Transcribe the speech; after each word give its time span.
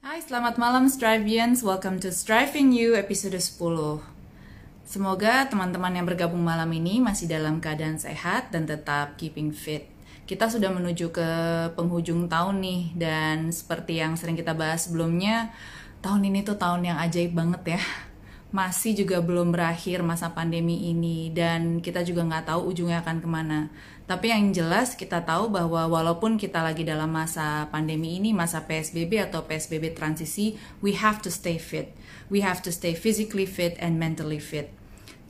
Hai, 0.00 0.24
selamat 0.24 0.56
malam 0.56 0.88
Strivians. 0.88 1.60
Welcome 1.60 2.00
to 2.00 2.08
Striving 2.08 2.72
You 2.72 2.96
episode 2.96 3.36
10. 3.36 4.00
Semoga 4.88 5.44
teman-teman 5.44 5.92
yang 5.92 6.08
bergabung 6.08 6.40
malam 6.40 6.72
ini 6.72 7.04
masih 7.04 7.28
dalam 7.28 7.60
keadaan 7.60 8.00
sehat 8.00 8.48
dan 8.48 8.64
tetap 8.64 9.20
keeping 9.20 9.52
fit. 9.52 9.84
Kita 10.24 10.48
sudah 10.48 10.72
menuju 10.72 11.12
ke 11.12 11.28
penghujung 11.76 12.32
tahun 12.32 12.64
nih 12.64 12.82
dan 12.96 13.52
seperti 13.52 14.00
yang 14.00 14.16
sering 14.16 14.40
kita 14.40 14.56
bahas 14.56 14.88
sebelumnya, 14.88 15.52
tahun 16.00 16.32
ini 16.32 16.48
tuh 16.48 16.56
tahun 16.56 16.80
yang 16.80 16.96
ajaib 16.96 17.36
banget 17.36 17.76
ya. 17.76 17.82
Masih 18.50 18.98
juga 18.98 19.22
belum 19.22 19.54
berakhir 19.54 20.02
masa 20.02 20.34
pandemi 20.34 20.90
ini 20.90 21.30
dan 21.30 21.78
kita 21.78 22.02
juga 22.02 22.26
nggak 22.26 22.50
tahu 22.50 22.74
ujungnya 22.74 22.98
akan 22.98 23.22
ke 23.22 23.28
mana. 23.30 23.70
Tapi 24.10 24.34
yang 24.34 24.50
jelas 24.50 24.98
kita 24.98 25.22
tahu 25.22 25.54
bahwa 25.54 25.86
walaupun 25.86 26.34
kita 26.34 26.58
lagi 26.58 26.82
dalam 26.82 27.14
masa 27.14 27.70
pandemi 27.70 28.18
ini, 28.18 28.34
masa 28.34 28.66
PSBB 28.66 29.30
atau 29.30 29.46
PSBB 29.46 29.94
transisi, 29.94 30.58
we 30.82 30.98
have 30.98 31.22
to 31.22 31.30
stay 31.30 31.62
fit. 31.62 31.94
We 32.26 32.42
have 32.42 32.58
to 32.66 32.74
stay 32.74 32.98
physically 32.98 33.46
fit 33.46 33.78
and 33.78 34.02
mentally 34.02 34.42
fit. 34.42 34.74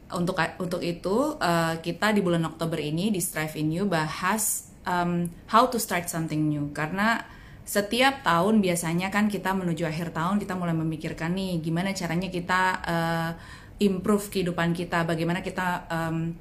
Untuk 0.08 0.40
untuk 0.56 0.80
itu 0.80 1.36
uh, 1.36 1.76
kita 1.76 2.16
di 2.16 2.24
bulan 2.24 2.48
Oktober 2.48 2.80
ini 2.80 3.12
di 3.12 3.20
Strive 3.20 3.60
in 3.60 3.68
You 3.68 3.84
bahas 3.84 4.72
um, 4.88 5.28
how 5.52 5.68
to 5.68 5.76
start 5.76 6.08
something 6.08 6.48
new 6.48 6.72
karena 6.72 7.28
setiap 7.70 8.26
tahun 8.26 8.58
biasanya 8.58 9.14
kan 9.14 9.30
kita 9.30 9.54
menuju 9.54 9.86
akhir 9.86 10.10
tahun 10.10 10.42
kita 10.42 10.58
mulai 10.58 10.74
memikirkan 10.74 11.30
nih 11.38 11.62
gimana 11.62 11.94
caranya 11.94 12.26
kita 12.26 12.62
uh, 12.82 13.30
improve 13.80 14.28
kehidupan 14.28 14.76
kita, 14.76 15.08
bagaimana 15.08 15.40
kita 15.40 15.88
um, 15.88 16.36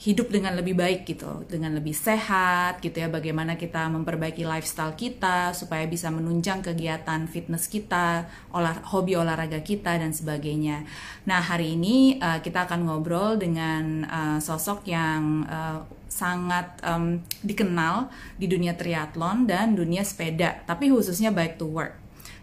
hidup 0.00 0.32
dengan 0.32 0.56
lebih 0.56 0.72
baik 0.72 1.04
gitu, 1.04 1.44
dengan 1.44 1.76
lebih 1.76 1.92
sehat 1.92 2.80
gitu 2.80 3.04
ya, 3.04 3.12
bagaimana 3.12 3.60
kita 3.60 3.84
memperbaiki 3.92 4.48
lifestyle 4.48 4.96
kita 4.96 5.52
supaya 5.52 5.84
bisa 5.84 6.08
menunjang 6.08 6.64
kegiatan 6.64 7.28
fitness 7.28 7.68
kita, 7.68 8.24
olah, 8.48 8.80
hobi 8.96 9.20
olahraga 9.20 9.60
kita 9.60 10.00
dan 10.00 10.16
sebagainya. 10.16 10.88
Nah 11.28 11.44
hari 11.44 11.76
ini 11.76 12.16
uh, 12.16 12.40
kita 12.40 12.64
akan 12.64 12.88
ngobrol 12.88 13.36
dengan 13.36 14.08
uh, 14.08 14.38
sosok 14.40 14.88
yang 14.88 15.44
uh, 15.44 15.84
sangat 16.10 16.76
um, 16.82 17.22
dikenal 17.46 18.10
di 18.36 18.50
dunia 18.50 18.74
triathlon 18.74 19.46
dan 19.46 19.78
dunia 19.78 20.02
sepeda, 20.02 20.66
tapi 20.66 20.90
khususnya 20.90 21.30
bike 21.30 21.56
to 21.56 21.70
work. 21.70 21.94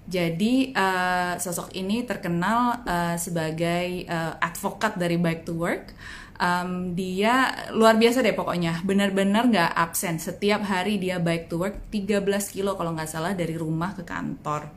Jadi 0.08 0.72
uh, 0.72 1.36
sosok 1.36 1.76
ini 1.76 2.08
terkenal 2.08 2.80
uh, 2.88 3.20
sebagai 3.20 4.08
uh, 4.08 4.40
advokat 4.40 4.96
dari 4.96 5.20
bike 5.20 5.44
to 5.44 5.54
work. 5.54 5.92
Um, 6.38 6.94
dia 6.96 7.50
luar 7.74 7.98
biasa 7.98 8.22
deh 8.24 8.32
pokoknya 8.32 8.88
benar-benar 8.88 9.52
nggak 9.52 9.72
absen. 9.76 10.16
Setiap 10.16 10.64
hari 10.64 10.96
dia 10.96 11.20
bike 11.20 11.52
to 11.52 11.60
work 11.60 11.76
13 11.92 12.24
kilo 12.56 12.80
kalau 12.80 12.96
nggak 12.96 13.10
salah 13.12 13.36
dari 13.36 13.60
rumah 13.60 13.92
ke 13.92 14.08
kantor 14.08 14.72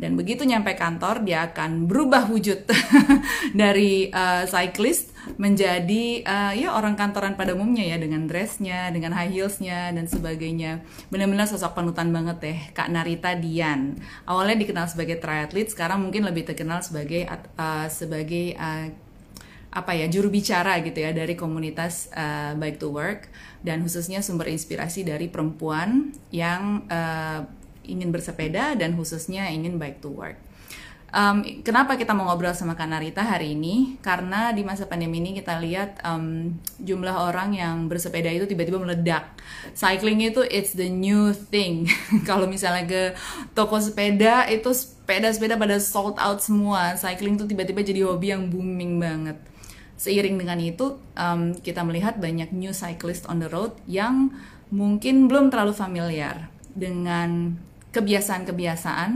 dan 0.00 0.16
begitu 0.16 0.48
nyampe 0.48 0.72
kantor 0.80 1.20
dia 1.28 1.52
akan 1.52 1.84
berubah 1.84 2.32
wujud 2.32 2.64
dari 3.60 4.08
uh, 4.08 4.48
cyclist 4.48 5.12
menjadi 5.36 6.24
uh, 6.24 6.52
ya 6.56 6.72
orang 6.72 6.96
kantoran 6.96 7.36
pada 7.36 7.52
umumnya 7.52 7.84
ya 7.84 8.00
dengan 8.00 8.24
dressnya 8.24 8.88
dengan 8.88 9.12
high 9.12 9.28
heelsnya 9.28 9.92
dan 9.92 10.08
sebagainya. 10.08 10.80
Benar-benar 11.12 11.44
sosok 11.44 11.76
panutan 11.76 12.08
banget 12.16 12.36
deh 12.40 12.58
Kak 12.72 12.88
Narita 12.88 13.36
Dian. 13.36 14.00
Awalnya 14.24 14.64
dikenal 14.64 14.88
sebagai 14.88 15.20
triathlete 15.20 15.76
sekarang 15.76 16.00
mungkin 16.00 16.24
lebih 16.24 16.48
terkenal 16.48 16.80
sebagai 16.80 17.28
uh, 17.60 17.86
sebagai 17.92 18.56
uh, 18.56 18.88
apa 19.70 19.94
ya 19.94 20.10
juru 20.10 20.34
bicara 20.34 20.82
gitu 20.82 20.98
ya 20.98 21.14
dari 21.14 21.38
komunitas 21.38 22.08
uh, 22.16 22.56
Bike 22.56 22.80
to 22.80 22.88
Work. 22.88 23.28
Dan 23.60 23.84
khususnya 23.84 24.24
sumber 24.24 24.48
inspirasi 24.48 25.04
dari 25.04 25.28
perempuan 25.28 26.16
yang 26.32 26.88
uh, 26.88 27.59
ingin 27.84 28.12
bersepeda 28.12 28.76
dan 28.76 28.96
khususnya 28.96 29.48
ingin 29.48 29.76
bike 29.80 30.00
to 30.00 30.10
work. 30.10 30.38
Um, 31.10 31.42
kenapa 31.66 31.98
kita 31.98 32.14
mau 32.14 32.30
ngobrol 32.30 32.54
sama 32.54 32.78
Kanarita 32.78 33.26
hari 33.26 33.58
ini? 33.58 33.98
Karena 33.98 34.54
di 34.54 34.62
masa 34.62 34.86
pandemi 34.86 35.18
ini 35.18 35.34
kita 35.34 35.58
lihat 35.58 35.98
um, 36.06 36.54
jumlah 36.78 37.26
orang 37.26 37.50
yang 37.50 37.90
bersepeda 37.90 38.30
itu 38.30 38.46
tiba-tiba 38.46 38.78
meledak. 38.78 39.34
Cycling 39.74 40.22
itu 40.22 40.46
it's 40.46 40.70
the 40.78 40.86
new 40.86 41.34
thing. 41.34 41.90
Kalau 42.28 42.46
misalnya 42.46 42.86
ke 42.86 43.02
toko 43.58 43.82
sepeda 43.82 44.46
itu 44.46 44.70
sepeda-sepeda 44.70 45.58
pada 45.58 45.82
sold 45.82 46.14
out 46.22 46.38
semua. 46.38 46.94
Cycling 46.94 47.34
itu 47.34 47.50
tiba-tiba 47.50 47.82
jadi 47.82 48.06
hobi 48.06 48.30
yang 48.30 48.46
booming 48.46 49.02
banget 49.02 49.38
seiring 50.00 50.40
dengan 50.40 50.56
itu 50.56 50.96
um, 51.12 51.52
kita 51.60 51.84
melihat 51.84 52.16
banyak 52.16 52.56
new 52.56 52.72
cyclist 52.72 53.28
on 53.28 53.36
the 53.36 53.52
road 53.52 53.76
yang 53.84 54.32
mungkin 54.72 55.28
belum 55.28 55.52
terlalu 55.52 55.76
familiar 55.76 56.48
dengan 56.72 57.60
kebiasaan-kebiasaan 57.90 59.10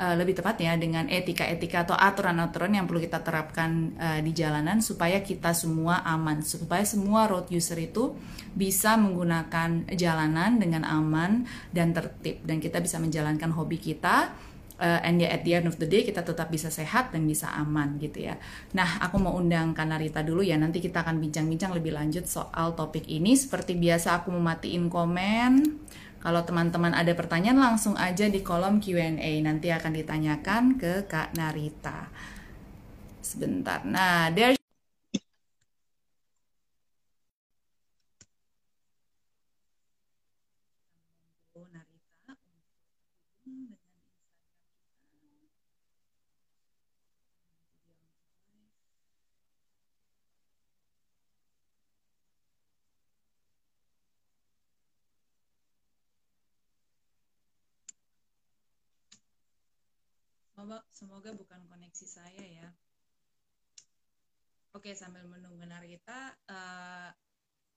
uh, 0.00 0.14
lebih 0.18 0.40
tepat 0.40 0.60
ya 0.60 0.74
dengan 0.74 1.06
etika-etika 1.06 1.86
atau 1.88 1.96
aturan-aturan 1.96 2.74
yang 2.74 2.84
perlu 2.88 3.04
kita 3.04 3.20
terapkan 3.22 3.94
uh, 4.00 4.20
di 4.24 4.32
jalanan 4.32 4.80
supaya 4.80 5.20
kita 5.20 5.52
semua 5.52 6.02
aman 6.02 6.42
supaya 6.42 6.82
semua 6.82 7.30
road 7.30 7.52
user 7.52 7.78
itu 7.78 8.16
bisa 8.54 8.96
menggunakan 8.96 9.90
jalanan 9.94 10.58
dengan 10.58 10.86
aman 10.86 11.46
dan 11.70 11.92
tertib 11.92 12.42
dan 12.46 12.58
kita 12.58 12.80
bisa 12.80 12.96
menjalankan 13.02 13.50
hobi 13.52 13.78
kita 13.78 14.32
uh, 14.78 15.00
and 15.02 15.22
ya 15.22 15.30
at 15.30 15.42
the 15.46 15.54
end 15.54 15.66
of 15.70 15.76
the 15.78 15.86
day 15.86 16.02
kita 16.02 16.22
tetap 16.24 16.50
bisa 16.50 16.70
sehat 16.70 17.14
dan 17.14 17.26
bisa 17.26 17.50
aman 17.54 17.98
gitu 18.02 18.26
ya. 18.26 18.38
Nah, 18.74 19.02
aku 19.02 19.20
mau 19.20 19.36
undang 19.36 19.76
Kanarita 19.76 20.22
dulu 20.24 20.42
ya. 20.42 20.58
Nanti 20.58 20.82
kita 20.82 21.02
akan 21.06 21.22
bincang-bincang 21.22 21.74
lebih 21.74 21.94
lanjut 21.94 22.26
soal 22.26 22.74
topik 22.74 23.06
ini. 23.06 23.34
Seperti 23.38 23.78
biasa 23.78 24.22
aku 24.22 24.34
mematiin 24.34 24.90
komen. 24.90 25.52
Kalau 26.24 26.40
teman-teman 26.40 26.96
ada 26.96 27.12
pertanyaan 27.12 27.60
langsung 27.60 28.00
aja 28.00 28.24
di 28.32 28.40
kolom 28.40 28.80
Q&A. 28.80 29.44
Nanti 29.44 29.68
akan 29.68 29.92
ditanyakan 29.92 30.80
ke 30.80 31.04
Kak 31.04 31.36
Narita. 31.36 32.08
Sebentar. 33.20 33.84
Nah, 33.84 34.32
there 34.32 34.56
Semoga, 60.64 60.80
semoga 60.96 61.30
bukan 61.36 61.60
koneksi 61.68 62.06
saya 62.08 62.40
ya. 62.40 62.72
Oke, 64.72 64.96
sambil 64.96 65.20
menunggu 65.28 65.60
Narita, 65.60 66.32
uh, 66.48 67.12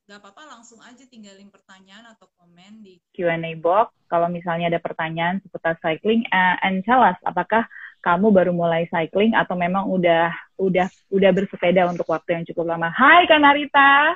gak 0.08 0.24
apa-apa 0.24 0.56
langsung 0.56 0.80
aja 0.80 1.04
tinggalin 1.12 1.52
pertanyaan 1.52 2.16
atau 2.16 2.32
komen 2.40 2.88
di 2.88 2.96
Q&A 3.12 3.60
box. 3.60 3.92
Kalau 4.08 4.32
misalnya 4.32 4.72
ada 4.72 4.80
pertanyaan 4.80 5.44
seputar 5.44 5.76
cycling, 5.84 6.24
uh, 6.32 6.64
and 6.64 6.80
tell 6.88 7.04
us, 7.04 7.20
apakah 7.28 7.68
kamu 8.08 8.32
baru 8.32 8.56
mulai 8.56 8.88
cycling 8.88 9.36
atau 9.36 9.60
memang 9.60 9.92
udah 9.92 10.32
udah 10.56 10.88
udah 11.12 11.32
bersepeda 11.36 11.92
untuk 11.92 12.08
waktu 12.08 12.40
yang 12.40 12.48
cukup 12.48 12.72
lama? 12.72 12.88
Hai 12.88 13.28
Kak 13.28 13.44
Narita. 13.44 14.16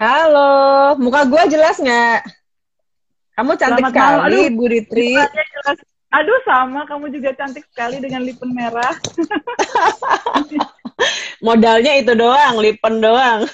Halo, 0.00 0.96
muka 0.96 1.28
gue 1.28 1.52
jelas 1.52 1.76
nggak? 1.76 2.32
Kamu 3.36 3.60
cantik 3.60 3.92
Selamat 3.92 4.24
sekali, 4.24 4.40
Bu 4.56 4.64
Ritri. 4.72 5.20
Jelas 5.20 5.97
Aduh 6.08 6.40
sama, 6.48 6.88
kamu 6.88 7.12
juga 7.12 7.36
cantik 7.36 7.68
sekali 7.68 8.00
dengan 8.00 8.24
lipen 8.24 8.56
merah. 8.56 8.96
Modalnya 11.44 12.00
itu 12.00 12.16
doang, 12.16 12.56
lipen 12.58 13.04
doang. 13.04 13.44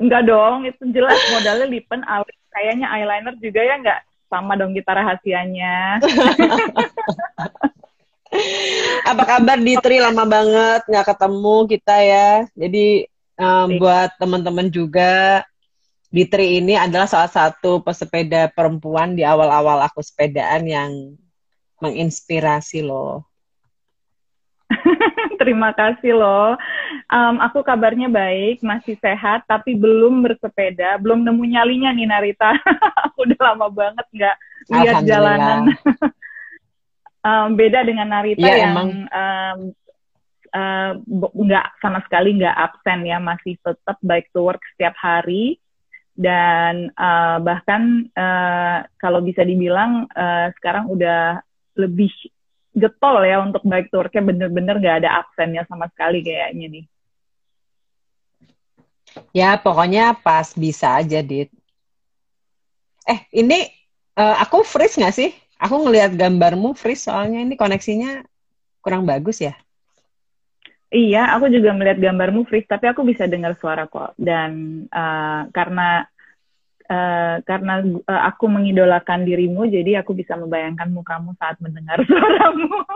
Enggak 0.00 0.28
dong, 0.28 0.66
itu 0.66 0.82
jelas 0.90 1.16
modalnya 1.32 1.66
lipen, 1.70 2.02
alis. 2.04 2.36
Kayaknya 2.50 2.90
eyeliner 2.90 3.34
juga 3.38 3.62
ya 3.62 3.78
enggak 3.78 4.02
sama 4.26 4.58
dong 4.58 4.74
kita 4.74 4.90
rahasianya. 4.90 5.98
Apa 9.10 9.22
kabar 9.22 9.62
Ditri? 9.62 10.02
Lama 10.02 10.26
banget 10.26 10.82
nggak 10.90 11.14
ketemu 11.14 11.56
kita 11.70 11.96
ya. 12.02 12.42
Jadi 12.58 13.06
um, 13.38 13.78
buat 13.78 14.10
teman-teman 14.18 14.66
juga 14.66 15.46
Ditri 16.14 16.62
ini 16.62 16.78
adalah 16.78 17.10
salah 17.10 17.26
satu 17.26 17.82
pesepeda 17.82 18.46
perempuan 18.54 19.18
di 19.18 19.26
awal-awal 19.26 19.82
aku 19.82 19.98
sepedaan 19.98 20.62
yang 20.62 21.18
menginspirasi 21.82 22.86
loh. 22.86 23.26
Terima 25.42 25.74
kasih 25.74 26.14
loh. 26.14 26.54
Um, 27.10 27.42
aku 27.42 27.66
kabarnya 27.66 28.06
baik, 28.06 28.62
masih 28.62 28.94
sehat, 29.02 29.42
tapi 29.50 29.74
belum 29.74 30.22
bersepeda, 30.22 31.02
belum 31.02 31.26
nemu 31.26 31.42
nyalinya 31.50 31.90
nih 31.90 32.06
Narita. 32.06 32.62
aku 33.10 33.18
udah 33.26 33.40
lama 33.50 33.66
banget 33.74 34.06
nggak 34.14 34.36
lihat 34.70 35.02
jalanan. 35.02 35.74
um, 37.26 37.58
beda 37.58 37.82
dengan 37.82 38.06
Narita 38.06 38.46
ya, 38.46 38.70
yang 38.70 38.74
um, 39.10 39.58
uh, 40.54 40.90
nggak 41.42 41.66
sama 41.82 41.98
sekali 42.06 42.38
nggak 42.38 42.54
absen 42.54 43.02
ya, 43.02 43.18
masih 43.18 43.58
tetap 43.58 43.98
baik 43.98 44.30
to 44.30 44.46
work 44.46 44.62
setiap 44.78 44.94
hari 44.94 45.58
dan 46.14 46.94
uh, 46.94 47.42
bahkan 47.42 48.06
uh, 48.14 48.86
kalau 49.02 49.18
bisa 49.18 49.42
dibilang 49.42 50.06
uh, 50.14 50.54
sekarang 50.58 50.86
udah 50.86 51.42
lebih 51.74 52.10
getol 52.74 53.22
ya 53.22 53.42
untuk 53.42 53.62
bike 53.66 53.90
tour 53.90 54.06
kayak 54.10 54.30
bener-bener 54.30 54.78
gak 54.78 55.02
ada 55.02 55.22
absennya 55.22 55.66
sama 55.66 55.90
sekali 55.90 56.22
kayaknya 56.22 56.66
nih. 56.70 56.84
Ya 59.30 59.54
pokoknya 59.54 60.18
pas 60.18 60.54
bisa 60.58 60.98
aja, 60.98 61.22
Dit. 61.22 61.50
Eh 63.06 63.20
ini 63.30 63.70
uh, 64.18 64.36
aku 64.42 64.66
freeze 64.66 64.98
nggak 64.98 65.14
sih? 65.14 65.30
Aku 65.58 65.86
ngelihat 65.86 66.18
gambarmu 66.18 66.74
freeze 66.74 67.06
soalnya 67.06 67.42
ini 67.46 67.54
koneksinya 67.54 68.26
kurang 68.82 69.06
bagus 69.06 69.38
ya. 69.38 69.54
Iya, 70.94 71.34
aku 71.34 71.50
juga 71.50 71.74
melihat 71.74 71.98
gambarmu 71.98 72.46
freeze, 72.46 72.70
tapi 72.70 72.86
aku 72.86 73.02
bisa 73.02 73.26
dengar 73.26 73.58
suara 73.58 73.90
kok. 73.90 74.14
Dan 74.14 74.86
uh, 74.94 75.50
karena 75.50 76.06
uh, 76.86 77.42
karena 77.42 77.82
uh, 77.82 78.22
aku 78.30 78.46
mengidolakan 78.46 79.26
dirimu, 79.26 79.66
jadi 79.66 80.06
aku 80.06 80.14
bisa 80.14 80.38
membayangkan 80.38 80.94
mukamu 80.94 81.34
saat 81.34 81.58
mendengar 81.58 81.98
suaramu. 82.06 82.86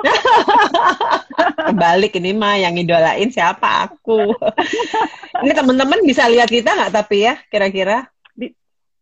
Kebalik 1.58 2.14
ini 2.22 2.38
mah 2.38 2.62
yang 2.62 2.78
idolain 2.78 3.34
siapa 3.34 3.90
aku. 3.90 4.30
ini 5.42 5.50
teman-teman 5.50 5.98
bisa 6.06 6.30
lihat 6.30 6.46
kita 6.46 6.78
nggak 6.78 6.94
tapi 6.94 7.26
ya 7.26 7.34
kira-kira? 7.50 8.06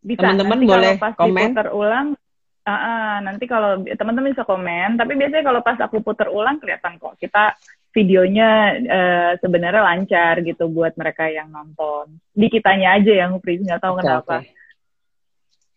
Bisa. 0.00 0.24
Teman-teman 0.24 0.58
boleh 0.64 0.96
pas 0.96 1.12
komen. 1.12 1.52
Diputar 1.52 1.68
ulang, 1.68 2.16
uh, 2.64 2.72
uh, 2.72 3.12
nanti 3.28 3.44
kalau 3.44 3.84
teman-teman 3.84 4.32
bisa 4.32 4.48
komen. 4.48 4.96
Tapi 4.96 5.12
biasanya 5.20 5.44
kalau 5.44 5.60
pas 5.60 5.76
aku 5.84 6.00
putar 6.00 6.32
ulang 6.32 6.56
kelihatan 6.64 6.96
kok 6.96 7.20
kita 7.20 7.52
videonya 7.96 8.50
uh, 8.76 9.32
sebenarnya 9.40 9.80
lancar 9.80 10.44
gitu 10.44 10.68
buat 10.68 10.92
mereka 11.00 11.32
yang 11.32 11.48
nonton. 11.48 12.20
Di 12.36 12.52
kitanya 12.52 13.00
aja 13.00 13.24
yang 13.24 13.40
freeze 13.40 13.64
nggak 13.64 13.80
tahu 13.80 13.96
okay, 13.96 14.02
kenapa. 14.04 14.36
Okay. 14.44 14.52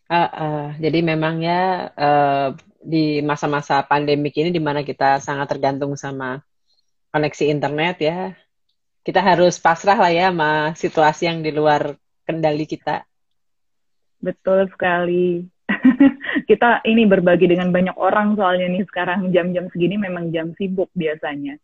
Uh, 0.09 0.19
uh, 0.25 0.63
jadi 0.81 0.99
memang 1.05 1.39
ya 1.39 1.93
uh, 1.95 2.51
di 2.83 3.23
masa-masa 3.23 3.79
pandemik 3.87 4.35
ini 4.35 4.51
di 4.51 4.59
mana 4.59 4.83
kita 4.83 5.23
sangat 5.23 5.47
tergantung 5.55 5.95
sama 5.95 6.43
koneksi 7.15 7.45
internet 7.47 7.95
ya, 8.03 8.19
kita 9.07 9.23
harus 9.23 9.55
pasrah 9.55 9.95
lah 9.95 10.11
ya 10.11 10.27
sama 10.33 10.75
situasi 10.75 11.23
yang 11.31 11.39
di 11.39 11.55
luar 11.55 11.95
kendali 12.27 12.67
kita. 12.67 13.07
Betul 14.19 14.67
sekali. 14.75 15.47
kita 16.49 16.83
ini 16.83 17.05
berbagi 17.05 17.47
dengan 17.47 17.71
banyak 17.71 17.95
orang 17.95 18.35
soalnya 18.35 18.67
nih 18.67 18.83
sekarang 18.89 19.31
jam-jam 19.31 19.69
segini 19.71 19.95
memang 19.95 20.33
jam 20.35 20.51
sibuk 20.59 20.91
biasanya. 20.97 21.55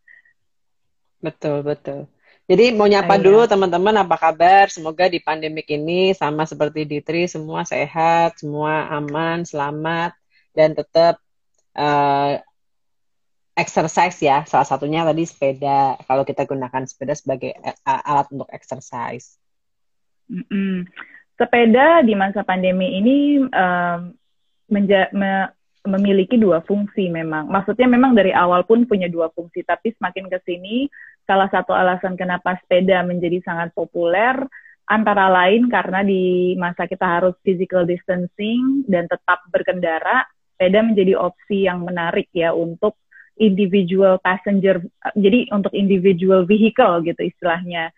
Betul, 1.25 1.65
betul. 1.65 2.05
Jadi 2.45 2.77
mau 2.77 2.85
nyapa 2.85 3.17
Ayah. 3.17 3.23
dulu 3.25 3.41
teman-teman 3.49 4.05
apa 4.05 4.15
kabar? 4.21 4.69
Semoga 4.69 5.09
di 5.09 5.17
pandemik 5.17 5.65
ini 5.65 6.13
sama 6.13 6.45
seperti 6.45 6.85
Ditri 6.85 7.25
semua 7.25 7.65
sehat, 7.65 8.37
semua 8.37 8.85
aman, 8.93 9.41
selamat 9.41 10.13
dan 10.53 10.77
tetap 10.77 11.17
uh, 11.73 12.37
exercise 13.57 14.21
ya. 14.21 14.45
Salah 14.45 14.69
satunya 14.69 15.01
tadi 15.01 15.25
sepeda. 15.25 15.97
Kalau 16.05 16.21
kita 16.21 16.45
gunakan 16.45 16.85
sepeda 16.85 17.17
sebagai 17.17 17.57
alat 17.81 18.29
untuk 18.29 18.53
exercise. 18.53 19.41
Mm 20.29 20.45
-mm. 20.45 20.75
Sepeda 21.41 22.05
di 22.05 22.13
masa 22.13 22.45
pandemi 22.45 23.01
ini 23.01 23.41
um, 23.41 24.13
menja 24.69 25.09
me 25.17 25.49
memiliki 25.85 26.35
dua 26.35 26.61
fungsi 26.65 27.07
memang. 27.07 27.47
Maksudnya 27.47 27.85
memang 27.85 28.17
dari 28.17 28.33
awal 28.33 28.65
pun 28.65 28.83
punya 28.85 29.07
dua 29.07 29.29
fungsi, 29.31 29.61
tapi 29.63 29.93
semakin 29.95 30.27
ke 30.29 30.39
sini 30.45 30.89
salah 31.25 31.49
satu 31.49 31.73
alasan 31.73 32.13
kenapa 32.13 32.57
sepeda 32.61 33.01
menjadi 33.01 33.41
sangat 33.41 33.73
populer 33.73 34.37
antara 34.85 35.33
lain 35.33 35.65
karena 35.65 36.05
di 36.05 36.53
masa 36.61 36.85
kita 36.85 37.05
harus 37.05 37.33
physical 37.41 37.89
distancing 37.89 38.85
dan 38.85 39.09
tetap 39.09 39.41
berkendara, 39.49 40.29
sepeda 40.53 40.85
menjadi 40.85 41.17
opsi 41.17 41.65
yang 41.65 41.81
menarik 41.81 42.29
ya 42.33 42.53
untuk 42.53 42.93
individual 43.35 44.21
passenger, 44.21 44.79
jadi 45.17 45.49
untuk 45.51 45.73
individual 45.73 46.45
vehicle 46.45 47.01
gitu 47.03 47.21
istilahnya. 47.25 47.91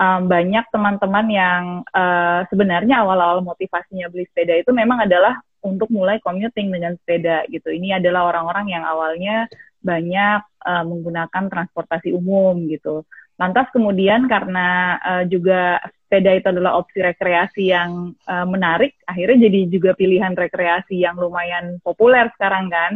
Um, 0.00 0.32
banyak 0.32 0.64
teman-teman 0.72 1.26
yang 1.28 1.62
uh, 1.92 2.48
sebenarnya 2.48 3.04
awal-awal 3.04 3.44
motivasinya 3.44 4.08
beli 4.08 4.24
sepeda 4.32 4.56
itu 4.56 4.72
memang 4.72 5.04
adalah 5.04 5.36
untuk 5.60 5.88
mulai 5.92 6.18
commuting 6.24 6.72
dengan 6.72 6.96
sepeda 6.96 7.44
gitu. 7.52 7.68
Ini 7.68 8.00
adalah 8.00 8.32
orang-orang 8.32 8.72
yang 8.72 8.84
awalnya 8.84 9.48
banyak 9.80 10.40
uh, 10.64 10.84
menggunakan 10.84 11.48
transportasi 11.48 12.12
umum 12.12 12.68
gitu. 12.68 13.04
Lantas 13.40 13.72
kemudian 13.72 14.28
karena 14.28 15.00
uh, 15.00 15.24
juga 15.24 15.80
sepeda 16.04 16.36
itu 16.36 16.46
adalah 16.52 16.76
opsi 16.76 17.00
rekreasi 17.00 17.72
yang 17.72 18.12
uh, 18.28 18.44
menarik, 18.44 19.00
akhirnya 19.08 19.48
jadi 19.48 19.60
juga 19.72 19.90
pilihan 19.96 20.36
rekreasi 20.36 21.00
yang 21.00 21.16
lumayan 21.16 21.80
populer 21.80 22.28
sekarang 22.36 22.68
kan, 22.68 22.92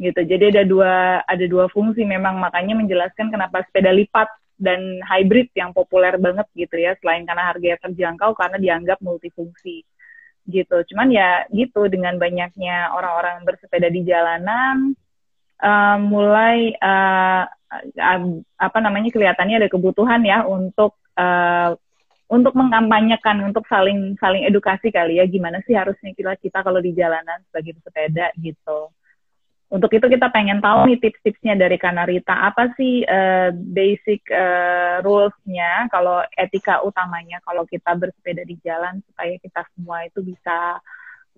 gitu. 0.00 0.20
Jadi 0.24 0.56
ada 0.56 0.62
dua 0.64 1.20
ada 1.28 1.44
dua 1.44 1.68
fungsi 1.68 2.08
memang 2.08 2.40
makanya 2.40 2.80
menjelaskan 2.80 3.28
kenapa 3.28 3.68
sepeda 3.68 3.92
lipat 3.92 4.32
dan 4.56 5.04
hybrid 5.04 5.52
yang 5.52 5.76
populer 5.76 6.16
banget 6.16 6.48
gitu 6.56 6.80
ya, 6.80 6.96
selain 7.04 7.28
karena 7.28 7.44
harganya 7.44 7.76
terjangkau 7.84 8.32
karena 8.32 8.56
dianggap 8.56 8.96
multifungsi 9.04 9.84
gitu. 10.46 10.82
Cuman 10.92 11.10
ya 11.10 11.44
gitu 11.50 11.90
dengan 11.90 12.16
banyaknya 12.16 12.94
orang-orang 12.94 13.42
bersepeda 13.42 13.90
di 13.90 14.06
jalanan, 14.06 14.94
uh, 15.62 15.98
mulai 16.00 16.74
uh, 16.78 17.44
apa 18.56 18.78
namanya 18.78 19.10
kelihatannya 19.10 19.66
ada 19.66 19.68
kebutuhan 19.70 20.22
ya 20.22 20.46
untuk 20.46 20.94
uh, 21.18 21.74
untuk 22.26 22.58
mengkampanyekan, 22.58 23.38
untuk 23.46 23.62
saling 23.70 24.18
saling 24.18 24.42
edukasi 24.46 24.90
kali 24.90 25.22
ya 25.22 25.26
gimana 25.30 25.62
sih 25.62 25.78
harusnya 25.78 26.10
kita 26.14 26.34
kita 26.42 26.58
kalau 26.62 26.82
di 26.82 26.90
jalanan 26.94 27.38
sebagai 27.50 27.78
pesepeda 27.78 28.34
gitu 28.38 28.90
untuk 29.66 29.90
itu 29.90 30.06
kita 30.06 30.30
pengen 30.30 30.62
tahu 30.62 30.86
nih 30.86 30.98
tips-tipsnya 31.02 31.58
dari 31.58 31.74
Kanarita 31.74 32.54
apa 32.54 32.70
sih 32.78 33.02
uh, 33.02 33.50
basic 33.50 34.22
uh, 34.30 35.02
rules-nya 35.02 35.90
kalau 35.90 36.22
etika 36.38 36.86
utamanya 36.86 37.42
kalau 37.42 37.66
kita 37.66 37.98
bersepeda 37.98 38.46
di 38.46 38.54
jalan 38.62 39.02
supaya 39.10 39.34
kita 39.42 39.66
semua 39.74 40.06
itu 40.06 40.22
bisa 40.22 40.78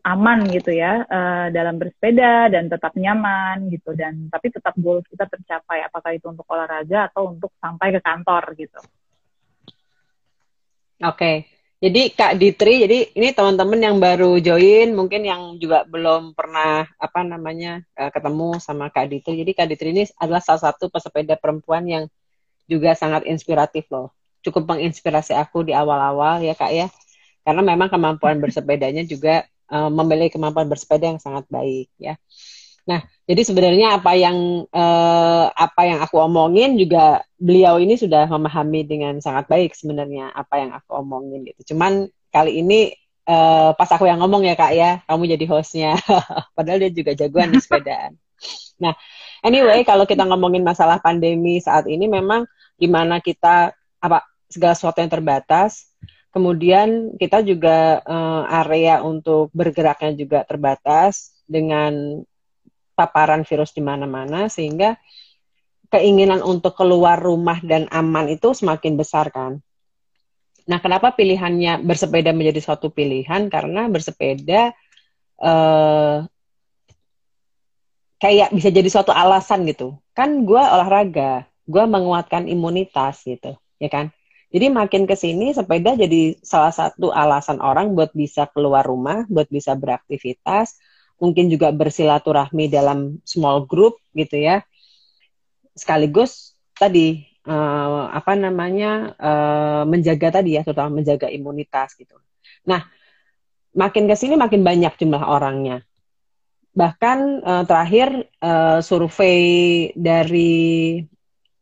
aman 0.05 0.45
gitu 0.53 0.77
ya 0.77 1.09
uh, 1.09 1.49
dalam 1.49 1.81
bersepeda 1.81 2.53
dan 2.53 2.69
tetap 2.69 2.93
nyaman 2.95 3.73
gitu 3.73 3.97
dan 3.97 4.29
tapi 4.29 4.53
tetap 4.53 4.77
goals 4.77 5.09
kita 5.09 5.25
tercapai 5.25 5.83
apakah 5.89 6.13
itu 6.13 6.29
untuk 6.29 6.45
olahraga 6.53 7.09
atau 7.09 7.33
untuk 7.33 7.51
sampai 7.57 7.97
ke 7.97 8.01
kantor 8.05 8.45
gitu. 8.61 8.81
Oke. 11.01 11.58
Jadi 11.79 12.11
Kak 12.11 12.43
Ditri, 12.43 12.83
jadi 12.83 12.99
ini 13.15 13.31
teman-teman 13.31 13.79
yang 13.79 13.97
baru 14.03 14.35
join, 14.43 14.99
mungkin 14.99 15.23
yang 15.23 15.63
juga 15.63 15.87
belum 15.87 16.35
pernah 16.35 16.91
apa 16.99 17.23
namanya 17.23 17.87
uh, 17.95 18.11
ketemu 18.11 18.59
sama 18.59 18.91
Kak 18.91 19.07
Ditri. 19.07 19.47
Jadi 19.47 19.53
Kak 19.55 19.71
Ditri 19.71 19.95
ini 19.95 20.03
adalah 20.19 20.43
salah 20.43 20.75
satu 20.75 20.91
pesepeda 20.91 21.39
perempuan 21.39 21.87
yang 21.87 22.05
juga 22.67 22.99
sangat 22.99 23.31
inspiratif 23.31 23.87
loh. 23.95 24.11
Cukup 24.43 24.67
menginspirasi 24.67 25.39
aku 25.39 25.63
di 25.63 25.71
awal-awal 25.71 26.43
ya 26.43 26.59
Kak 26.59 26.73
ya. 26.75 26.91
Karena 27.47 27.63
memang 27.63 27.87
kemampuan 27.87 28.37
bersepedanya 28.43 29.07
juga 29.07 29.47
uh, 29.71 29.87
memiliki 29.87 30.35
kemampuan 30.35 30.67
bersepeda 30.67 31.15
yang 31.15 31.23
sangat 31.23 31.47
baik 31.47 31.87
ya. 31.95 32.19
Nah, 32.89 33.05
jadi 33.29 33.45
sebenarnya 33.45 34.01
apa 34.01 34.17
yang 34.17 34.65
uh, 34.73 35.45
apa 35.53 35.83
yang 35.85 36.01
aku 36.01 36.25
omongin 36.25 36.81
juga 36.81 37.21
beliau 37.37 37.77
ini 37.77 38.01
sudah 38.01 38.25
memahami 38.25 38.89
dengan 38.89 39.21
sangat 39.21 39.45
baik 39.45 39.77
sebenarnya 39.77 40.33
apa 40.33 40.57
yang 40.57 40.73
aku 40.73 40.97
omongin 40.97 41.45
gitu. 41.45 41.77
Cuman 41.77 42.09
kali 42.33 42.65
ini 42.65 42.97
uh, 43.29 43.77
pas 43.77 43.93
aku 43.93 44.09
yang 44.09 44.25
ngomong 44.25 44.49
ya 44.49 44.57
kak 44.57 44.73
ya, 44.73 45.05
kamu 45.05 45.37
jadi 45.37 45.45
hostnya. 45.53 45.93
Padahal 46.57 46.81
dia 46.89 46.91
juga 46.91 47.13
jagoan 47.13 47.53
di 47.53 47.61
sepedaan. 47.61 48.17
Nah, 48.79 48.95
anyway 49.43 49.83
kalau 49.83 50.07
kita 50.07 50.23
ngomongin 50.23 50.63
masalah 50.63 51.03
pandemi 51.03 51.59
saat 51.59 51.91
ini 51.91 52.07
memang 52.07 52.47
gimana 52.79 53.19
kita 53.19 53.75
apa 53.99 54.23
segala 54.47 54.79
sesuatu 54.79 55.03
yang 55.03 55.11
terbatas. 55.11 55.91
Kemudian 56.31 57.19
kita 57.19 57.43
juga 57.43 57.99
uh, 58.07 58.47
area 58.63 59.03
untuk 59.03 59.51
bergeraknya 59.51 60.15
juga 60.15 60.47
terbatas 60.47 61.35
dengan 61.51 62.23
paparan 62.99 63.47
virus 63.47 63.71
di 63.71 63.79
mana-mana 63.79 64.51
sehingga 64.51 64.99
keinginan 65.95 66.43
untuk 66.43 66.75
keluar 66.75 67.17
rumah 67.23 67.63
dan 67.63 67.87
aman 67.95 68.27
itu 68.35 68.51
semakin 68.51 68.99
besar 68.99 69.31
kan. 69.31 69.63
Nah, 70.69 70.83
kenapa 70.85 71.17
pilihannya 71.17 71.81
bersepeda 71.81 72.35
menjadi 72.37 72.61
suatu 72.61 72.93
pilihan? 72.93 73.49
Karena 73.49 73.89
bersepeda 73.89 74.77
eh, 75.41 76.19
kayak 78.21 78.53
bisa 78.53 78.69
jadi 78.69 78.89
suatu 78.93 79.15
alasan 79.15 79.65
gitu. 79.65 79.97
Kan 80.13 80.45
gue 80.45 80.61
olahraga, 80.61 81.49
gue 81.65 81.85
menguatkan 81.89 82.45
imunitas 82.51 83.25
gitu, 83.25 83.57
ya 83.81 83.89
kan? 83.89 84.13
Jadi 84.49 84.73
makin 84.73 85.05
ke 85.05 85.13
sini 85.13 85.53
sepeda 85.53 85.93
jadi 85.93 86.37
salah 86.41 86.73
satu 86.73 87.13
alasan 87.13 87.61
orang 87.61 87.93
buat 87.93 88.13
bisa 88.17 88.49
keluar 88.53 88.85
rumah, 88.85 89.29
buat 89.29 89.49
bisa 89.49 89.77
beraktivitas, 89.77 90.81
mungkin 91.19 91.51
juga 91.51 91.75
bersilaturahmi 91.75 92.71
dalam 92.71 93.19
small 93.27 93.67
group 93.67 93.99
gitu 94.15 94.39
ya. 94.39 94.63
Sekaligus 95.75 96.55
tadi 96.79 97.27
uh, 97.47 98.11
apa 98.11 98.39
namanya 98.39 99.15
uh, 99.19 99.83
menjaga 99.87 100.41
tadi 100.43 100.59
ya, 100.59 100.63
terutama 100.63 101.03
menjaga 101.03 101.27
imunitas 101.31 101.95
gitu. 101.99 102.19
Nah, 102.67 102.87
makin 103.75 104.07
ke 104.11 104.15
sini 104.15 104.35
makin 104.39 104.63
banyak 104.63 104.95
jumlah 104.99 105.23
orangnya. 105.23 105.83
bahkan 106.79 107.43
uh, 107.43 107.67
terakhir 107.67 108.31
uh, 108.39 108.79
survei 108.79 109.91
dari 109.99 111.03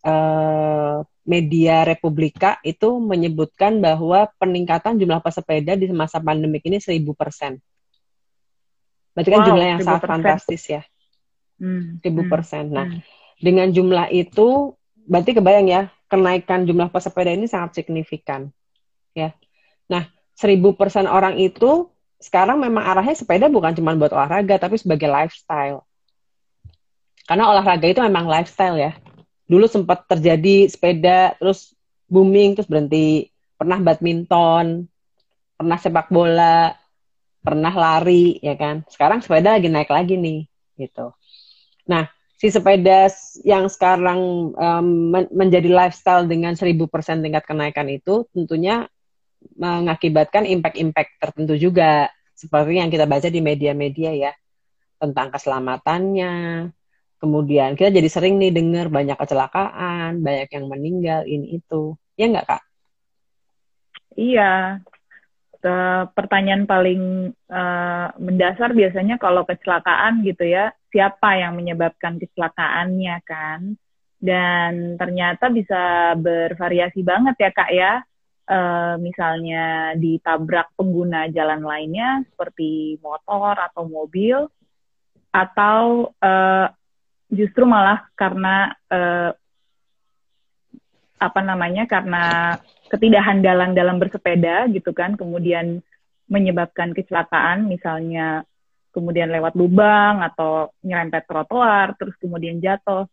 uh, 0.05 1.01
media 1.25 1.89
Republika 1.89 2.61
itu 2.61 3.01
menyebutkan 3.01 3.81
bahwa 3.81 4.29
peningkatan 4.37 5.01
jumlah 5.01 5.25
pesepeda 5.25 5.73
di 5.73 5.89
masa 5.89 6.21
pandemik 6.21 6.69
ini 6.69 6.77
seribu 6.85 7.17
persen. 7.17 7.57
Berarti 9.17 9.31
kan 9.33 9.41
wow, 9.41 9.47
jumlah 9.49 9.67
yang 9.67 9.81
sangat 9.81 10.05
fantastis 10.05 10.63
ya. 10.69 10.83
Hmm, 11.57 11.97
hmm, 12.05 12.29
persen. 12.29 12.69
Nah, 12.69 12.85
hmm. 12.85 13.01
dengan 13.41 13.73
jumlah 13.73 14.13
itu, 14.13 14.77
berarti 15.09 15.33
kebayang 15.33 15.67
ya, 15.73 15.83
kenaikan 16.13 16.69
jumlah 16.69 16.93
pesepeda 16.93 17.33
ini 17.33 17.49
sangat 17.49 17.81
signifikan. 17.81 18.53
Ya. 19.17 19.33
Nah, 19.89 20.13
seribu 20.37 20.77
persen 20.77 21.09
orang 21.09 21.41
itu 21.41 21.89
sekarang 22.21 22.61
memang 22.61 22.85
arahnya 22.85 23.17
sepeda 23.17 23.49
bukan 23.49 23.73
cuma 23.73 23.97
buat 23.97 24.13
olahraga, 24.13 24.61
tapi 24.61 24.77
sebagai 24.77 25.09
lifestyle. 25.09 25.81
Karena 27.25 27.49
olahraga 27.49 27.89
itu 27.89 28.05
memang 28.05 28.29
lifestyle 28.29 28.77
ya 28.77 28.93
dulu 29.47 29.67
sempat 29.71 30.05
terjadi 30.11 30.67
sepeda 30.67 31.39
terus 31.39 31.73
booming 32.11 32.59
terus 32.59 32.67
berhenti 32.67 33.31
pernah 33.55 33.79
badminton 33.79 34.91
pernah 35.55 35.79
sepak 35.79 36.11
bola 36.11 36.75
pernah 37.47 37.71
lari 37.71 38.43
ya 38.43 38.59
kan 38.59 38.83
sekarang 38.91 39.23
sepeda 39.23 39.55
lagi 39.55 39.71
naik 39.71 39.91
lagi 39.91 40.19
nih 40.19 40.51
gitu 40.75 41.15
nah 41.87 42.11
si 42.37 42.51
sepeda 42.51 43.07
yang 43.47 43.71
sekarang 43.71 44.53
um, 44.59 45.15
menjadi 45.31 45.71
lifestyle 45.71 46.27
dengan 46.27 46.59
1000% 46.59 47.23
tingkat 47.23 47.47
kenaikan 47.47 47.87
itu 47.87 48.27
tentunya 48.35 48.91
mengakibatkan 49.55 50.43
impact-impact 50.45 51.23
tertentu 51.23 51.55
juga 51.55 52.11
seperti 52.37 52.83
yang 52.83 52.91
kita 52.93 53.09
baca 53.09 53.31
di 53.31 53.41
media-media 53.41 54.13
ya 54.13 54.33
tentang 55.01 55.33
keselamatannya, 55.33 56.35
kemudian 57.21 57.77
kita 57.77 57.93
jadi 57.93 58.09
sering 58.09 58.41
nih 58.41 58.53
dengar 58.53 58.89
banyak 58.89 59.17
kecelakaan, 59.17 60.21
banyak 60.25 60.49
yang 60.53 60.67
meninggal 60.69 61.21
ini 61.29 61.61
itu. 61.61 61.97
Ya 62.17 62.33
nggak 62.33 62.47
kak? 62.49 62.63
Iya. 64.17 64.81
Pertanyaan 66.15 66.65
paling 66.69 67.33
uh, 67.51 68.09
mendasar 68.21 68.71
biasanya 68.77 69.19
kalau 69.19 69.43
kecelakaan 69.43 70.23
gitu 70.23 70.47
ya, 70.47 70.71
siapa 70.95 71.39
yang 71.41 71.59
menyebabkan 71.59 72.23
kecelakaannya 72.23 73.17
kan? 73.27 73.75
Dan 74.17 74.97
ternyata 74.97 75.51
bisa 75.53 76.15
bervariasi 76.17 77.03
banget 77.03 77.37
ya 77.41 77.51
kak 77.51 77.71
ya. 77.75 77.93
Uh, 78.47 78.95
misalnya 79.03 79.99
ditabrak 79.99 80.71
pengguna 80.79 81.27
jalan 81.35 81.67
lainnya 81.67 82.23
seperti 82.31 82.95
motor 83.03 83.59
atau 83.59 83.91
mobil, 83.91 84.47
atau 85.35 86.15
uh, 86.23 86.71
justru 87.27 87.67
malah 87.67 88.07
karena 88.15 88.71
uh, 88.87 89.35
apa 91.19 91.41
namanya 91.43 91.91
karena 91.91 92.55
ketidakhandalan 92.91 93.75
dalam 93.75 93.97
bersepeda 93.99 94.71
gitu 94.71 94.95
kan 94.95 95.19
kemudian 95.19 95.83
menyebabkan 96.27 96.91
kecelakaan 96.91 97.71
misalnya 97.71 98.43
kemudian 98.97 99.29
lewat 99.29 99.53
lubang 99.53 100.25
atau 100.25 100.73
nyerempet 100.81 101.29
trotoar 101.29 101.93
terus 102.01 102.17
kemudian 102.17 102.57
jatuh. 102.65 103.05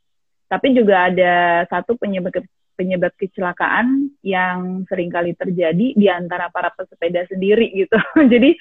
Tapi 0.48 0.72
juga 0.72 1.12
ada 1.12 1.68
satu 1.68 2.00
penyebab 2.00 2.32
penyebab 2.74 3.12
kecelakaan 3.20 4.16
yang 4.26 4.88
sering 4.88 5.12
kali 5.12 5.36
terjadi 5.36 5.94
di 5.94 6.08
antara 6.10 6.48
para 6.50 6.72
pesepeda 6.72 7.28
sendiri 7.28 7.70
gitu. 7.76 8.00
Jadi 8.34 8.56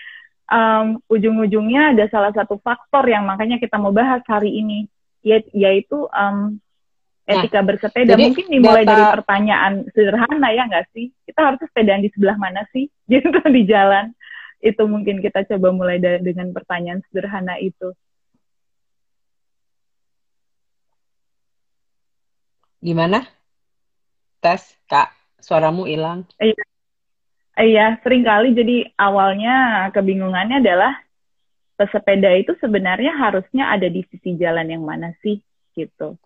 um, 0.50 0.99
ujung-ujungnya 1.07 1.97
ada 1.97 2.04
salah 2.11 2.35
satu 2.35 2.59
faktor 2.61 3.07
yang 3.07 3.25
makanya 3.25 3.62
kita 3.62 3.78
mau 3.78 3.95
bahas 3.95 4.21
hari 4.26 4.52
ini 4.59 4.90
ya 5.23 5.38
yaitu 5.54 6.11
um, 6.11 6.59
etika 7.23 7.62
nah, 7.62 7.67
bersepeda 7.71 8.19
jadi 8.19 8.25
mungkin 8.26 8.47
dimulai 8.50 8.83
data... 8.83 8.91
dari 8.91 9.05
pertanyaan 9.14 9.75
sederhana 9.95 10.49
ya 10.50 10.62
nggak 10.67 10.87
sih? 10.91 11.07
Kita 11.23 11.41
harus 11.41 11.61
sepedaan 11.62 12.02
di 12.02 12.11
sebelah 12.11 12.37
mana 12.38 12.67
sih? 12.75 12.91
Gitu 13.11 13.31
di 13.31 13.62
jalan. 13.67 14.11
Itu 14.62 14.87
mungkin 14.87 15.23
kita 15.23 15.47
coba 15.47 15.75
mulai 15.75 15.99
dari, 16.02 16.23
dengan 16.23 16.50
pertanyaan 16.50 17.02
sederhana 17.11 17.59
itu. 17.59 17.95
Gimana? 22.83 23.23
Tes 24.43 24.75
kak. 24.91 25.14
Suaramu 25.43 25.87
hilang. 25.87 26.26
Iya. 26.38 26.62
Iya 27.52 27.87
sering 28.00 28.25
kali 28.25 28.57
jadi 28.57 28.97
awalnya 28.97 29.87
kebingungannya 29.93 30.64
adalah 30.64 30.95
pesepeda 31.76 32.33
itu 32.38 32.57
sebenarnya 32.62 33.12
harusnya 33.12 33.75
ada 33.75 33.91
di 33.91 34.07
sisi 34.09 34.38
jalan 34.38 34.71
yang 34.71 34.83
mana 34.87 35.14
sih? 35.23 35.43
Gitu. 35.75 36.19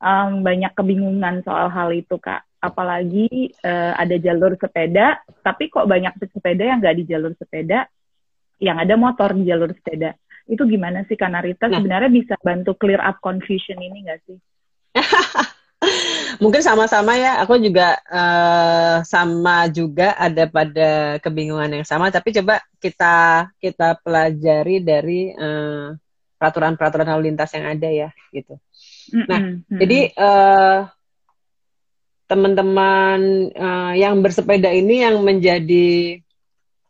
Um, 0.00 0.40
banyak 0.40 0.72
kebingungan 0.72 1.44
soal 1.44 1.68
hal 1.68 1.92
itu 1.92 2.16
kak. 2.16 2.42
Apalagi 2.60 3.52
uh, 3.64 3.92
ada 3.96 4.16
jalur 4.16 4.56
sepeda, 4.56 5.20
tapi 5.44 5.68
kok 5.68 5.88
banyak 5.88 6.12
pesepeda 6.16 6.64
yang 6.64 6.80
nggak 6.80 6.96
di 6.96 7.04
jalur 7.08 7.32
sepeda, 7.36 7.88
yang 8.60 8.76
ada 8.80 8.96
motor 8.96 9.32
di 9.32 9.48
jalur 9.48 9.72
sepeda. 9.72 10.16
Itu 10.48 10.64
gimana 10.68 11.04
sih 11.08 11.16
Kanarita? 11.16 11.68
Nah. 11.68 11.80
Sebenarnya 11.80 12.10
bisa 12.12 12.34
bantu 12.40 12.76
clear 12.76 13.00
up 13.00 13.20
confusion 13.20 13.80
ini 13.80 14.08
nggak 14.08 14.20
sih? 14.28 14.38
Mungkin 16.42 16.60
sama-sama 16.60 17.16
ya, 17.16 17.40
aku 17.40 17.56
juga 17.60 17.96
uh, 18.08 19.00
sama 19.04 19.68
juga 19.72 20.12
ada 20.16 20.44
pada 20.48 21.16
kebingungan 21.20 21.80
yang 21.80 21.86
sama. 21.88 22.12
Tapi 22.12 22.36
coba 22.36 22.60
kita 22.80 23.48
kita 23.60 23.96
pelajari 24.04 24.84
dari 24.84 25.32
peraturan 25.32 25.96
eh, 25.96 26.36
peraturan-peraturan 26.36 27.08
lalu 27.12 27.22
lintas 27.32 27.52
yang 27.56 27.66
ada 27.68 27.88
ya, 27.88 28.08
gitu. 28.32 28.60
Nah, 29.12 29.40
mm-hmm. 29.40 29.78
jadi 29.78 29.98
uh, 30.14 30.78
teman-teman 32.30 33.50
uh, 33.54 33.92
yang 33.98 34.22
bersepeda 34.22 34.70
ini 34.70 35.02
yang 35.02 35.18
menjadi 35.26 36.22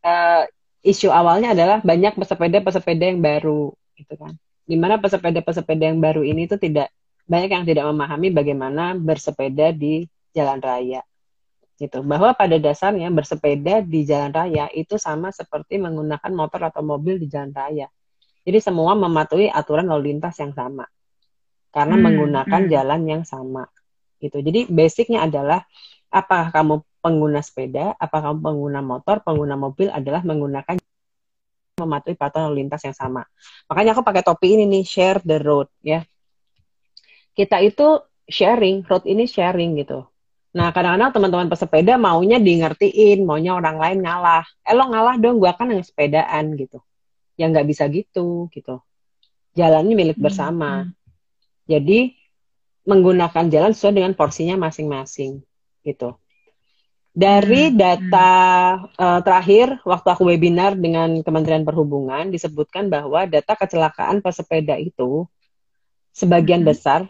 uh, 0.04 0.44
isu 0.84 1.08
awalnya 1.08 1.56
adalah 1.56 1.80
banyak 1.80 2.16
pesepeda-pesepeda 2.16 3.08
yang 3.08 3.20
baru, 3.24 3.72
gitu 3.96 4.14
kan. 4.20 4.36
Di 4.68 4.76
mana 4.76 5.00
pesepeda-pesepeda 5.00 5.90
yang 5.90 6.00
baru 6.00 6.22
ini 6.24 6.44
itu 6.44 6.60
tidak 6.60 6.92
banyak 7.24 7.50
yang 7.50 7.64
tidak 7.64 7.84
memahami 7.88 8.28
bagaimana 8.30 8.92
bersepeda 8.96 9.72
di 9.72 10.04
jalan 10.36 10.60
raya. 10.60 11.00
Gitu. 11.80 12.04
Bahwa 12.04 12.36
pada 12.36 12.60
dasarnya 12.60 13.08
bersepeda 13.08 13.80
di 13.80 14.04
jalan 14.04 14.36
raya 14.36 14.68
itu 14.76 15.00
sama 15.00 15.32
seperti 15.32 15.80
menggunakan 15.80 16.32
motor 16.36 16.68
atau 16.68 16.84
mobil 16.84 17.16
di 17.16 17.26
jalan 17.32 17.56
raya. 17.56 17.88
Jadi 18.44 18.58
semua 18.60 18.92
mematuhi 18.92 19.48
aturan 19.48 19.88
lalu 19.88 20.12
lintas 20.16 20.36
yang 20.40 20.52
sama. 20.52 20.84
Karena 21.70 21.94
hmm, 21.96 22.04
menggunakan 22.04 22.62
hmm. 22.66 22.70
jalan 22.70 23.00
yang 23.06 23.22
sama. 23.22 23.64
Gitu. 24.20 24.42
Jadi 24.42 24.68
basicnya 24.68 25.24
adalah 25.24 25.64
apakah 26.10 26.52
kamu 26.52 26.74
pengguna 27.00 27.40
sepeda, 27.40 27.96
apakah 27.96 28.34
kamu 28.34 28.40
pengguna 28.44 28.80
motor, 28.84 29.16
pengguna 29.24 29.56
mobil 29.56 29.88
adalah 29.88 30.20
menggunakan 30.26 30.76
mematuhi 31.80 32.12
peraturan 32.12 32.52
lalu 32.52 32.66
lintas 32.66 32.84
yang 32.84 32.92
sama. 32.92 33.24
Makanya 33.72 33.96
aku 33.96 34.04
pakai 34.04 34.20
topi 34.20 34.52
ini 34.52 34.68
nih, 34.68 34.84
share 34.84 35.24
the 35.24 35.40
road 35.40 35.70
ya 35.80 36.04
kita 37.34 37.62
itu 37.62 37.86
sharing, 38.28 38.84
road 38.86 39.04
ini 39.06 39.24
sharing 39.26 39.78
gitu. 39.80 40.06
Nah, 40.50 40.74
kadang-kadang 40.74 41.14
teman-teman 41.14 41.48
pesepeda 41.48 41.94
maunya 41.94 42.42
di 42.42 42.58
ngertiin, 42.58 43.22
maunya 43.22 43.54
orang 43.54 43.78
lain 43.78 43.98
ngalah. 44.02 44.44
Eh, 44.66 44.74
lo 44.74 44.90
ngalah 44.90 45.16
dong, 45.16 45.38
gua 45.38 45.54
kan 45.54 45.70
yang 45.70 45.80
sepedaan 45.80 46.58
gitu. 46.58 46.82
Ya 47.38 47.46
nggak 47.48 47.64
bisa 47.70 47.86
gitu, 47.86 48.50
gitu. 48.50 48.82
Jalannya 49.54 49.94
milik 49.94 50.18
hmm, 50.18 50.26
bersama. 50.26 50.70
Hmm. 50.84 50.92
Jadi, 51.70 52.18
menggunakan 52.82 53.46
jalan 53.46 53.70
sesuai 53.70 53.94
dengan 53.94 54.12
porsinya 54.18 54.58
masing-masing, 54.58 55.38
gitu. 55.86 56.18
Dari 57.10 57.70
hmm, 57.70 57.76
data. 57.78 58.30
Uh, 58.94 59.20
terakhir, 59.22 59.78
waktu 59.82 60.08
aku 60.10 60.26
webinar 60.30 60.78
dengan 60.78 61.22
Kementerian 61.22 61.62
Perhubungan, 61.62 62.30
disebutkan 62.30 62.90
bahwa 62.90 63.26
data 63.30 63.54
kecelakaan 63.54 64.22
pesepeda 64.22 64.78
itu 64.78 65.26
sebagian 66.14 66.62
hmm. 66.62 66.70
besar 66.70 67.00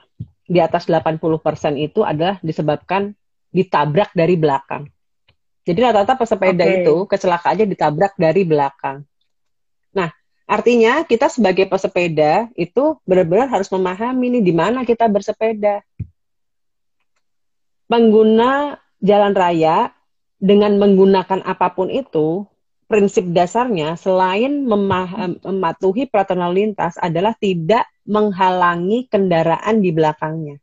di 0.50 0.58
atas 0.58 0.90
80% 0.90 1.20
itu 1.78 2.02
adalah 2.02 2.42
disebabkan 2.42 3.14
ditabrak 3.54 4.10
dari 4.16 4.34
belakang. 4.34 4.90
Jadi 5.62 5.78
rata-rata 5.78 6.18
pesepeda 6.18 6.64
okay. 6.66 6.82
itu 6.82 6.94
kecelakaannya 7.06 7.66
ditabrak 7.70 8.18
dari 8.18 8.42
belakang. 8.42 9.06
Artinya 10.50 11.06
kita 11.06 11.30
sebagai 11.30 11.70
pesepeda 11.70 12.50
itu 12.58 12.98
benar-benar 13.06 13.46
harus 13.46 13.70
memahami 13.70 14.34
nih 14.34 14.42
di 14.42 14.50
mana 14.50 14.82
kita 14.82 15.06
bersepeda. 15.06 15.78
Pengguna 17.86 18.74
jalan 18.98 19.30
raya 19.30 19.94
dengan 20.42 20.74
menggunakan 20.74 21.46
apa 21.46 21.70
pun 21.70 21.86
itu 21.86 22.42
prinsip 22.90 23.30
dasarnya 23.30 23.94
selain 23.94 24.66
mematuhi 24.66 26.10
peraturan 26.10 26.50
lalu 26.50 26.66
lintas 26.66 26.98
adalah 26.98 27.30
tidak 27.38 27.86
menghalangi 28.02 29.06
kendaraan 29.06 29.78
di 29.78 29.94
belakangnya. 29.94 30.58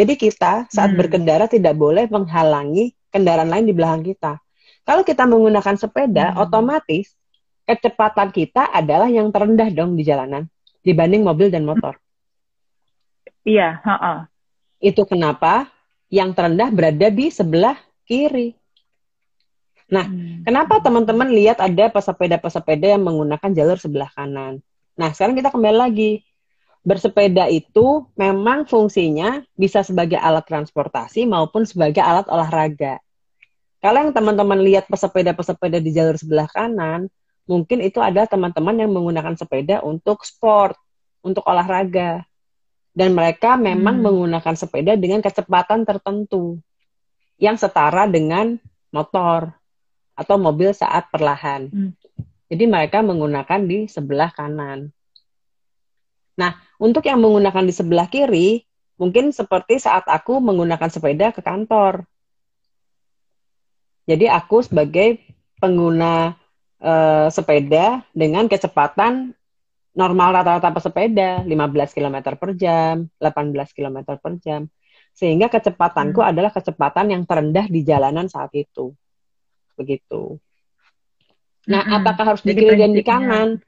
Jadi 0.00 0.16
kita 0.16 0.64
saat 0.72 0.96
hmm. 0.96 0.98
berkendara 1.02 1.44
tidak 1.44 1.76
boleh 1.76 2.08
menghalangi 2.08 2.96
kendaraan 3.12 3.52
lain 3.52 3.68
di 3.68 3.76
belakang 3.76 4.00
kita. 4.00 4.40
Kalau 4.88 5.04
kita 5.04 5.28
menggunakan 5.28 5.76
sepeda, 5.76 6.32
hmm. 6.32 6.40
otomatis 6.40 7.17
kecepatan 7.68 8.32
kita 8.32 8.72
adalah 8.72 9.12
yang 9.12 9.28
terendah 9.28 9.68
dong 9.68 9.92
di 9.92 10.08
jalanan 10.08 10.48
dibanding 10.80 11.20
mobil 11.20 11.52
dan 11.52 11.68
motor. 11.68 12.00
Iya, 13.44 13.84
uh-uh. 13.84 14.24
Itu 14.80 15.04
kenapa 15.04 15.68
yang 16.08 16.32
terendah 16.32 16.72
berada 16.72 17.12
di 17.12 17.28
sebelah 17.28 17.76
kiri. 18.08 18.56
Nah, 19.88 20.04
hmm. 20.08 20.48
kenapa 20.48 20.80
teman-teman 20.80 21.28
lihat 21.32 21.60
ada 21.60 21.92
pesepeda-pesepeda 21.92 22.96
yang 22.96 23.04
menggunakan 23.04 23.50
jalur 23.52 23.76
sebelah 23.76 24.08
kanan? 24.16 24.64
Nah, 24.96 25.12
sekarang 25.12 25.36
kita 25.36 25.52
kembali 25.52 25.76
lagi. 25.76 26.12
Bersepeda 26.88 27.52
itu 27.52 28.08
memang 28.16 28.64
fungsinya 28.64 29.44
bisa 29.52 29.84
sebagai 29.84 30.16
alat 30.16 30.48
transportasi 30.48 31.28
maupun 31.28 31.68
sebagai 31.68 32.00
alat 32.00 32.24
olahraga. 32.32 32.96
Kalau 33.84 34.08
yang 34.08 34.12
teman-teman 34.16 34.56
lihat 34.64 34.88
pesepeda-pesepeda 34.88 35.84
di 35.84 35.90
jalur 35.92 36.16
sebelah 36.16 36.48
kanan, 36.48 37.12
mungkin 37.48 37.80
itu 37.80 37.98
adalah 37.98 38.28
teman-teman 38.28 38.76
yang 38.76 38.92
menggunakan 38.92 39.34
sepeda 39.34 39.80
untuk 39.80 40.22
sport, 40.22 40.76
untuk 41.24 41.42
olahraga. 41.48 42.28
Dan 42.92 43.16
mereka 43.16 43.56
memang 43.56 43.98
hmm. 43.98 44.04
menggunakan 44.04 44.54
sepeda 44.54 44.94
dengan 45.00 45.24
kecepatan 45.24 45.88
tertentu 45.88 46.60
yang 47.40 47.56
setara 47.56 48.04
dengan 48.04 48.60
motor 48.92 49.54
atau 50.18 50.36
mobil 50.36 50.74
saat 50.74 51.08
perlahan. 51.08 51.70
Hmm. 51.70 51.92
Jadi 52.48 52.64
mereka 52.64 53.00
menggunakan 53.04 53.60
di 53.64 53.86
sebelah 53.86 54.34
kanan. 54.34 54.90
Nah, 56.38 56.54
untuk 56.78 57.02
yang 57.06 57.18
menggunakan 57.18 57.66
di 57.66 57.74
sebelah 57.74 58.06
kiri, 58.06 58.62
mungkin 58.98 59.30
seperti 59.34 59.78
saat 59.78 60.06
aku 60.06 60.38
menggunakan 60.38 60.90
sepeda 60.90 61.30
ke 61.30 61.42
kantor. 61.42 62.06
Jadi 64.08 64.26
aku 64.30 64.64
sebagai 64.64 65.20
pengguna 65.60 66.37
uh, 66.82 67.28
sepeda 67.30 68.02
dengan 68.14 68.46
kecepatan 68.46 69.34
normal 69.98 70.42
rata-rata 70.42 70.70
pesepeda 70.70 71.42
15 71.42 71.96
km 71.96 72.16
per 72.38 72.50
jam, 72.54 73.10
18 73.18 73.54
km 73.74 73.98
per 74.14 74.32
jam. 74.38 74.70
Sehingga 75.10 75.50
kecepatanku 75.50 76.22
hmm. 76.22 76.30
adalah 76.30 76.54
kecepatan 76.54 77.10
yang 77.10 77.22
terendah 77.26 77.66
di 77.66 77.82
jalanan 77.82 78.30
saat 78.30 78.54
itu 78.54 78.94
begitu. 79.74 80.42
Nah, 81.70 81.84
mm 81.84 81.88
-hmm. 81.90 81.96
apakah 82.02 82.24
harus 82.34 82.42
di 82.42 82.52
kiri 82.56 82.74
dan 82.74 82.90
di 82.90 83.02
kanan? 83.06 83.62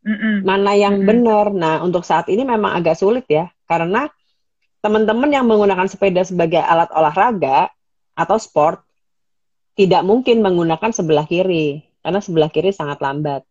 Mm 0.00 0.16
-hmm. 0.16 0.34
Mana 0.46 0.72
yang 0.72 0.96
mm 0.96 1.02
-hmm. 1.04 1.10
benar? 1.10 1.46
Nah, 1.52 1.74
untuk 1.84 2.06
saat 2.08 2.30
ini 2.32 2.46
memang 2.46 2.72
agak 2.72 2.96
sulit 2.96 3.28
ya, 3.28 3.52
karena 3.68 4.08
teman-teman 4.80 5.28
yang 5.28 5.44
menggunakan 5.44 5.90
sepeda 5.90 6.22
sebagai 6.22 6.62
alat 6.62 6.88
olahraga 6.94 7.68
atau 8.16 8.38
sport 8.40 8.80
tidak 9.76 10.06
mungkin 10.06 10.40
menggunakan 10.40 10.88
sebelah 10.94 11.28
kiri, 11.28 11.84
karena 12.06 12.22
sebelah 12.22 12.46
kiri 12.54 12.70
sangat 12.70 13.02
lambat 13.02 13.42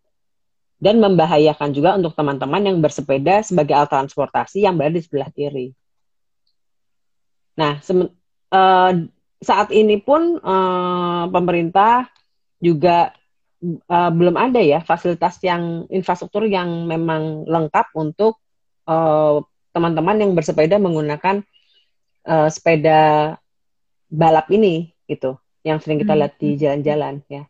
dan 0.79 1.03
membahayakan 1.03 1.75
juga 1.75 1.99
untuk 1.99 2.15
teman-teman 2.15 2.71
yang 2.71 2.79
bersepeda 2.79 3.43
sebagai 3.43 3.75
alat 3.75 3.91
transportasi 3.91 4.63
yang 4.63 4.79
berada 4.79 4.95
di 4.95 5.03
sebelah 5.03 5.27
kiri. 5.35 5.75
Nah, 7.59 7.83
uh, 7.83 8.91
saat 9.43 9.69
ini 9.75 9.99
pun 9.99 10.39
uh, 10.39 11.27
pemerintah 11.27 12.07
juga 12.63 13.11
uh, 13.91 14.11
belum 14.11 14.39
ada 14.39 14.63
ya 14.63 14.79
fasilitas 14.83 15.39
yang 15.43 15.83
infrastruktur 15.91 16.47
yang 16.47 16.87
memang 16.87 17.43
lengkap 17.43 17.91
untuk 17.91 18.39
teman 18.85 19.43
teman-teman 19.75 20.21
yang 20.23 20.31
bersepeda 20.31 20.79
menggunakan 20.79 21.43
uh, 22.29 22.47
sepeda 22.47 23.35
balap 24.07 24.47
ini 24.47 24.93
gitu 25.09 25.35
yang 25.65 25.81
sering 25.81 25.99
kita 25.99 26.13
hmm. 26.13 26.21
lihat 26.21 26.33
di 26.39 26.49
jalan-jalan 26.55 27.15
ya. 27.27 27.43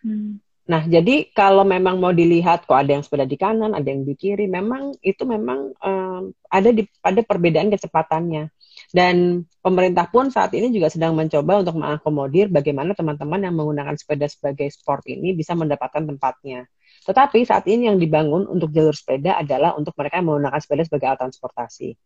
Hmm. 0.00 0.40
Nah, 0.70 0.86
jadi 0.86 1.26
kalau 1.34 1.66
memang 1.66 1.98
mau 1.98 2.14
dilihat 2.14 2.62
kok 2.62 2.78
ada 2.78 2.94
yang 2.94 3.02
sepeda 3.02 3.26
di 3.26 3.34
kanan, 3.34 3.74
ada 3.74 3.90
yang 3.90 4.06
di 4.06 4.14
kiri, 4.14 4.46
memang 4.46 4.94
itu 5.02 5.26
memang 5.26 5.74
um, 5.82 6.30
ada 6.46 6.70
di 6.70 6.86
pada 7.02 7.26
perbedaan 7.26 7.74
kecepatannya. 7.74 8.54
Dan 8.94 9.46
pemerintah 9.58 10.06
pun 10.06 10.30
saat 10.30 10.54
ini 10.54 10.70
juga 10.70 10.86
sedang 10.86 11.18
mencoba 11.18 11.66
untuk 11.66 11.74
mengakomodir 11.74 12.54
bagaimana 12.54 12.94
teman-teman 12.94 13.42
yang 13.42 13.54
menggunakan 13.58 13.98
sepeda 13.98 14.30
sebagai 14.30 14.70
sport 14.70 15.10
ini 15.10 15.34
bisa 15.34 15.58
mendapatkan 15.58 16.06
tempatnya. 16.06 16.70
Tetapi 17.02 17.42
saat 17.42 17.66
ini 17.66 17.90
yang 17.90 17.98
dibangun 17.98 18.46
untuk 18.46 18.70
jalur 18.70 18.94
sepeda 18.94 19.42
adalah 19.42 19.74
untuk 19.74 19.98
mereka 19.98 20.22
yang 20.22 20.30
menggunakan 20.30 20.60
sepeda 20.62 20.82
sebagai 20.86 21.06
alat 21.10 21.18
transportasi. 21.26 21.98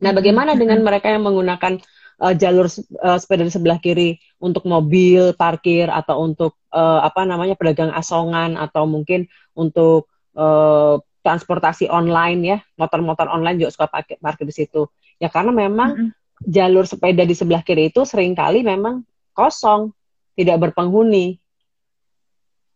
Nah, 0.00 0.12
bagaimana 0.12 0.56
dengan 0.56 0.80
mereka 0.84 1.08
yang 1.08 1.24
menggunakan 1.24 1.80
uh, 2.20 2.34
jalur 2.36 2.66
uh, 3.02 3.18
sepeda 3.20 3.44
di 3.44 3.52
sebelah 3.52 3.78
kiri 3.80 4.16
untuk 4.40 4.64
mobil, 4.64 5.36
parkir 5.36 5.88
atau 5.92 6.24
untuk 6.24 6.56
uh, 6.72 7.04
apa 7.04 7.24
namanya 7.28 7.56
pedagang 7.56 7.92
asongan 7.92 8.56
atau 8.56 8.88
mungkin 8.88 9.28
untuk 9.52 10.08
uh, 10.36 11.00
transportasi 11.20 11.90
online 11.90 12.40
ya, 12.46 12.58
motor-motor 12.78 13.26
online 13.26 13.58
juga 13.58 13.70
suka 13.74 13.86
pakai 13.90 14.16
parkir 14.22 14.46
di 14.46 14.54
situ. 14.54 14.86
Ya 15.18 15.26
karena 15.26 15.50
memang 15.50 15.90
mm 15.92 15.98
-hmm. 15.98 16.10
jalur 16.46 16.84
sepeda 16.86 17.26
di 17.26 17.34
sebelah 17.34 17.66
kiri 17.66 17.90
itu 17.90 18.06
sering 18.06 18.36
kali 18.36 18.62
memang 18.62 19.02
kosong, 19.34 19.90
tidak 20.38 20.70
berpenghuni. 20.70 21.40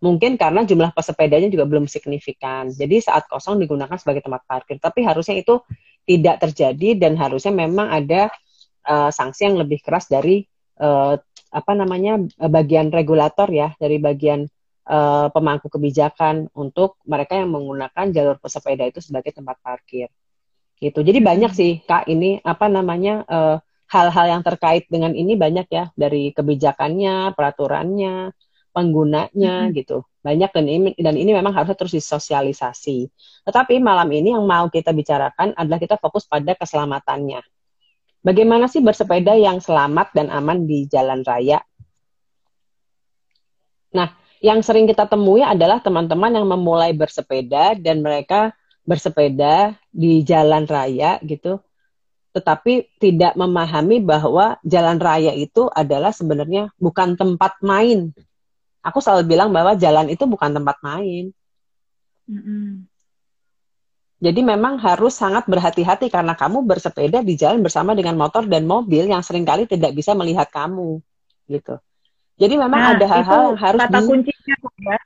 Mungkin 0.00 0.40
karena 0.40 0.64
jumlah 0.64 0.96
pesepedanya 0.96 1.52
juga 1.52 1.68
belum 1.68 1.84
signifikan. 1.84 2.72
Jadi 2.72 3.04
saat 3.04 3.28
kosong 3.28 3.60
digunakan 3.60 3.92
sebagai 4.00 4.24
tempat 4.24 4.48
parkir. 4.48 4.80
Tapi 4.80 5.04
harusnya 5.04 5.36
itu 5.36 5.60
tidak 6.08 6.40
terjadi 6.40 6.96
dan 6.96 7.20
harusnya 7.20 7.52
memang 7.52 7.92
ada 7.92 8.32
uh, 8.86 9.10
sanksi 9.12 9.50
yang 9.50 9.56
lebih 9.60 9.82
keras 9.84 10.06
dari 10.08 10.44
uh, 10.80 11.18
apa 11.50 11.72
namanya 11.74 12.22
bagian 12.38 12.94
regulator 12.94 13.50
ya, 13.50 13.74
dari 13.76 13.98
bagian 13.98 14.46
uh, 14.86 15.26
pemangku 15.34 15.66
kebijakan 15.66 16.46
untuk 16.54 17.02
mereka 17.04 17.34
yang 17.36 17.50
menggunakan 17.50 18.14
jalur 18.14 18.36
pesepeda 18.38 18.86
itu 18.86 19.02
sebagai 19.02 19.34
tempat 19.34 19.58
parkir 19.58 20.08
gitu. 20.80 21.04
Jadi 21.04 21.20
banyak 21.20 21.52
sih 21.52 21.72
kak 21.84 22.08
ini 22.08 22.40
apa 22.40 22.66
namanya 22.72 23.22
eh, 23.28 23.56
hal-hal 23.92 24.26
yang 24.32 24.42
terkait 24.42 24.88
dengan 24.88 25.12
ini 25.12 25.36
banyak 25.36 25.68
ya 25.68 25.92
dari 25.92 26.32
kebijakannya, 26.32 27.36
peraturannya, 27.36 28.32
penggunanya 28.72 29.68
hmm. 29.68 29.72
gitu. 29.76 30.02
Banyak 30.24 30.50
dan 30.52 30.66
ini 30.68 30.88
dan 30.96 31.14
ini 31.20 31.36
memang 31.36 31.52
harusnya 31.52 31.76
terus 31.76 31.92
disosialisasi. 31.96 33.12
Tetapi 33.44 33.76
malam 33.80 34.08
ini 34.08 34.32
yang 34.32 34.44
mau 34.48 34.72
kita 34.72 34.96
bicarakan 34.96 35.52
adalah 35.52 35.78
kita 35.80 36.00
fokus 36.00 36.24
pada 36.24 36.56
keselamatannya. 36.56 37.44
Bagaimana 38.20 38.68
sih 38.68 38.84
bersepeda 38.84 39.32
yang 39.32 39.64
selamat 39.64 40.12
dan 40.12 40.28
aman 40.28 40.68
di 40.68 40.84
jalan 40.84 41.24
raya? 41.24 41.64
Nah, 43.96 44.12
yang 44.44 44.60
sering 44.60 44.84
kita 44.84 45.08
temui 45.08 45.40
adalah 45.40 45.80
teman-teman 45.80 46.36
yang 46.36 46.44
memulai 46.44 46.92
bersepeda 46.92 47.80
dan 47.80 48.04
mereka 48.04 48.52
bersepeda 48.84 49.72
di 49.88 50.20
jalan 50.20 50.68
raya 50.68 51.16
gitu, 51.24 51.64
tetapi 52.36 52.92
tidak 53.00 53.40
memahami 53.40 54.04
bahwa 54.04 54.60
jalan 54.68 55.00
raya 55.00 55.32
itu 55.32 55.72
adalah 55.72 56.12
sebenarnya 56.12 56.68
bukan 56.76 57.16
tempat 57.16 57.56
main. 57.64 58.12
Aku 58.84 59.00
selalu 59.00 59.32
bilang 59.32 59.48
bahwa 59.52 59.76
jalan 59.76 60.12
itu 60.12 60.24
bukan 60.28 60.56
tempat 60.56 60.76
main. 60.84 61.32
Mm-hmm. 62.28 62.89
Jadi 64.20 64.44
memang 64.44 64.76
harus 64.76 65.16
sangat 65.16 65.48
berhati-hati 65.48 66.12
karena 66.12 66.36
kamu 66.36 66.60
bersepeda 66.68 67.24
di 67.24 67.40
jalan 67.40 67.64
bersama 67.64 67.96
dengan 67.96 68.20
motor 68.20 68.44
dan 68.44 68.68
mobil 68.68 69.08
yang 69.08 69.24
sering 69.24 69.48
kali 69.48 69.64
tidak 69.64 69.96
bisa 69.96 70.12
melihat 70.12 70.44
kamu, 70.52 71.00
gitu. 71.48 71.80
Jadi 72.36 72.54
memang 72.60 72.80
nah, 72.80 72.92
ada 72.96 73.06
hal-hal 73.08 73.56
yang 73.56 73.60
harus 73.60 73.80
kata 73.80 73.98
di... 74.00 74.06
kuncinya 74.08 74.56
ya 74.80 74.98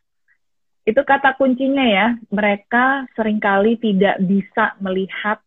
itu 0.84 1.00
kata 1.00 1.32
kuncinya 1.40 1.84
ya, 1.84 2.06
mereka 2.28 3.08
sering 3.16 3.40
kali 3.40 3.80
tidak 3.80 4.20
bisa 4.20 4.76
melihat 4.84 5.40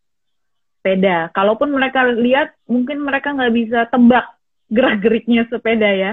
sepeda. 0.82 1.30
Kalaupun 1.30 1.69
mereka 1.69 2.10
lihat, 2.10 2.58
mungkin 2.65 3.06
mereka 3.06 3.38
nggak 3.38 3.53
bisa 3.53 3.80
tebak 3.86 4.34
gerak-geriknya 4.73 5.45
sepeda 5.45 5.89
ya. 5.93 6.12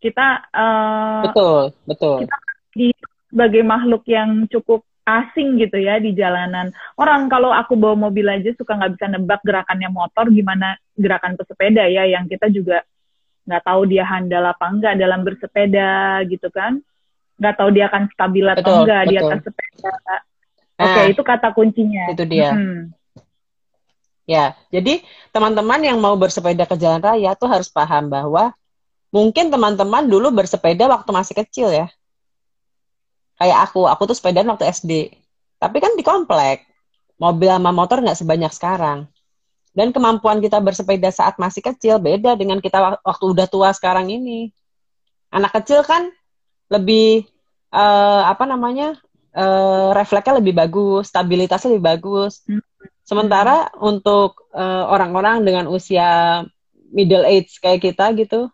Kita 0.00 0.48
uh, 0.48 1.22
betul, 1.28 1.76
betul. 1.84 2.16
Kita 2.24 2.38
di 2.72 2.88
sebagai 3.28 3.62
makhluk 3.68 4.08
yang 4.08 4.48
cukup 4.48 4.87
asing 5.08 5.56
gitu 5.56 5.80
ya 5.80 5.96
di 5.96 6.12
jalanan. 6.12 6.68
Orang 7.00 7.32
kalau 7.32 7.48
aku 7.48 7.80
bawa 7.80 7.96
mobil 7.96 8.28
aja 8.28 8.52
suka 8.52 8.76
nggak 8.76 9.00
bisa 9.00 9.06
nebak 9.08 9.40
gerakannya 9.40 9.88
motor, 9.88 10.28
gimana 10.28 10.76
gerakan 11.00 11.40
pesepeda 11.40 11.88
ya, 11.88 12.04
yang 12.04 12.28
kita 12.28 12.52
juga 12.52 12.84
nggak 13.48 13.64
tahu 13.64 13.88
dia 13.88 14.04
handal 14.04 14.44
apa 14.44 14.68
enggak 14.68 15.00
dalam 15.00 15.24
bersepeda 15.24 16.20
gitu 16.28 16.52
kan 16.52 16.84
nggak 17.38 17.54
tahu 17.54 17.68
dia 17.70 17.86
akan 17.88 18.02
stabil 18.12 18.44
atau 18.44 18.60
betul, 18.60 18.78
enggak 18.84 19.02
betul. 19.02 19.10
di 19.10 19.16
atas 19.16 19.40
sepeda. 19.46 19.92
Nah, 20.04 20.20
Oke, 20.78 20.90
okay, 20.94 21.04
itu 21.10 21.22
kata 21.22 21.48
kuncinya. 21.54 22.04
Itu 22.12 22.24
dia. 22.26 22.50
Hmm. 22.54 22.94
Ya, 24.28 24.52
jadi 24.68 25.00
teman-teman 25.32 25.80
yang 25.80 25.96
mau 25.96 26.12
bersepeda 26.18 26.68
ke 26.68 26.76
jalan 26.76 27.00
raya 27.00 27.32
tuh 27.32 27.48
harus 27.48 27.72
paham 27.72 28.12
bahwa 28.12 28.52
mungkin 29.08 29.48
teman-teman 29.48 30.04
dulu 30.04 30.28
bersepeda 30.28 30.84
waktu 30.84 31.10
masih 31.14 31.34
kecil 31.40 31.72
ya. 31.72 31.88
Kayak 33.38 33.70
aku, 33.70 33.86
aku 33.86 34.02
tuh 34.10 34.16
sepeda 34.18 34.42
waktu 34.42 34.66
SD. 34.68 35.14
Tapi 35.62 35.76
kan 35.78 35.94
di 35.94 36.02
komplek. 36.02 36.66
Mobil 37.18 37.50
sama 37.50 37.70
motor 37.70 38.02
nggak 38.02 38.18
sebanyak 38.18 38.52
sekarang. 38.54 39.06
Dan 39.74 39.94
kemampuan 39.94 40.42
kita 40.42 40.58
bersepeda 40.58 41.10
saat 41.14 41.38
masih 41.38 41.62
kecil 41.62 42.02
beda 42.02 42.34
dengan 42.34 42.58
kita 42.58 42.98
waktu 43.02 43.24
udah 43.30 43.46
tua 43.46 43.70
sekarang 43.70 44.10
ini. 44.10 44.50
Anak 45.30 45.54
kecil 45.54 45.86
kan 45.86 46.10
lebih 46.66 47.30
uh, 47.70 48.26
apa 48.26 48.42
namanya 48.42 48.98
uh, 49.38 49.94
refleksnya 49.94 50.42
lebih 50.42 50.54
bagus, 50.58 51.14
stabilitasnya 51.14 51.78
lebih 51.78 51.86
bagus. 51.94 52.42
Hmm. 52.46 52.62
Sementara 53.06 53.72
untuk 53.80 54.50
uh, 54.52 54.84
orang-orang 54.90 55.46
dengan 55.46 55.64
usia 55.70 56.42
middle 56.92 57.24
age 57.24 57.56
kayak 57.62 57.80
kita 57.80 58.12
gitu, 58.18 58.50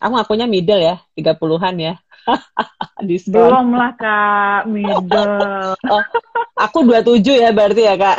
aku 0.00 0.12
ngakunya 0.16 0.46
middle 0.48 0.80
ya, 0.80 0.96
30-an 1.18 1.76
ya. 1.76 1.94
Belum 3.32 3.66
lah 3.74 3.92
kak, 3.96 4.68
middle. 4.68 5.74
oh, 5.92 6.04
aku 6.58 6.84
27 6.84 7.44
ya 7.44 7.50
berarti 7.54 7.82
ya 7.86 7.94
kak. 7.96 8.18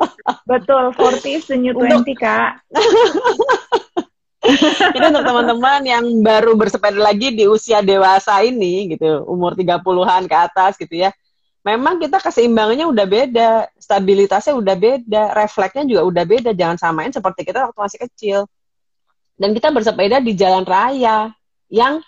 Betul, 0.50 0.94
40 0.94 1.36
is 1.36 1.44
the 1.46 1.56
new 1.58 1.74
20 1.74 2.06
kak. 2.16 2.62
Ini 4.96 5.04
untuk 5.12 5.24
teman-teman 5.26 5.80
yang 5.84 6.04
baru 6.24 6.56
bersepeda 6.56 6.96
lagi 6.96 7.36
di 7.36 7.44
usia 7.44 7.84
dewasa 7.84 8.40
ini 8.40 8.96
gitu, 8.96 9.26
umur 9.28 9.52
30-an 9.54 10.24
ke 10.26 10.36
atas 10.36 10.80
gitu 10.80 10.96
ya. 10.96 11.12
Memang 11.60 12.00
kita 12.00 12.16
keseimbangannya 12.16 12.88
udah 12.88 13.04
beda, 13.04 13.50
stabilitasnya 13.76 14.56
udah 14.56 14.76
beda, 14.80 15.36
refleksnya 15.36 15.84
juga 15.84 16.02
udah 16.08 16.24
beda. 16.24 16.50
Jangan 16.56 16.80
samain 16.80 17.12
seperti 17.12 17.44
kita 17.44 17.68
waktu 17.68 17.78
masih 17.84 18.00
kecil. 18.08 18.38
Dan 19.36 19.52
kita 19.52 19.68
bersepeda 19.68 20.24
di 20.24 20.32
jalan 20.32 20.64
raya 20.64 21.28
yang 21.68 22.00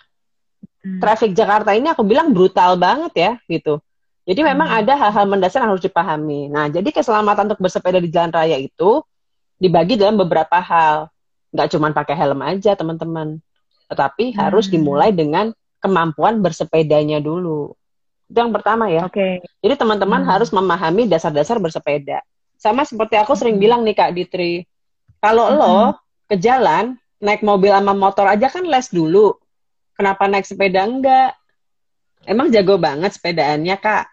hmm. 0.83 0.99
traffic 0.99 1.31
Jakarta 1.33 1.73
ini 1.73 1.89
aku 1.89 2.03
bilang 2.03 2.35
brutal 2.35 2.75
banget 2.75 3.13
ya 3.15 3.31
gitu. 3.47 3.79
Jadi 4.23 4.39
memang 4.39 4.67
hmm. 4.71 4.79
ada 4.83 4.93
hal-hal 4.95 5.25
mendasar 5.27 5.63
yang 5.63 5.75
harus 5.75 5.83
dipahami. 5.83 6.47
Nah, 6.47 6.71
jadi 6.71 6.87
keselamatan 6.95 7.51
untuk 7.51 7.59
bersepeda 7.59 7.99
di 7.99 8.07
jalan 8.07 8.31
raya 8.31 8.55
itu 8.55 9.03
dibagi 9.59 9.95
dalam 9.95 10.19
beberapa 10.19 10.59
hal 10.59 11.07
nggak 11.53 11.67
cuma 11.69 11.93
pakai 11.93 12.15
helm 12.17 12.41
aja 12.41 12.73
teman-teman 12.73 13.37
tetapi 13.87 14.33
hmm. 14.33 14.37
harus 14.41 14.65
dimulai 14.67 15.13
dengan 15.13 15.53
kemampuan 15.77 16.41
bersepedanya 16.41 17.21
dulu 17.21 17.77
itu 18.25 18.37
yang 18.41 18.49
pertama 18.49 18.89
ya 18.89 19.05
oke 19.05 19.13
okay. 19.13 19.45
jadi 19.61 19.77
teman-teman 19.77 20.25
hmm. 20.25 20.29
harus 20.33 20.49
memahami 20.49 21.05
dasar-dasar 21.05 21.61
bersepeda 21.61 22.25
sama 22.57 22.81
seperti 22.83 23.21
aku 23.21 23.37
sering 23.37 23.61
hmm. 23.61 23.63
bilang 23.63 23.81
nih 23.85 23.93
kak 23.93 24.11
Ditri 24.17 24.65
kalau 25.21 25.53
hmm. 25.53 25.55
lo 25.61 25.77
ke 26.25 26.35
jalan 26.41 26.97
naik 27.21 27.45
mobil 27.45 27.69
sama 27.69 27.93
motor 27.93 28.25
aja 28.25 28.49
kan 28.49 28.65
les 28.65 28.89
dulu 28.89 29.37
kenapa 29.93 30.27
naik 30.29 30.45
sepeda 30.45 30.85
enggak 30.85 31.37
emang 32.27 32.49
jago 32.49 32.77
banget 32.77 33.13
sepedaannya 33.15 33.77
kak 33.79 34.07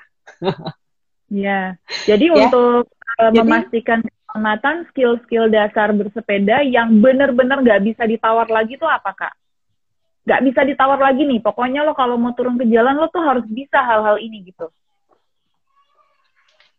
Iya, 1.30 1.78
jadi 2.10 2.26
ya. 2.26 2.50
untuk 2.50 2.90
uh, 2.90 3.30
memastikan 3.30 4.02
keselamatan, 4.02 4.90
skill-skill 4.90 5.46
dasar 5.46 5.94
bersepeda 5.94 6.66
yang 6.66 6.98
benar-benar 6.98 7.62
nggak 7.62 7.86
bisa 7.86 8.02
ditawar 8.02 8.50
lagi 8.50 8.74
tuh 8.74 8.90
apa 8.90 9.14
kak? 9.14 9.34
Nggak 10.26 10.42
bisa 10.50 10.60
ditawar 10.66 10.98
lagi 10.98 11.22
nih, 11.22 11.38
pokoknya 11.38 11.86
lo 11.86 11.94
kalau 11.94 12.18
mau 12.18 12.34
turun 12.34 12.58
ke 12.58 12.66
jalan 12.66 12.98
lo 12.98 13.06
tuh 13.14 13.22
harus 13.22 13.46
bisa 13.46 13.78
hal-hal 13.78 14.18
ini 14.18 14.50
gitu. 14.50 14.66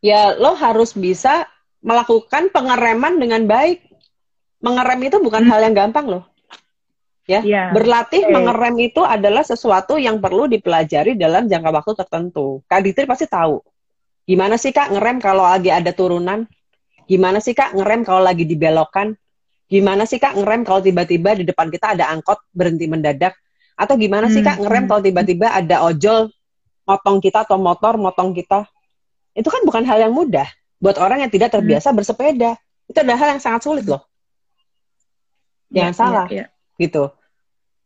Ya 0.03 0.35
lo 0.35 0.51
harus 0.59 0.91
bisa 0.99 1.47
melakukan 1.79 2.51
pengereman 2.51 3.23
dengan 3.23 3.47
baik. 3.47 3.87
Mengerem 4.61 4.99
itu 5.07 5.17
bukan 5.23 5.47
hmm. 5.47 5.49
hal 5.49 5.59
yang 5.63 5.73
gampang 5.73 6.05
loh. 6.11 6.23
Ya, 7.31 7.39
ya. 7.47 7.63
berlatih 7.71 8.27
okay. 8.27 8.33
mengerem 8.35 8.75
itu 8.83 9.01
adalah 9.07 9.47
sesuatu 9.47 9.95
yang 9.95 10.19
perlu 10.19 10.51
dipelajari 10.51 11.15
dalam 11.15 11.47
jangka 11.47 11.71
waktu 11.71 11.93
tertentu. 11.95 12.59
Kak 12.67 12.83
Ditri 12.83 13.07
pasti 13.07 13.31
tahu. 13.31 13.63
Gimana 14.27 14.59
sih 14.59 14.75
Kak 14.75 14.91
ngerem 14.91 15.23
kalau 15.23 15.47
lagi 15.47 15.71
ada 15.71 15.95
turunan? 15.95 16.43
Gimana 17.07 17.39
sih 17.39 17.55
Kak 17.55 17.71
ngerem 17.71 18.03
kalau 18.03 18.19
lagi 18.19 18.43
dibelokkan? 18.43 19.15
Gimana 19.71 20.03
sih 20.03 20.19
Kak 20.19 20.35
ngerem 20.35 20.67
kalau 20.67 20.83
tiba-tiba 20.83 21.31
di 21.39 21.47
depan 21.47 21.71
kita 21.71 21.95
ada 21.95 22.11
angkot 22.11 22.43
berhenti 22.51 22.91
mendadak? 22.91 23.39
Atau 23.79 23.95
gimana 23.95 24.27
sih 24.27 24.43
Kak 24.43 24.59
hmm, 24.59 24.63
ngerem 24.67 24.83
hmm. 24.83 24.89
kalau 24.91 25.01
tiba-tiba 25.01 25.47
ada 25.55 25.87
ojol 25.87 26.27
motong 26.83 27.17
kita 27.23 27.47
atau 27.47 27.55
motor 27.55 27.95
motong 27.95 28.35
kita? 28.35 28.67
Itu 29.31 29.47
kan 29.47 29.63
bukan 29.63 29.87
hal 29.87 30.03
yang 30.03 30.11
mudah 30.11 30.45
buat 30.81 30.99
orang 30.99 31.23
yang 31.23 31.31
tidak 31.31 31.55
terbiasa 31.55 31.93
hmm. 31.93 31.97
bersepeda. 31.97 32.51
Itu 32.91 32.97
adalah 32.99 33.19
hal 33.23 33.29
yang 33.37 33.41
sangat 33.41 33.61
sulit 33.63 33.87
loh. 33.87 34.03
Jangan 35.71 35.93
ya, 35.93 35.97
salah. 35.97 36.27
Ya, 36.27 36.35
ya. 36.35 36.45
Gitu. 36.75 37.03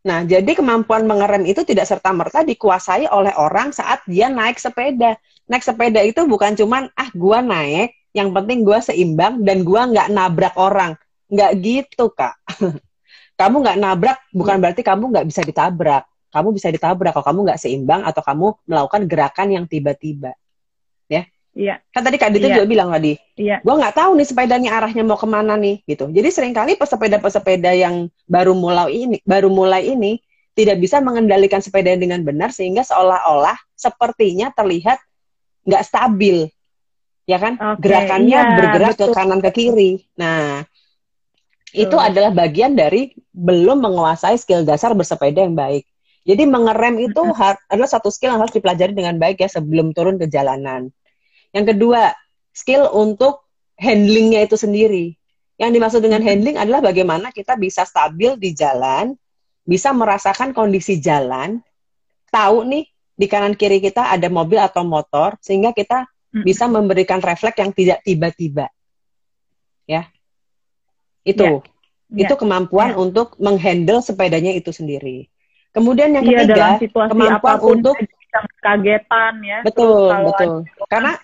Nah, 0.06 0.22
jadi 0.22 0.54
kemampuan 0.54 1.10
mengerem 1.10 1.50
itu 1.50 1.66
tidak 1.66 1.90
serta-merta 1.90 2.46
dikuasai 2.46 3.10
oleh 3.10 3.34
orang 3.34 3.74
saat 3.74 4.06
dia 4.06 4.30
naik 4.30 4.62
sepeda. 4.62 5.18
Naik 5.50 5.66
sepeda 5.66 5.98
itu 6.06 6.22
bukan 6.30 6.54
cuman, 6.54 6.94
ah 6.94 7.10
gua 7.18 7.42
naik, 7.42 7.90
yang 8.14 8.30
penting 8.30 8.62
gue 8.62 8.78
seimbang 8.80 9.42
dan 9.42 9.66
gue 9.66 9.82
nggak 9.82 10.14
nabrak 10.14 10.54
orang. 10.62 10.94
Nggak 11.26 11.52
gitu 11.60 12.14
kak. 12.14 12.38
Kamu 13.40 13.66
nggak 13.66 13.78
nabrak 13.82 14.18
bukan 14.32 14.64
berarti 14.64 14.80
kamu 14.80 15.12
nggak 15.12 15.28
bisa 15.28 15.44
ditabrak. 15.44 16.08
Kamu 16.32 16.56
bisa 16.56 16.72
ditabrak. 16.72 17.12
Kalau 17.12 17.26
kamu 17.28 17.40
nggak 17.52 17.60
seimbang 17.60 18.08
atau 18.08 18.24
kamu 18.24 18.48
melakukan 18.64 19.02
gerakan 19.12 19.48
yang 19.52 19.66
tiba-tiba 19.68 20.32
Iya. 21.56 21.80
Kan 21.96 22.04
tadi 22.04 22.20
Kak 22.20 22.36
Dita 22.36 22.52
iya. 22.52 22.60
juga 22.60 22.68
bilang 22.68 22.92
tadi, 22.92 23.16
iya. 23.40 23.64
gue 23.64 23.76
nggak 23.80 23.96
tahu 23.96 24.20
nih 24.20 24.28
sepedanya 24.28 24.76
arahnya 24.76 25.08
mau 25.08 25.16
ke 25.16 25.24
mana 25.24 25.56
nih, 25.56 25.80
gitu. 25.88 26.12
Jadi 26.12 26.28
sering 26.28 26.52
kali 26.52 26.76
pesepeda-pesepeda 26.76 27.72
yang 27.72 28.12
baru 28.28 28.52
mulai 28.52 28.92
ini, 28.92 29.18
baru 29.24 29.48
mulai 29.48 29.88
ini 29.88 30.20
tidak 30.52 30.84
bisa 30.84 31.00
mengendalikan 31.00 31.64
sepeda 31.64 31.96
dengan 31.96 32.28
benar 32.28 32.52
sehingga 32.52 32.84
seolah-olah 32.84 33.56
sepertinya 33.72 34.52
terlihat 34.52 35.00
nggak 35.64 35.84
stabil, 35.88 36.52
ya 37.24 37.40
kan? 37.40 37.56
Okay, 37.56 37.88
Gerakannya 37.88 38.40
iya, 38.44 38.56
bergerak 38.60 38.92
betul. 39.00 39.08
ke 39.08 39.16
kanan 39.16 39.40
ke 39.40 39.52
kiri. 39.56 39.92
Nah, 40.20 40.60
betul. 41.72 41.88
itu 41.88 41.98
adalah 42.04 42.36
bagian 42.36 42.76
dari 42.76 43.16
belum 43.32 43.80
menguasai 43.80 44.36
skill 44.36 44.68
dasar 44.68 44.92
bersepeda 44.92 45.48
yang 45.48 45.56
baik. 45.56 45.88
Jadi 46.28 46.44
mengerem 46.50 47.00
itu 47.00 47.22
adalah 47.72 47.88
satu 47.88 48.12
skill 48.12 48.36
yang 48.36 48.44
harus 48.44 48.52
dipelajari 48.52 48.92
dengan 48.92 49.16
baik 49.16 49.40
ya 49.40 49.48
sebelum 49.48 49.96
turun 49.96 50.20
ke 50.20 50.28
jalanan. 50.28 50.92
Yang 51.56 51.66
kedua, 51.72 52.12
skill 52.52 52.92
untuk 52.92 53.48
handlingnya 53.80 54.44
itu 54.44 54.60
sendiri. 54.60 55.16
Yang 55.56 55.72
dimaksud 55.80 56.02
dengan 56.04 56.20
handling 56.20 56.60
adalah 56.60 56.84
bagaimana 56.84 57.32
kita 57.32 57.56
bisa 57.56 57.88
stabil 57.88 58.36
di 58.36 58.52
jalan, 58.52 59.16
bisa 59.64 59.96
merasakan 59.96 60.52
kondisi 60.52 61.00
jalan, 61.00 61.64
tahu 62.28 62.68
nih 62.68 62.84
di 63.16 63.26
kanan 63.32 63.56
kiri 63.56 63.80
kita 63.80 64.12
ada 64.12 64.28
mobil 64.28 64.60
atau 64.60 64.84
motor, 64.84 65.40
sehingga 65.40 65.72
kita 65.72 66.04
bisa 66.44 66.68
memberikan 66.68 67.24
refleks 67.24 67.56
yang 67.56 67.72
tidak 67.72 68.04
tiba-tiba. 68.04 68.68
Ya. 69.88 70.12
Itu. 71.24 71.64
Ya. 72.12 72.28
Itu 72.28 72.34
ya. 72.36 72.40
kemampuan 72.40 72.92
ya. 72.92 72.96
untuk 73.00 73.40
menghandle 73.40 74.04
sepedanya 74.04 74.52
itu 74.52 74.76
sendiri. 74.76 75.32
Kemudian 75.72 76.12
yang 76.12 76.28
iya, 76.28 76.44
ketiga, 76.44 76.56
dalam 76.56 76.72
situasi 76.80 77.10
kemampuan 77.12 77.58
untuk 77.64 77.96
kagetan 78.60 79.34
ya. 79.44 79.60
Betul, 79.64 80.12
betul. 80.32 80.54
Karena 80.90 81.20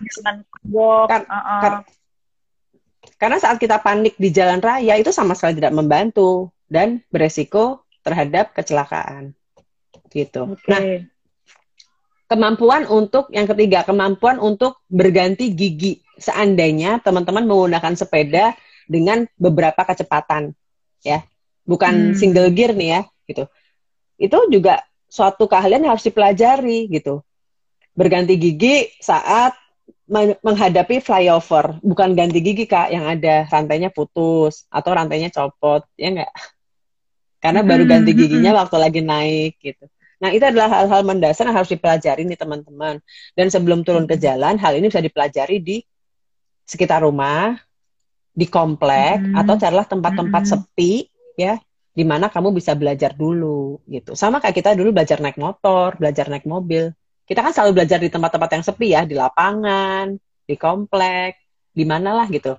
walk, 0.67 1.07
kar 1.09 1.21
uh 1.27 1.35
-uh. 1.35 1.61
Kar 1.61 1.73
karena 3.17 3.37
saat 3.37 3.61
kita 3.61 3.81
panik 3.81 4.17
di 4.17 4.33
jalan 4.33 4.61
raya 4.61 4.97
itu 4.97 5.13
sama 5.13 5.37
sekali 5.37 5.61
tidak 5.61 5.73
membantu 5.77 6.49
dan 6.65 7.01
beresiko 7.13 7.85
terhadap 8.01 8.53
kecelakaan. 8.57 9.37
Gitu. 10.09 10.57
Okay. 10.57 10.69
Nah, 10.69 10.81
kemampuan 12.31 12.87
untuk 12.87 13.27
yang 13.35 13.45
ketiga 13.45 13.83
kemampuan 13.83 14.39
untuk 14.39 14.79
berganti 14.87 15.51
gigi 15.51 15.99
seandainya 16.15 17.03
teman-teman 17.03 17.43
menggunakan 17.43 17.93
sepeda 17.93 18.55
dengan 18.87 19.27
beberapa 19.35 19.83
kecepatan 19.83 20.55
ya 21.03 21.27
bukan 21.67 22.13
hmm. 22.13 22.15
single 22.15 22.47
gear 22.55 22.71
nih 22.71 22.89
ya 22.95 23.01
gitu 23.27 23.43
itu 24.15 24.37
juga 24.47 24.79
suatu 25.11 25.51
keahlian 25.51 25.83
yang 25.83 25.91
harus 25.99 26.07
dipelajari 26.07 26.87
gitu. 26.87 27.19
Berganti 27.91 28.39
gigi 28.39 28.87
saat 29.03 29.51
menghadapi 30.39 31.03
flyover. 31.03 31.83
Bukan 31.83 32.15
ganti 32.15 32.39
gigi 32.39 32.63
kak 32.63 32.95
yang 32.95 33.03
ada. 33.03 33.43
Rantainya 33.51 33.91
putus 33.91 34.63
atau 34.71 34.95
rantainya 34.95 35.27
copot 35.27 35.83
ya 35.99 36.15
enggak 36.15 36.31
karena 37.41 37.65
baru 37.65 37.83
ganti 37.89 38.13
hmm, 38.13 38.21
hmm, 38.21 38.29
giginya 38.29 38.51
waktu 38.53 38.77
lagi 38.77 39.01
naik 39.01 39.57
gitu. 39.57 39.89
Nah, 40.21 40.29
itu 40.29 40.45
adalah 40.45 40.69
hal-hal 40.69 41.01
mendasar 41.01 41.49
yang 41.49 41.57
harus 41.57 41.73
dipelajari 41.73 42.21
nih 42.29 42.37
teman-teman. 42.37 43.01
Dan 43.33 43.49
sebelum 43.49 43.81
turun 43.81 44.05
ke 44.05 44.13
jalan, 44.21 44.61
hal 44.61 44.77
ini 44.77 44.93
bisa 44.93 45.01
dipelajari 45.01 45.57
di 45.57 45.81
sekitar 46.61 47.01
rumah, 47.01 47.57
di 48.29 48.45
komplek, 48.45 49.25
hmm. 49.25 49.41
atau 49.41 49.57
carilah 49.57 49.89
tempat-tempat 49.89 50.43
hmm. 50.45 50.51
sepi, 50.53 51.09
ya, 51.33 51.57
di 51.91 52.07
mana 52.07 52.31
kamu 52.31 52.55
bisa 52.55 52.71
belajar 52.71 53.11
dulu, 53.11 53.83
gitu. 53.87 54.15
Sama 54.15 54.39
kayak 54.39 54.55
kita 54.55 54.71
dulu 54.79 54.95
belajar 54.95 55.19
naik 55.19 55.35
motor, 55.35 55.99
belajar 55.99 56.31
naik 56.31 56.47
mobil. 56.47 56.95
Kita 57.27 57.43
kan 57.43 57.51
selalu 57.51 57.83
belajar 57.83 57.99
di 57.99 58.07
tempat-tempat 58.07 58.49
yang 58.55 58.63
sepi 58.63 58.87
ya, 58.95 59.01
di 59.03 59.15
lapangan, 59.15 60.15
di 60.47 60.55
komplek, 60.55 61.35
di 61.75 61.83
mana 61.83 62.15
lah 62.15 62.27
gitu. 62.31 62.55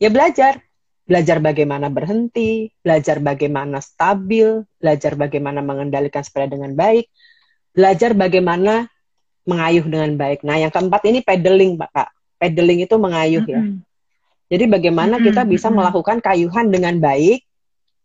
Ya 0.00 0.08
belajar, 0.08 0.64
belajar 1.04 1.38
bagaimana 1.44 1.92
berhenti, 1.92 2.72
belajar 2.80 3.20
bagaimana 3.20 3.84
stabil, 3.84 4.64
belajar 4.80 5.20
bagaimana 5.20 5.60
mengendalikan 5.60 6.24
sepeda 6.24 6.56
dengan 6.56 6.72
baik, 6.72 7.12
belajar 7.76 8.16
bagaimana 8.16 8.88
mengayuh 9.44 9.84
dengan 9.84 10.16
baik. 10.16 10.46
Nah, 10.46 10.56
yang 10.56 10.72
keempat 10.72 11.02
ini 11.08 11.20
pedaling, 11.20 11.76
Pak. 11.76 11.90
Kak. 11.92 12.08
Pedaling 12.40 12.82
itu 12.82 12.94
mengayuh 12.98 13.44
mm 13.44 13.52
-hmm. 13.52 13.70
ya. 14.50 14.56
Jadi 14.56 14.64
bagaimana 14.68 15.16
mm 15.16 15.18
-hmm. 15.18 15.26
kita 15.30 15.42
bisa 15.46 15.68
melakukan 15.70 16.18
kayuhan 16.18 16.72
dengan 16.72 16.98
baik, 16.98 17.46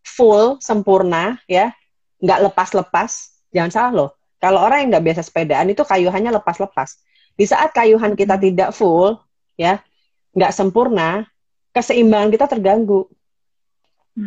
full, 0.07 0.57
sempurna, 0.63 1.35
ya, 1.45 1.75
nggak 2.23 2.49
lepas-lepas. 2.51 3.11
Jangan 3.51 3.71
salah 3.71 3.93
loh. 3.93 4.09
Kalau 4.39 4.63
orang 4.63 4.85
yang 4.85 4.89
nggak 4.95 5.05
biasa 5.11 5.21
sepedaan 5.27 5.67
itu 5.67 5.83
kayuhannya 5.83 6.31
lepas-lepas. 6.39 7.03
Di 7.37 7.45
saat 7.45 7.75
kayuhan 7.75 8.15
kita 8.15 8.39
tidak 8.39 8.71
full, 8.71 9.19
ya, 9.59 9.83
nggak 10.31 10.55
sempurna, 10.55 11.27
keseimbangan 11.75 12.29
kita 12.33 12.45
terganggu. 12.47 13.05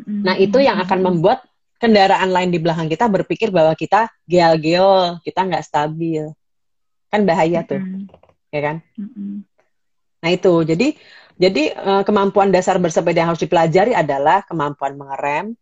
Nah, 0.07 0.39
itu 0.39 0.63
yang 0.63 0.79
akan 0.79 1.03
membuat 1.03 1.43
kendaraan 1.83 2.31
lain 2.31 2.55
di 2.55 2.63
belakang 2.63 2.87
kita 2.87 3.11
berpikir 3.11 3.51
bahwa 3.51 3.75
kita 3.75 4.07
geol-geol, 4.29 5.19
kita 5.27 5.43
nggak 5.43 5.67
stabil. 5.67 6.31
Kan 7.11 7.27
bahaya 7.27 7.67
tuh. 7.67 7.83
Ya 8.55 8.61
kan? 8.63 8.77
Nah, 10.23 10.31
itu. 10.31 10.63
Jadi 10.63 10.95
jadi 11.41 11.73
uh, 11.73 12.03
kemampuan 12.05 12.53
dasar 12.53 12.77
bersepeda 12.77 13.25
yang 13.25 13.31
harus 13.33 13.43
dipelajari 13.43 13.97
adalah 13.97 14.45
kemampuan 14.45 14.95
mengerem, 14.95 15.57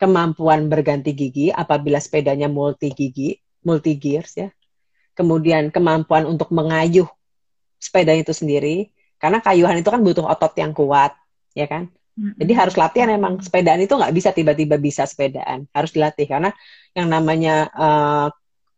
kemampuan 0.00 0.72
berganti 0.72 1.12
gigi 1.12 1.52
apabila 1.52 2.00
sepedanya 2.00 2.48
multi 2.48 2.88
gigi, 2.90 3.36
multi 3.60 4.00
gears 4.00 4.40
ya. 4.40 4.48
Kemudian 5.12 5.68
kemampuan 5.68 6.24
untuk 6.24 6.48
mengayuh 6.48 7.06
sepeda 7.76 8.16
itu 8.16 8.32
sendiri, 8.32 8.88
karena 9.20 9.44
kayuhan 9.44 9.76
itu 9.76 9.92
kan 9.92 10.00
butuh 10.00 10.24
otot 10.24 10.56
yang 10.56 10.72
kuat, 10.72 11.12
ya 11.52 11.68
kan? 11.68 11.92
Jadi 12.20 12.52
harus 12.52 12.74
latihan 12.76 13.08
emang 13.12 13.40
sepedaan 13.40 13.80
itu 13.80 13.96
nggak 13.96 14.12
bisa 14.12 14.32
tiba-tiba 14.32 14.76
bisa 14.76 15.04
sepedaan, 15.08 15.64
harus 15.72 15.92
dilatih 15.92 16.28
karena 16.28 16.50
yang 16.92 17.08
namanya 17.08 17.68
uh, 17.72 18.28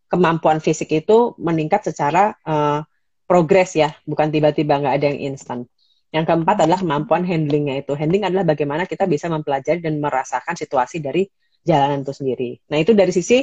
kemampuan 0.07 0.63
fisik 0.63 0.91
itu 0.95 1.35
meningkat 1.39 1.83
secara 1.83 2.39
uh, 2.47 2.87
progres 3.27 3.75
ya, 3.75 3.95
bukan 4.07 4.31
tiba-tiba 4.31 4.79
nggak 4.79 4.95
ada 4.95 5.07
yang 5.11 5.35
instan. 5.35 5.67
Yang 6.13 6.25
keempat 6.29 6.69
adalah 6.69 6.79
kemampuan 6.85 7.25
handlingnya 7.25 7.81
itu. 7.81 7.97
Handling 7.97 8.29
adalah 8.29 8.45
bagaimana 8.45 8.85
kita 8.85 9.09
bisa 9.09 9.33
mempelajari 9.33 9.81
dan 9.81 9.97
merasakan 9.97 10.53
situasi 10.53 11.01
dari 11.01 11.25
jalanan 11.65 12.05
itu 12.05 12.13
sendiri. 12.13 12.51
Nah 12.69 12.79
itu 12.85 12.93
dari 12.93 13.11
sisi 13.17 13.41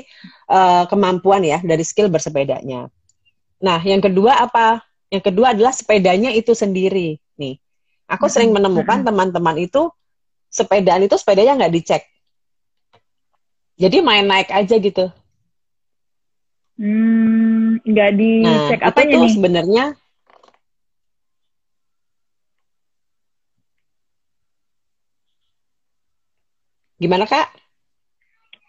uh, 0.53 0.86
kemampuan 0.86 1.41
ya, 1.41 1.58
dari 1.65 1.82
skill 1.82 2.13
bersepedanya. 2.13 2.86
Nah 3.65 3.79
yang 3.82 4.05
kedua 4.05 4.45
apa? 4.45 4.86
Yang 5.10 5.34
kedua 5.34 5.58
adalah 5.58 5.73
sepedanya 5.73 6.29
itu 6.29 6.53
sendiri. 6.53 7.17
Nih, 7.41 7.58
Aku 8.10 8.25
sering 8.25 8.49
menemukan 8.49 9.05
teman-teman 9.05 9.53
itu 9.62 9.89
sepedaan 10.49 11.05
itu 11.05 11.13
sepedanya 11.13 11.65
nggak 11.65 11.73
dicek. 11.77 12.03
Jadi 13.77 14.01
main 14.01 14.25
naik 14.25 14.49
aja 14.49 14.75
gitu. 14.82 15.13
Hmm, 16.77 17.77
nggak 17.86 18.12
dicek 18.17 18.79
nah, 18.82 18.89
apanya 18.89 19.10
itu 19.13 19.19
nih? 19.19 19.34
sebenarnya 19.38 19.84
Gimana 26.99 27.23
kak? 27.23 27.47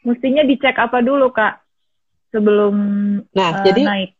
Mestinya 0.07 0.47
dicek 0.47 0.79
apa 0.79 1.03
dulu 1.03 1.35
kak 1.35 1.61
sebelum 2.31 2.75
nah, 3.35 3.51
uh, 3.61 3.65
jadi, 3.67 3.83
naik? 3.83 4.11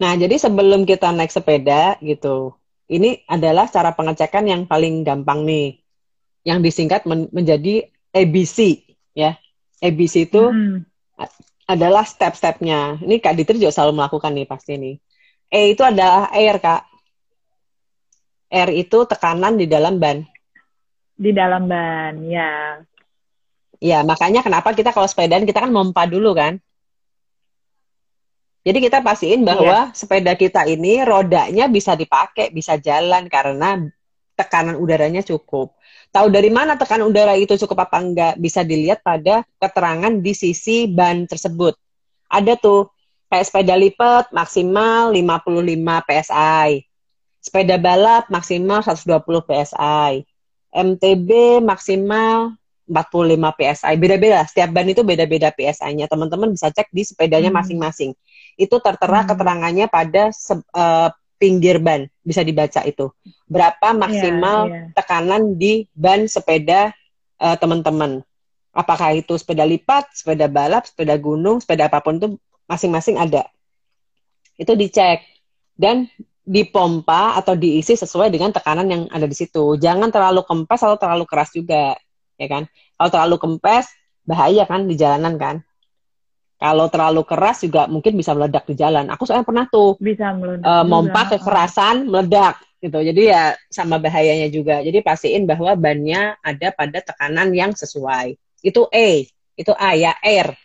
Nah 0.00 0.12
jadi 0.16 0.36
sebelum 0.40 0.88
kita 0.88 1.12
naik 1.12 1.30
sepeda 1.30 2.00
gitu, 2.00 2.56
ini 2.88 3.20
adalah 3.28 3.68
cara 3.68 3.92
pengecekan 3.92 4.48
yang 4.48 4.64
paling 4.64 5.04
gampang 5.04 5.44
nih, 5.44 5.78
yang 6.42 6.64
disingkat 6.64 7.04
men 7.04 7.28
menjadi 7.30 7.86
ABC 8.10 8.82
ya. 9.12 9.36
ABC 9.76 10.32
itu 10.32 10.40
hmm. 10.40 10.88
adalah 11.68 12.08
step-stepnya. 12.08 12.96
Ini 13.04 13.20
Kak 13.20 13.36
Ditri 13.36 13.60
juga 13.60 13.76
selalu 13.76 14.00
melakukan 14.00 14.32
nih 14.32 14.48
pasti 14.48 14.72
nih. 14.80 14.96
E 15.52 15.76
itu 15.76 15.84
adalah 15.84 16.32
air 16.32 16.56
Kak. 16.56 16.82
R 18.46 18.70
itu 18.72 18.98
tekanan 19.04 19.60
di 19.60 19.68
dalam 19.68 20.00
ban. 20.00 20.24
Di 21.16 21.32
dalam 21.32 21.64
ban, 21.64 22.20
ya. 22.28 22.80
Ya, 23.80 24.04
makanya 24.04 24.44
kenapa 24.44 24.72
kita 24.72 24.92
kalau 24.92 25.08
sepedaan 25.08 25.48
kita 25.48 25.64
kan 25.64 25.72
mompa 25.72 26.04
dulu 26.04 26.36
kan? 26.36 26.60
Jadi 28.66 28.82
kita 28.82 28.98
pastiin 28.98 29.46
bahwa 29.46 29.88
yeah. 29.88 29.94
sepeda 29.94 30.34
kita 30.34 30.66
ini 30.66 31.06
rodanya 31.06 31.70
bisa 31.70 31.94
dipakai, 31.94 32.50
bisa 32.50 32.74
jalan 32.82 33.30
karena 33.30 33.78
tekanan 34.34 34.74
udaranya 34.76 35.22
cukup. 35.22 35.78
Tahu 36.10 36.26
dari 36.34 36.50
mana 36.50 36.74
tekanan 36.74 37.06
udara 37.06 37.38
itu 37.38 37.54
cukup 37.54 37.86
apa 37.86 38.02
enggak? 38.02 38.34
Bisa 38.42 38.66
dilihat 38.66 39.06
pada 39.06 39.46
keterangan 39.62 40.10
di 40.18 40.34
sisi 40.34 40.90
ban 40.90 41.30
tersebut. 41.30 41.78
Ada 42.26 42.58
tuh 42.58 42.90
kayak 43.30 43.46
sepeda 43.46 43.74
lipat 43.78 44.34
maksimal 44.34 45.14
55 45.14 46.08
PSI. 46.10 46.68
Sepeda 47.38 47.78
balap 47.78 48.26
maksimal 48.34 48.82
120 48.82 49.46
PSI. 49.46 50.26
MTB 50.76 51.64
maksimal 51.64 52.52
45 52.84 53.32
PSI. 53.56 53.94
Beda-beda, 53.96 54.44
setiap 54.44 54.70
ban 54.76 54.86
itu 54.86 55.00
beda-beda 55.00 55.48
PSI-nya. 55.50 56.06
Teman-teman 56.06 56.52
bisa 56.52 56.68
cek 56.68 56.92
di 56.92 57.02
sepedanya 57.02 57.48
hmm. 57.48 57.58
masing-masing. 57.58 58.12
Hmm 58.12 58.34
itu 58.56 58.76
tertera 58.80 59.22
hmm. 59.22 59.28
keterangannya 59.30 59.86
pada 59.86 60.32
uh, 60.72 61.08
pinggir 61.36 61.76
ban 61.76 62.08
bisa 62.24 62.40
dibaca 62.40 62.80
itu 62.88 63.12
berapa 63.44 63.88
iya, 63.92 64.00
maksimal 64.00 64.58
yeah, 64.66 64.76
yeah. 64.88 64.92
tekanan 64.96 65.42
di 65.60 65.84
ban 65.92 66.24
sepeda 66.24 66.96
uh, 67.36 67.56
teman-teman 67.60 68.24
apakah 68.72 69.12
itu 69.12 69.36
sepeda 69.36 69.68
lipat 69.68 70.08
sepeda 70.16 70.48
balap 70.48 70.88
sepeda 70.88 71.20
gunung 71.20 71.60
sepeda 71.60 71.92
apa 71.92 72.00
pun 72.00 72.16
itu 72.16 72.28
masing-masing 72.64 73.20
ada 73.20 73.44
itu 74.56 74.72
dicek 74.72 75.20
dan 75.76 76.08
dipompa 76.46 77.34
atau 77.34 77.58
diisi 77.58 77.98
sesuai 77.98 78.30
dengan 78.30 78.54
tekanan 78.54 78.86
yang 78.86 79.02
ada 79.10 79.26
di 79.26 79.34
situ 79.34 79.74
jangan 79.82 80.14
terlalu 80.14 80.46
kempes 80.46 80.78
atau 80.78 80.94
terlalu 80.94 81.26
keras 81.26 81.50
juga 81.50 81.98
ya 82.38 82.46
kan 82.46 82.70
kalau 82.94 83.10
terlalu 83.10 83.36
kempes 83.42 83.90
bahaya 84.22 84.62
kan 84.62 84.86
di 84.86 84.94
jalanan 84.94 85.34
kan 85.34 85.66
kalau 86.56 86.88
terlalu 86.88 87.22
keras 87.28 87.60
juga 87.60 87.84
mungkin 87.84 88.16
bisa 88.16 88.32
meledak 88.32 88.64
di 88.64 88.80
jalan. 88.80 89.12
Aku 89.12 89.28
soalnya 89.28 89.44
pernah 89.44 89.68
tuh 89.68 90.00
bisa 90.00 90.32
meledak. 90.32 90.64
Uh, 90.64 90.84
mompa 90.88 91.28
kekerasan 91.28 92.08
meledak 92.08 92.56
gitu. 92.80 92.96
Jadi 92.96 93.28
ya 93.28 93.52
sama 93.68 94.00
bahayanya 94.00 94.48
juga. 94.48 94.80
Jadi 94.80 95.04
pastiin 95.04 95.44
bahwa 95.44 95.76
bannya 95.76 96.40
ada 96.40 96.72
pada 96.72 97.04
tekanan 97.04 97.52
yang 97.52 97.76
sesuai. 97.76 98.40
Itu 98.64 98.88
A, 98.88 99.20
itu 99.52 99.72
A 99.76 99.90
ya 100.00 100.16
air, 100.24 100.56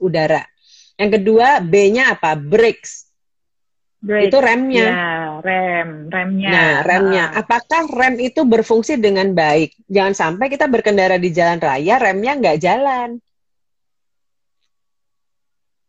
udara. 0.00 0.48
Yang 0.96 1.20
kedua 1.20 1.60
B-nya 1.60 2.16
apa? 2.16 2.40
Brakes. 2.40 3.12
Brake. 4.04 4.28
Itu 4.28 4.36
remnya. 4.36 4.84
Ya, 4.84 5.12
rem, 5.40 6.12
remnya. 6.12 6.50
Nah, 6.52 6.72
remnya. 6.84 7.24
Apakah 7.32 7.88
rem 7.88 8.20
itu 8.20 8.44
berfungsi 8.44 9.00
dengan 9.00 9.32
baik? 9.32 9.72
Jangan 9.88 10.12
sampai 10.12 10.52
kita 10.52 10.68
berkendara 10.68 11.16
di 11.16 11.32
jalan 11.32 11.56
raya, 11.56 11.96
remnya 11.96 12.36
nggak 12.36 12.60
jalan. 12.60 13.16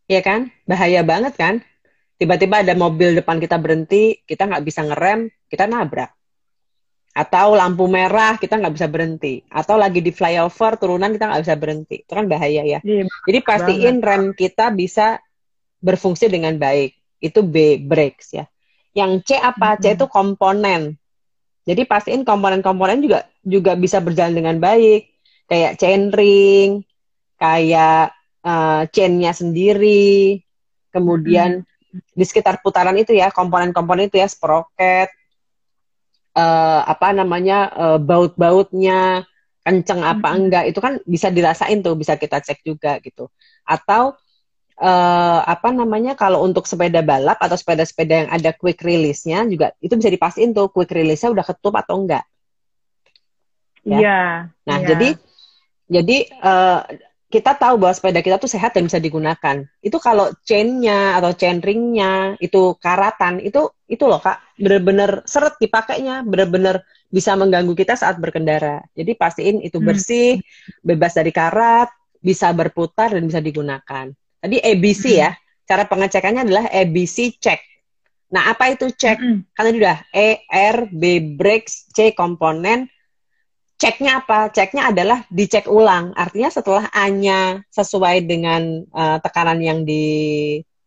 Iya 0.07 0.21
kan? 0.23 0.47
Bahaya 0.63 1.03
banget 1.03 1.35
kan? 1.35 1.59
Tiba-tiba 2.15 2.63
ada 2.63 2.71
mobil 2.71 3.19
depan 3.19 3.35
kita 3.43 3.59
berhenti, 3.59 4.23
kita 4.23 4.47
nggak 4.47 4.63
bisa 4.63 4.87
ngerem, 4.87 5.27
kita 5.51 5.67
nabrak. 5.67 6.15
Atau 7.11 7.59
lampu 7.59 7.83
merah, 7.91 8.39
kita 8.39 8.55
nggak 8.55 8.75
bisa 8.79 8.87
berhenti. 8.87 9.43
Atau 9.51 9.75
lagi 9.75 9.99
di 9.99 10.15
flyover, 10.15 10.79
turunan 10.79 11.11
kita 11.11 11.27
nggak 11.27 11.43
bisa 11.43 11.55
berhenti. 11.59 11.95
Itu 12.07 12.15
kan 12.15 12.31
bahaya 12.31 12.63
ya. 12.63 12.79
Iya, 12.79 13.11
Jadi 13.27 13.39
pastiin 13.43 13.99
banget. 13.99 14.07
rem 14.07 14.23
kita 14.31 14.71
bisa 14.71 15.19
berfungsi 15.83 16.31
dengan 16.31 16.55
baik. 16.55 16.94
Itu 17.19 17.43
B, 17.45 17.79
brakes 17.81 18.35
ya. 18.35 18.45
Yang 18.95 19.11
C 19.27 19.29
apa? 19.39 19.75
-hmm. 19.75 19.81
C 19.81 19.85
itu 19.95 20.05
komponen. 20.07 20.81
Jadi 21.65 21.81
pastiin 21.89 22.21
komponen-komponen 22.21 23.01
juga 23.01 23.25
juga 23.41 23.73
bisa 23.73 23.97
berjalan 23.99 24.37
dengan 24.37 24.55
baik. 24.61 25.09
Kayak 25.49 25.77
chainring, 25.81 26.85
kayak 27.37 28.13
uh, 28.45 28.85
chainnya 28.89 29.33
sendiri, 29.33 30.41
kemudian 30.89 31.61
hmm. 31.61 32.13
di 32.13 32.25
sekitar 32.25 32.61
putaran 32.61 32.97
itu 32.97 33.13
ya 33.13 33.29
komponen-komponen 33.29 34.09
itu 34.09 34.17
ya 34.21 34.29
sprocket, 34.29 35.09
uh, 36.35 36.81
apa 36.85 37.15
namanya 37.15 37.71
uh, 37.73 37.99
baut-bautnya 38.01 39.25
kenceng 39.65 40.05
apa 40.05 40.29
hmm. 40.29 40.37
enggak 40.37 40.63
itu 40.69 40.79
kan 40.83 41.01
bisa 41.09 41.33
dirasain 41.33 41.81
tuh 41.81 41.97
bisa 41.97 42.13
kita 42.19 42.37
cek 42.37 42.61
juga 42.61 43.01
gitu 43.01 43.31
atau 43.65 44.13
uh, 44.79 45.39
apa 45.45 45.71
namanya 45.71 46.15
kalau 46.19 46.43
untuk 46.43 46.67
sepeda 46.67 46.99
balap 46.99 47.39
atau 47.39 47.55
sepeda-sepeda 47.55 48.25
yang 48.25 48.29
ada 48.31 48.51
quick 48.51 48.83
release-nya 48.83 49.47
juga 49.47 49.71
itu 49.79 49.95
bisa 49.95 50.11
dipastiin 50.11 50.51
tuh 50.51 50.71
quick 50.71 50.91
release-nya 50.91 51.31
udah 51.31 51.45
ketup 51.45 51.75
atau 51.79 51.95
enggak. 52.03 52.25
Ya. 53.85 53.97
Iya. 54.01 54.21
Nah, 54.65 54.77
ya. 54.81 54.87
jadi 54.93 55.09
jadi 55.85 56.17
uh, 56.41 56.81
kita 57.29 57.51
tahu 57.57 57.75
bahwa 57.81 57.93
sepeda 57.93 58.23
kita 58.23 58.37
tuh 58.39 58.49
sehat 58.49 58.73
dan 58.73 58.87
bisa 58.87 58.97
digunakan. 58.97 59.67
Itu 59.83 59.97
kalau 59.99 60.31
chainnya 60.47 61.19
atau 61.19 61.35
chain 61.35 61.59
ringnya 61.59 62.39
itu 62.39 62.73
karatan 62.79 63.43
itu 63.43 63.69
itu 63.85 64.03
loh 64.07 64.23
kak 64.23 64.41
bener-bener 64.57 65.21
seret 65.27 65.59
dipakainya 65.59 66.23
bener-bener 66.25 66.81
bisa 67.11 67.37
mengganggu 67.37 67.75
kita 67.77 67.93
saat 67.99 68.17
berkendara. 68.17 68.81
Jadi 68.97 69.13
pastiin 69.13 69.61
itu 69.61 69.77
hmm. 69.77 69.87
bersih, 69.87 70.39
hmm. 70.39 70.81
bebas 70.85 71.13
dari 71.13 71.29
karat, 71.29 71.91
bisa 72.23 72.49
berputar 72.55 73.13
dan 73.13 73.23
bisa 73.29 73.43
digunakan. 73.43 74.09
Tadi 74.45 74.61
ABC 74.61 75.03
hmm. 75.09 75.21
ya, 75.25 75.29
cara 75.65 75.89
pengecekannya 75.89 76.45
adalah 76.45 76.69
ABC 76.69 77.41
check. 77.41 77.57
Nah 78.29 78.53
apa 78.53 78.69
itu 78.69 78.93
check? 78.93 79.17
Hmm. 79.17 79.41
Karena 79.57 79.69
udah 79.73 79.97
E, 80.13 80.45
R, 80.45 80.85
B 80.93 81.33
brakes, 81.33 81.89
C 81.89 82.13
komponen, 82.13 82.85
ceknya 83.81 84.21
apa? 84.21 84.53
Ceknya 84.53 84.93
adalah 84.93 85.25
dicek 85.33 85.65
ulang. 85.65 86.13
Artinya 86.13 86.53
setelah 86.53 86.85
A-nya 86.93 87.65
sesuai 87.73 88.29
dengan 88.29 88.85
uh, 88.93 89.17
tekanan 89.17 89.57
yang 89.65 89.81
di 89.81 90.05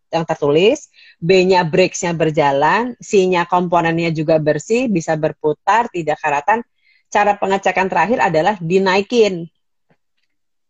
yang 0.09 0.23
tertulis, 0.23 0.89
B-nya 1.21 1.69
brakes-nya 1.69 2.17
berjalan, 2.17 2.97
C-nya 2.97 3.45
komponennya 3.45 4.09
juga 4.09 4.41
bersih, 4.41 4.89
bisa 4.89 5.19
berputar, 5.21 5.91
tidak 5.93 6.17
karatan. 6.23 6.65
Cara 7.11 7.37
pengecekan 7.37 7.91
terakhir 7.91 8.23
adalah 8.23 8.55
dinaikin. 8.57 9.51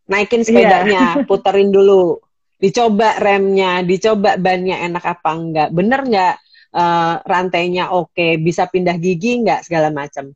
Naikin 0.09 0.41
sepedanya, 0.43 1.21
yeah. 1.21 1.23
puterin 1.29 1.71
dulu. 1.71 2.19
Dicoba 2.59 3.15
remnya, 3.23 3.81
dicoba 3.87 4.35
bannya 4.35 4.83
enak 4.83 5.03
apa 5.03 5.31
enggak. 5.31 5.69
Bener 5.71 5.99
enggak 6.03 6.35
uh, 6.75 7.23
rantainya 7.23 7.95
oke, 7.95 8.35
bisa 8.43 8.67
pindah 8.67 8.99
gigi 8.99 9.39
enggak, 9.39 9.63
segala 9.63 9.87
macam. 9.89 10.35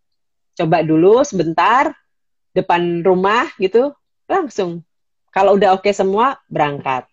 Coba 0.55 0.79
dulu 0.81 1.19
sebentar, 1.27 1.91
depan 2.55 3.03
rumah 3.03 3.51
gitu, 3.59 3.91
langsung. 4.25 4.87
Kalau 5.35 5.59
udah 5.59 5.75
oke 5.75 5.91
semua, 5.91 6.39
berangkat 6.47 7.11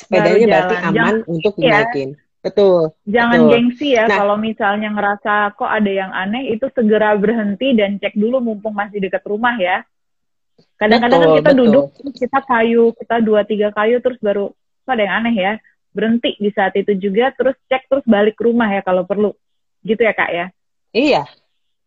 sepedanya 0.00 0.46
berarti 0.46 0.76
aman 0.80 0.94
Jangan, 0.94 1.16
untuk 1.28 1.52
iya. 1.58 1.62
dinaikin. 1.62 2.10
Ya. 2.14 2.18
Betul. 2.40 2.80
Jangan 3.04 3.40
betul. 3.44 3.50
gengsi 3.52 3.88
ya 3.92 4.04
nah, 4.08 4.18
kalau 4.24 4.36
misalnya 4.40 4.88
ngerasa 4.96 5.34
kok 5.60 5.68
ada 5.68 5.92
yang 5.92 6.08
aneh 6.08 6.56
itu 6.56 6.72
segera 6.72 7.12
berhenti 7.20 7.76
dan 7.76 8.00
cek 8.00 8.16
dulu 8.16 8.40
mumpung 8.40 8.72
masih 8.72 8.96
dekat 8.96 9.20
rumah 9.28 9.60
ya. 9.60 9.84
Kadang-kadang 10.80 11.20
kan 11.20 11.30
kita 11.36 11.50
betul. 11.52 11.60
duduk 11.68 11.84
kita 12.16 12.38
kayu, 12.48 12.84
kita 12.96 13.16
dua 13.20 13.40
tiga 13.44 13.68
kayu 13.76 14.00
terus 14.00 14.16
baru 14.24 14.48
kok 14.88 14.92
ada 14.96 15.04
yang 15.04 15.14
aneh 15.20 15.34
ya. 15.36 15.52
Berhenti 15.92 16.40
di 16.40 16.48
saat 16.56 16.72
itu 16.72 16.96
juga 16.96 17.36
terus 17.36 17.52
cek 17.68 17.84
terus 17.92 18.04
balik 18.08 18.40
ke 18.40 18.48
rumah 18.48 18.72
ya 18.72 18.80
kalau 18.80 19.04
perlu. 19.04 19.36
Gitu 19.84 20.00
ya 20.00 20.16
Kak 20.16 20.30
ya. 20.32 20.46
Iya. 20.96 21.22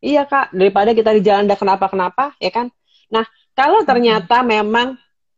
Iya 0.03 0.27
Kak, 0.29 0.53
daripada 0.53 0.93
kita 0.93 1.09
di 1.15 1.25
jalan 1.25 1.49
ada 1.49 1.57
kenapa-kenapa 1.57 2.37
ya 2.37 2.53
kan. 2.53 2.69
Nah, 3.09 3.25
kalau 3.57 3.81
ternyata 3.81 4.43
hmm. 4.43 4.47
memang 4.49 4.87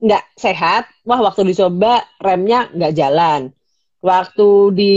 nggak 0.04 0.24
sehat, 0.36 0.92
wah 1.08 1.24
waktu 1.24 1.48
dicoba 1.48 2.04
remnya 2.20 2.68
nggak 2.76 2.96
jalan. 2.98 3.56
Waktu 4.04 4.50
di 4.76 4.96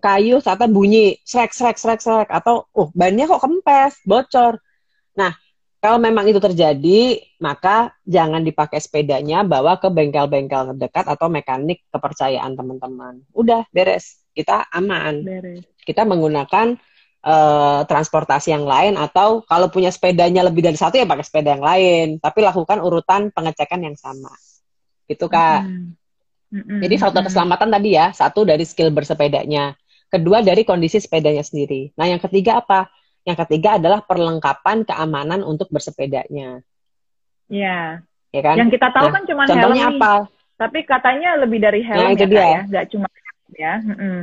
kayu 0.00 0.40
ternyata 0.40 0.66
bunyi 0.72 1.20
srek 1.22 1.52
srek 1.52 1.76
srek 1.76 2.00
srek 2.00 2.28
atau 2.32 2.66
oh 2.72 2.88
bannya 2.96 3.28
kok 3.28 3.44
kempes, 3.44 4.00
bocor. 4.08 4.58
Nah, 5.14 5.36
kalau 5.84 6.00
memang 6.00 6.24
itu 6.24 6.40
terjadi, 6.40 7.20
maka 7.44 7.92
jangan 8.08 8.40
dipakai 8.40 8.80
sepedanya, 8.80 9.44
bawa 9.44 9.76
ke 9.76 9.92
bengkel-bengkel 9.92 10.72
terdekat 10.72 11.04
atau 11.04 11.28
mekanik 11.28 11.84
kepercayaan 11.92 12.56
teman-teman. 12.56 13.20
Udah 13.36 13.68
beres, 13.68 14.24
kita 14.32 14.64
aman. 14.72 15.20
Beres. 15.20 15.60
Kita 15.84 16.08
menggunakan 16.08 16.80
uh, 17.20 17.84
transportasi 17.84 18.56
yang 18.56 18.64
lain 18.64 18.96
atau 18.96 19.44
kalau 19.44 19.68
punya 19.68 19.92
sepedanya 19.92 20.40
lebih 20.48 20.64
dari 20.64 20.80
satu 20.80 20.96
ya 20.96 21.04
pakai 21.04 21.20
sepeda 21.20 21.52
yang 21.52 21.60
lain. 21.60 22.06
Tapi 22.16 22.40
lakukan 22.40 22.80
urutan 22.80 23.28
pengecekan 23.28 23.84
yang 23.84 23.96
sama. 24.00 24.32
Gitu 25.04 25.28
kak. 25.28 25.68
Mm 25.68 25.92
-hmm. 26.48 26.80
jadi 26.80 26.96
faktor 26.96 27.28
keselamatan 27.28 27.68
tadi 27.68 27.92
ya 27.92 28.08
satu 28.16 28.48
dari 28.48 28.64
skill 28.64 28.88
bersepedanya. 28.88 29.76
Kedua 30.08 30.40
dari 30.40 30.64
kondisi 30.64 30.96
sepedanya 30.96 31.44
sendiri. 31.44 31.92
Nah 32.00 32.08
yang 32.08 32.24
ketiga 32.24 32.64
apa 32.64 32.88
yang 33.24 33.36
ketiga 33.44 33.80
adalah 33.80 34.04
perlengkapan 34.04 34.84
keamanan 34.84 35.40
untuk 35.44 35.68
bersepedanya 35.72 36.60
ya 37.48 38.04
ya 38.32 38.40
kan 38.40 38.56
yang 38.56 38.70
kita 38.72 38.88
tahu 38.92 39.08
nah, 39.08 39.14
kan 39.16 39.22
cuma 39.28 39.42
contohnya 39.48 39.84
helm 39.88 40.00
apa 40.00 40.12
tapi 40.54 40.78
katanya 40.86 41.30
lebih 41.40 41.58
dari 41.60 41.80
helm 41.82 42.04
nah, 42.04 42.10
itu 42.12 42.24
ya, 42.24 42.30
dia. 42.30 42.44
ya 42.44 42.60
nggak 42.68 42.86
cuma 42.92 43.06
ya 43.54 43.74
mm 43.80 43.96
-hmm. 43.96 44.20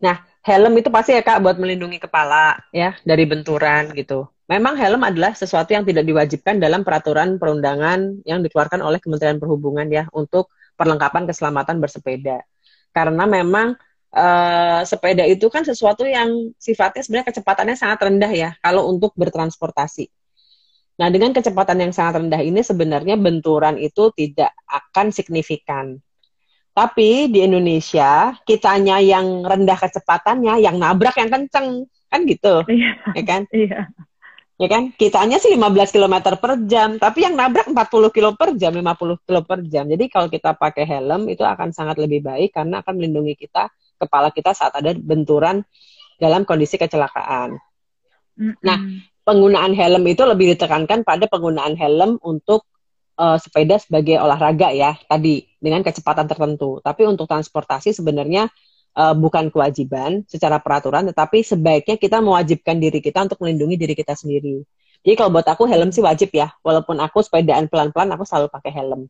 nah 0.00 0.16
helm 0.46 0.78
itu 0.78 0.88
pasti 0.94 1.10
ya 1.10 1.26
kak 1.26 1.42
buat 1.42 1.58
melindungi 1.58 1.98
kepala 1.98 2.54
ya 2.70 2.94
dari 3.02 3.26
benturan 3.26 3.90
gitu. 3.98 4.30
Memang 4.46 4.78
helm 4.78 5.02
adalah 5.02 5.34
sesuatu 5.34 5.74
yang 5.74 5.82
tidak 5.82 6.06
diwajibkan 6.06 6.62
dalam 6.62 6.86
peraturan 6.86 7.34
perundangan 7.34 8.22
yang 8.22 8.46
dikeluarkan 8.46 8.78
oleh 8.78 9.02
Kementerian 9.02 9.42
Perhubungan 9.42 9.90
ya 9.90 10.06
untuk 10.14 10.54
perlengkapan 10.78 11.26
keselamatan 11.26 11.82
bersepeda. 11.82 12.46
Karena 12.94 13.26
memang 13.26 13.74
uh, 14.16 14.80
sepeda 14.88 15.28
itu 15.28 15.46
kan 15.52 15.62
sesuatu 15.62 16.08
yang 16.08 16.56
sifatnya 16.56 17.04
sebenarnya 17.04 17.28
kecepatannya 17.30 17.76
sangat 17.76 17.98
rendah 18.08 18.32
ya 18.32 18.50
kalau 18.64 18.88
untuk 18.88 19.12
bertransportasi. 19.14 20.08
Nah, 20.96 21.12
dengan 21.12 21.36
kecepatan 21.36 21.76
yang 21.76 21.92
sangat 21.92 22.24
rendah 22.24 22.40
ini 22.40 22.64
sebenarnya 22.64 23.20
benturan 23.20 23.76
itu 23.76 24.08
tidak 24.16 24.56
akan 24.64 25.12
signifikan. 25.12 26.00
Tapi 26.72 27.28
di 27.32 27.44
Indonesia, 27.44 28.36
kitanya 28.44 29.00
yang 29.00 29.44
rendah 29.44 29.76
kecepatannya, 29.76 30.60
yang 30.60 30.76
nabrak 30.80 31.16
yang 31.20 31.28
kenceng. 31.28 31.84
Kan 32.08 32.24
gitu. 32.24 32.64
Iya. 32.68 32.92
Ya 33.12 33.24
kan? 33.28 33.42
Iya. 33.52 33.80
Ya 34.56 34.68
kan? 34.72 34.82
Kitanya 34.96 35.36
sih 35.36 35.52
15 35.52 35.92
km 35.92 36.16
per 36.40 36.52
jam, 36.64 36.96
tapi 36.96 37.28
yang 37.28 37.36
nabrak 37.36 37.68
40 37.68 38.08
km 38.08 38.32
per 38.32 38.50
jam, 38.56 38.72
50 38.72 39.20
km 39.24 39.44
per 39.44 39.60
jam. 39.68 39.84
Jadi 39.84 40.04
kalau 40.08 40.28
kita 40.32 40.56
pakai 40.56 40.88
helm 40.88 41.28
itu 41.28 41.44
akan 41.44 41.76
sangat 41.76 42.00
lebih 42.00 42.24
baik 42.24 42.56
karena 42.56 42.80
akan 42.80 42.92
melindungi 42.96 43.36
kita, 43.36 43.68
kepala 43.96 44.30
kita 44.32 44.52
saat 44.52 44.72
ada 44.76 44.92
benturan 44.94 45.64
dalam 46.16 46.44
kondisi 46.48 46.80
kecelakaan. 46.80 47.56
Mm 48.36 48.52
-hmm. 48.52 48.54
Nah, 48.64 48.78
penggunaan 49.26 49.74
helm 49.74 50.06
itu 50.06 50.22
lebih 50.22 50.54
ditekankan 50.54 51.02
pada 51.02 51.26
penggunaan 51.26 51.74
helm 51.74 52.22
untuk 52.22 52.64
uh, 53.18 53.36
sepeda 53.40 53.80
sebagai 53.80 54.20
olahraga 54.20 54.70
ya 54.70 54.94
tadi 55.10 55.42
dengan 55.58 55.82
kecepatan 55.82 56.30
tertentu. 56.30 56.78
Tapi 56.84 57.02
untuk 57.08 57.26
transportasi 57.26 57.96
sebenarnya 57.96 58.46
uh, 58.94 59.14
bukan 59.16 59.50
kewajiban 59.50 60.22
secara 60.30 60.62
peraturan, 60.62 61.08
tetapi 61.10 61.42
sebaiknya 61.42 61.96
kita 61.98 62.22
mewajibkan 62.22 62.78
diri 62.78 63.02
kita 63.02 63.26
untuk 63.26 63.42
melindungi 63.42 63.76
diri 63.76 63.94
kita 63.98 64.14
sendiri. 64.14 64.62
Jadi 65.02 65.14
kalau 65.14 65.30
buat 65.34 65.46
aku 65.46 65.66
helm 65.66 65.90
sih 65.90 66.02
wajib 66.02 66.30
ya, 66.34 66.50
walaupun 66.62 66.98
aku 66.98 67.22
sepedaan 67.22 67.66
pelan-pelan 67.70 68.10
aku 68.14 68.22
selalu 68.26 68.50
pakai 68.50 68.72
helm. 68.74 69.06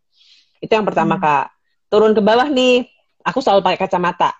Itu 0.60 0.72
yang 0.72 0.84
pertama 0.84 1.16
hmm. 1.16 1.22
kak. 1.22 1.46
Turun 1.86 2.12
ke 2.16 2.20
bawah 2.24 2.50
nih, 2.50 2.84
aku 3.22 3.38
selalu 3.40 3.62
pakai 3.62 3.78
kacamata. 3.86 4.34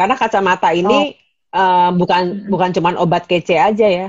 Karena 0.00 0.16
kacamata 0.16 0.72
ini 0.72 1.12
oh. 1.52 1.60
uh, 1.60 1.92
bukan 1.92 2.48
bukan 2.48 2.72
cuman 2.72 2.96
obat 2.96 3.28
kece 3.28 3.60
aja 3.60 3.84
ya, 3.84 4.08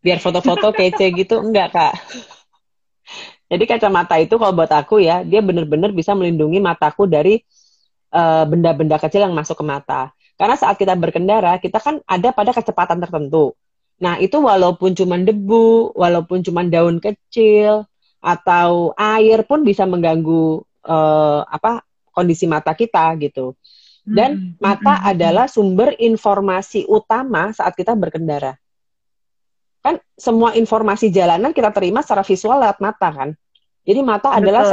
biar 0.00 0.24
foto-foto 0.24 0.72
kece 0.80 1.12
gitu 1.12 1.44
enggak 1.44 1.68
kak. 1.76 1.92
Jadi 3.52 3.68
kacamata 3.68 4.16
itu 4.16 4.40
kalau 4.40 4.56
buat 4.56 4.72
aku 4.72 5.04
ya 5.04 5.20
dia 5.20 5.44
benar-benar 5.44 5.92
bisa 5.92 6.16
melindungi 6.16 6.56
mataku 6.56 7.04
dari 7.04 7.36
eh, 8.08 8.44
benda-benda 8.48 8.96
uh, 8.96 9.02
kecil 9.04 9.28
yang 9.28 9.36
masuk 9.36 9.60
ke 9.60 9.64
mata. 9.68 10.08
Karena 10.40 10.56
saat 10.56 10.80
kita 10.80 10.96
berkendara 10.96 11.60
kita 11.60 11.76
kan 11.76 12.00
ada 12.08 12.32
pada 12.32 12.56
kecepatan 12.56 13.04
tertentu. 13.04 13.52
Nah 14.00 14.16
itu 14.16 14.40
walaupun 14.40 14.96
cuma 14.96 15.20
debu 15.20 15.92
walaupun 15.92 16.40
cuma 16.40 16.64
daun 16.64 16.96
kecil 16.96 17.84
atau 18.24 18.96
air 18.96 19.44
pun 19.44 19.60
bisa 19.68 19.84
mengganggu 19.84 20.64
uh, 20.88 21.44
apa 21.44 21.84
kondisi 22.16 22.48
mata 22.48 22.72
kita 22.72 23.12
gitu 23.20 23.52
dan 24.02 24.58
hmm, 24.58 24.62
mata 24.62 24.98
hmm, 24.98 25.02
hmm, 25.02 25.10
adalah 25.14 25.46
sumber 25.46 25.94
informasi 25.98 26.86
utama 26.90 27.54
saat 27.54 27.74
kita 27.78 27.94
berkendara 27.94 28.58
kan 29.82 29.98
semua 30.14 30.54
informasi 30.54 31.10
jalanan 31.10 31.50
kita 31.50 31.74
terima 31.74 32.00
secara 32.06 32.22
visual 32.22 32.62
lewat 32.62 32.78
mata 32.78 33.08
kan. 33.10 33.30
Jadi 33.82 34.00
mata 34.00 34.30
Betul. 34.30 34.38
adalah 34.38 34.64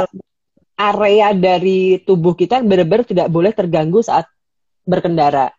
area 0.78 1.28
dari 1.34 1.98
tubuh 2.06 2.38
kita 2.38 2.62
yang 2.62 2.70
benar-benar 2.70 3.04
tidak 3.04 3.26
boleh 3.26 3.50
terganggu 3.50 4.00
saat 4.06 4.30
berkendara. 4.86 5.50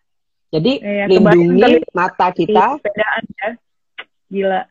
Jadi 0.51 0.79
ya, 0.79 1.05
lindungi 1.07 1.83
mata 1.91 2.31
kita. 2.31 2.79
ya. 2.79 3.49
Gila. 4.31 4.61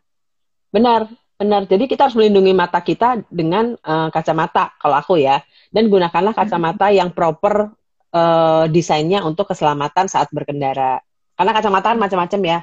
Benar, 0.72 1.12
benar. 1.36 1.68
Jadi 1.68 1.84
kita 1.84 2.08
harus 2.08 2.16
melindungi 2.16 2.56
mata 2.56 2.80
kita 2.80 3.20
dengan 3.28 3.76
uh, 3.84 4.08
kacamata 4.08 4.72
kalau 4.80 4.96
aku 4.96 5.20
ya. 5.20 5.44
Dan 5.68 5.92
gunakanlah 5.92 6.32
kacamata 6.32 6.88
hmm. 6.88 6.96
yang 6.96 7.10
proper 7.12 7.68
uh, 8.14 8.64
desainnya 8.70 9.22
untuk 9.22 9.50
keselamatan 9.50 10.06
saat 10.06 10.28
berkendara. 10.30 11.02
Karena 11.34 11.52
kacamata 11.56 11.96
kan 11.96 11.98
macam-macam 11.98 12.40
ya 12.44 12.60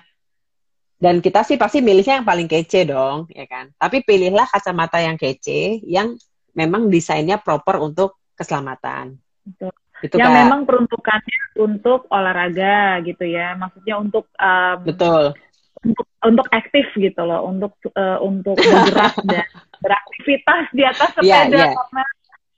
dan 0.98 1.22
kita 1.22 1.46
sih 1.46 1.62
pasti 1.62 1.78
milihnya 1.86 2.22
yang 2.22 2.28
paling 2.28 2.50
kece 2.50 2.90
dong, 2.90 3.30
ya 3.30 3.46
kan? 3.46 3.70
Tapi 3.78 4.02
pilihlah 4.02 4.50
kacamata 4.50 4.98
yang 4.98 5.14
kece, 5.14 5.86
yang 5.86 6.18
memang 6.58 6.90
desainnya 6.90 7.38
proper 7.38 7.78
untuk 7.78 8.18
keselamatan. 8.34 9.14
Betul. 9.46 9.74
Gitu, 9.98 10.14
yang 10.18 10.30
Kak. 10.30 10.38
memang 10.46 10.62
peruntukannya 10.66 11.42
untuk 11.58 12.06
olahraga 12.10 13.02
gitu 13.06 13.26
ya, 13.26 13.58
maksudnya 13.58 13.98
untuk 13.98 14.30
um, 14.38 14.78
betul 14.86 15.34
untuk 15.82 16.06
untuk 16.22 16.48
aktif 16.54 16.86
gitu 16.98 17.22
loh, 17.22 17.46
untuk 17.50 17.74
uh, 17.98 18.18
untuk 18.22 18.58
bergerak 18.58 19.14
dan 19.30 19.46
beraktivitas 19.82 20.64
di 20.74 20.84
atas 20.86 21.10
iya, 21.22 21.46
sepeda 21.46 21.50
yeah, 21.50 21.50
yeah. 21.50 21.74
karena 21.74 22.04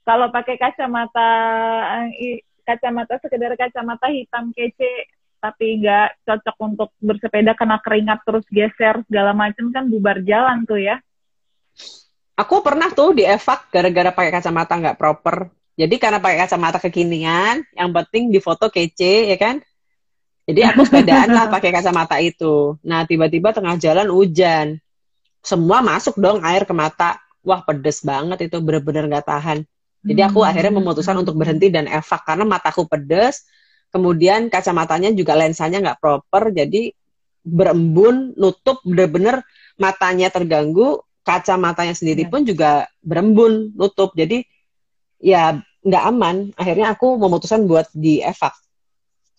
kalau 0.04 0.26
pakai 0.32 0.56
kacamata 0.56 1.30
eh, 2.16 2.44
kacamata 2.70 3.18
sekedar 3.18 3.58
kacamata 3.58 4.06
hitam 4.14 4.54
kece 4.54 5.10
tapi 5.40 5.80
nggak 5.80 6.20
cocok 6.28 6.56
untuk 6.60 6.88
bersepeda 7.00 7.56
karena 7.56 7.80
keringat 7.80 8.20
terus 8.28 8.44
geser 8.52 9.00
segala 9.08 9.32
macam 9.32 9.72
kan 9.72 9.88
bubar 9.88 10.20
jalan 10.20 10.68
tuh 10.68 10.78
ya. 10.78 11.00
Aku 12.36 12.60
pernah 12.60 12.92
tuh 12.92 13.16
di 13.16 13.24
evak 13.24 13.72
gara-gara 13.72 14.12
pakai 14.12 14.32
kacamata 14.32 14.72
nggak 14.76 14.98
proper. 15.00 15.48
Jadi 15.80 15.96
karena 15.96 16.20
pakai 16.20 16.44
kacamata 16.44 16.76
kekinian, 16.76 17.64
yang 17.72 17.90
penting 17.92 18.28
di 18.28 18.36
foto 18.36 18.68
kece 18.68 19.32
ya 19.32 19.36
kan. 19.40 19.64
Jadi 20.44 20.60
aku 20.60 20.84
sepedaan 20.84 21.32
lah 21.32 21.48
pakai 21.56 21.72
kacamata 21.72 22.20
itu. 22.20 22.76
Nah 22.84 23.08
tiba-tiba 23.08 23.56
tengah 23.56 23.80
jalan 23.80 24.12
hujan, 24.12 24.76
semua 25.40 25.80
masuk 25.80 26.20
dong 26.20 26.44
air 26.44 26.68
ke 26.68 26.74
mata. 26.76 27.16
Wah 27.40 27.64
pedes 27.64 28.04
banget 28.04 28.52
itu 28.52 28.60
bener-bener 28.60 29.08
nggak 29.08 29.24
tahan. 29.24 29.64
Jadi 30.00 30.20
aku 30.24 30.40
akhirnya 30.40 30.72
memutuskan 30.80 31.16
untuk 31.20 31.36
berhenti 31.36 31.68
dan 31.68 31.84
evak 31.84 32.24
karena 32.24 32.48
mataku 32.48 32.88
pedes, 32.88 33.44
kemudian 33.92 34.48
kacamatanya 34.48 35.12
juga 35.12 35.36
lensanya 35.36 35.80
nggak 35.84 36.00
proper, 36.00 36.56
jadi 36.56 36.96
berembun, 37.44 38.36
nutup 38.36 38.80
bener-bener 38.84 39.44
matanya 39.80 40.28
terganggu, 40.28 41.00
kacamatanya 41.24 41.96
sendiri 41.96 42.28
iya. 42.28 42.30
pun 42.32 42.40
juga 42.44 42.88
berembun, 43.00 43.72
nutup. 43.76 44.12
Jadi 44.16 44.44
ya 45.20 45.60
nggak 45.84 46.04
aman. 46.12 46.36
Akhirnya 46.56 46.92
aku 46.92 47.16
memutuskan 47.16 47.64
buat 47.64 47.88
di 47.96 48.20
evak. 48.20 48.52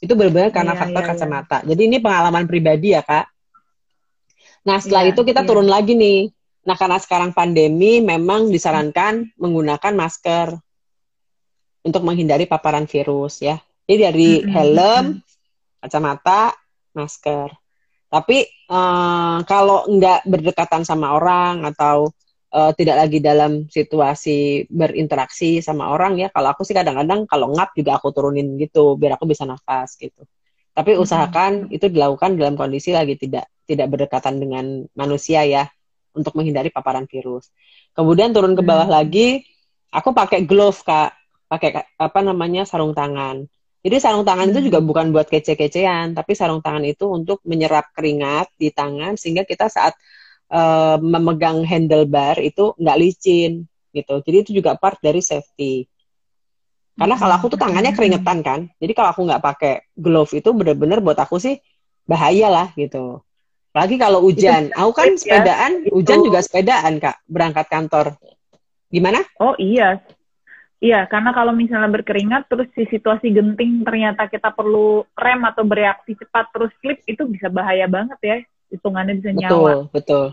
Itu 0.01 0.17
benar-benar 0.17 0.49
karena 0.49 0.73
yeah, 0.73 0.81
faktor 0.81 1.01
yeah, 1.05 1.09
kacamata. 1.13 1.57
Yeah. 1.61 1.67
Jadi 1.73 1.81
ini 1.85 1.97
pengalaman 2.01 2.45
pribadi 2.49 2.97
ya 2.97 3.05
kak. 3.05 3.29
Nah 4.65 4.77
setelah 4.81 5.05
yeah, 5.05 5.13
itu 5.13 5.21
kita 5.21 5.41
yeah. 5.45 5.49
turun 5.49 5.69
lagi 5.69 5.93
nih. 5.93 6.33
Nah 6.61 6.75
karena 6.77 7.01
sekarang 7.01 7.33
pandemi 7.33 8.03
memang 8.03 8.53
disarankan 8.53 9.33
menggunakan 9.37 9.93
masker 9.97 10.53
untuk 11.81 12.05
menghindari 12.05 12.45
paparan 12.45 12.85
virus 12.85 13.41
ya. 13.41 13.57
Jadi 13.89 13.97
dari 13.97 14.29
helm, 14.45 15.19
kacamata, 15.81 16.53
masker. 16.93 17.49
Tapi 18.11 18.45
um, 18.69 19.41
kalau 19.49 19.89
nggak 19.89 20.27
berdekatan 20.29 20.85
sama 20.85 21.17
orang 21.17 21.65
atau 21.65 22.13
uh, 22.53 22.71
tidak 22.77 23.07
lagi 23.07 23.17
dalam 23.23 23.65
situasi 23.65 24.69
berinteraksi 24.69 25.63
sama 25.65 25.89
orang 25.89 26.21
ya, 26.21 26.27
kalau 26.29 26.53
aku 26.53 26.61
sih 26.61 26.77
kadang-kadang 26.77 27.25
kalau 27.25 27.49
ngap 27.55 27.73
juga 27.73 27.97
aku 27.97 28.13
turunin 28.13 28.59
gitu 28.61 28.99
biar 28.99 29.17
aku 29.17 29.25
bisa 29.25 29.49
nafas 29.49 29.97
gitu. 29.97 30.21
Tapi 30.71 30.95
usahakan 30.95 31.67
itu 31.73 31.91
dilakukan 31.91 32.39
dalam 32.39 32.55
kondisi 32.55 32.95
lagi 32.95 33.19
tidak 33.19 33.49
tidak 33.67 33.91
berdekatan 33.91 34.39
dengan 34.39 34.87
manusia 34.95 35.43
ya 35.43 35.67
untuk 36.15 36.35
menghindari 36.35 36.69
paparan 36.71 37.07
virus. 37.07 37.49
Kemudian 37.95 38.31
turun 38.35 38.55
ke 38.55 38.63
bawah 38.63 38.87
hmm. 38.87 38.95
lagi, 38.95 39.43
aku 39.91 40.11
pakai 40.11 40.47
glove 40.47 40.79
kak, 40.83 41.11
pakai 41.51 41.83
apa 41.99 42.19
namanya 42.23 42.63
sarung 42.63 42.95
tangan. 42.95 43.43
Jadi 43.81 43.95
sarung 43.97 44.23
tangan 44.23 44.49
hmm. 44.49 44.53
itu 44.55 44.59
juga 44.71 44.79
bukan 44.79 45.09
buat 45.09 45.27
kece-kecean, 45.27 46.13
tapi 46.13 46.37
sarung 46.37 46.61
tangan 46.61 46.85
itu 46.85 47.09
untuk 47.09 47.41
menyerap 47.43 47.89
keringat 47.97 48.53
di 48.55 48.69
tangan 48.69 49.17
sehingga 49.17 49.41
kita 49.43 49.67
saat 49.67 49.97
uh, 50.53 51.01
memegang 51.01 51.65
handlebar 51.65 52.37
itu 52.39 52.77
nggak 52.77 52.97
licin 52.99 53.65
gitu. 53.91 54.21
Jadi 54.21 54.37
itu 54.47 54.51
juga 54.61 54.77
part 54.77 55.01
dari 55.01 55.19
safety. 55.19 55.89
Karena 56.93 57.17
kalau 57.17 57.33
aku 57.39 57.49
tuh 57.49 57.57
hmm. 57.57 57.65
tangannya 57.65 57.91
keringetan 57.97 58.39
kan, 58.45 58.59
jadi 58.77 58.91
kalau 58.93 59.09
aku 59.15 59.21
nggak 59.25 59.41
pakai 59.41 59.73
glove 59.97 60.31
itu 60.37 60.49
bener-bener 60.53 61.01
buat 61.01 61.17
aku 61.17 61.41
sih 61.41 61.57
bahaya 62.05 62.51
lah 62.51 62.67
gitu. 62.77 63.25
Apalagi 63.71 63.95
kalau 63.95 64.19
hujan. 64.23 64.71
Aku 64.75 64.91
kan 64.91 65.15
ya, 65.15 65.19
sepedaan, 65.19 65.71
itu. 65.87 65.95
hujan 65.95 66.19
juga 66.27 66.39
sepedaan 66.43 66.99
kak, 66.99 67.23
berangkat 67.27 67.67
kantor. 67.71 68.19
Gimana? 68.91 69.23
Oh 69.39 69.55
iya, 69.55 70.03
Iya, 70.81 71.05
karena 71.05 71.29
kalau 71.29 71.53
misalnya 71.53 71.93
berkeringat 71.93 72.49
terus 72.49 72.65
di 72.73 72.89
situasi 72.89 73.29
genting 73.29 73.85
ternyata 73.85 74.25
kita 74.25 74.49
perlu 74.49 75.05
rem 75.13 75.45
atau 75.45 75.61
bereaksi 75.61 76.17
cepat 76.17 76.49
terus 76.49 76.73
slip 76.81 77.05
itu 77.05 77.21
bisa 77.29 77.53
bahaya 77.53 77.85
banget 77.85 78.17
ya. 78.25 78.37
Hitungannya 78.73 79.21
bisa 79.21 79.29
betul, 79.29 79.41
nyawa. 79.45 79.71
Betul, 79.93 79.93
betul. 79.93 80.25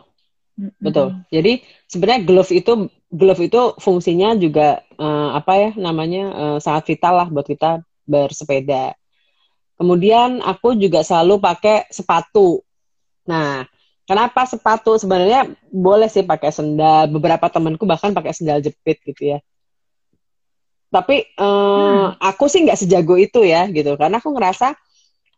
Betul. 0.80 1.08
Jadi 1.30 1.52
sebenarnya 1.86 2.20
glove 2.24 2.52
itu 2.56 2.72
glove 3.12 3.42
itu 3.44 3.60
fungsinya 3.78 4.34
juga 4.40 4.82
uh, 4.98 5.36
apa 5.36 5.52
ya 5.54 5.70
namanya 5.78 6.24
uh, 6.34 6.58
sangat 6.58 6.96
vital 6.96 7.14
lah 7.14 7.28
buat 7.28 7.44
kita 7.44 7.84
bersepeda. 8.08 8.96
Kemudian 9.78 10.42
aku 10.42 10.74
juga 10.74 11.04
selalu 11.04 11.44
pakai 11.44 11.86
sepatu. 11.92 12.64
Nah, 13.28 13.68
kenapa 14.08 14.48
sepatu? 14.48 14.96
Sebenarnya 14.96 15.52
boleh 15.68 16.08
sih 16.08 16.24
pakai 16.24 16.48
sendal. 16.48 17.12
Beberapa 17.12 17.52
temanku 17.52 17.84
bahkan 17.84 18.16
pakai 18.16 18.32
sendal 18.32 18.64
jepit 18.64 19.04
gitu 19.04 19.36
ya 19.36 19.38
tapi 20.88 21.28
um, 21.36 21.44
hmm. 21.44 22.08
aku 22.16 22.48
sih 22.48 22.64
nggak 22.64 22.80
sejago 22.80 23.20
itu 23.20 23.44
ya 23.44 23.68
gitu 23.68 23.94
karena 24.00 24.20
aku 24.20 24.32
ngerasa 24.32 24.72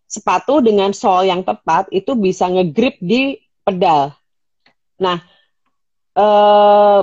sepatu 0.07 0.63
dengan 0.63 0.95
sol 0.95 1.27
yang 1.27 1.43
tepat 1.43 1.91
itu 1.91 2.15
bisa 2.15 2.47
ngegrip 2.47 2.99
di 3.03 3.39
pedal 3.67 4.15
nah 4.99 5.19
uh, 6.15 7.03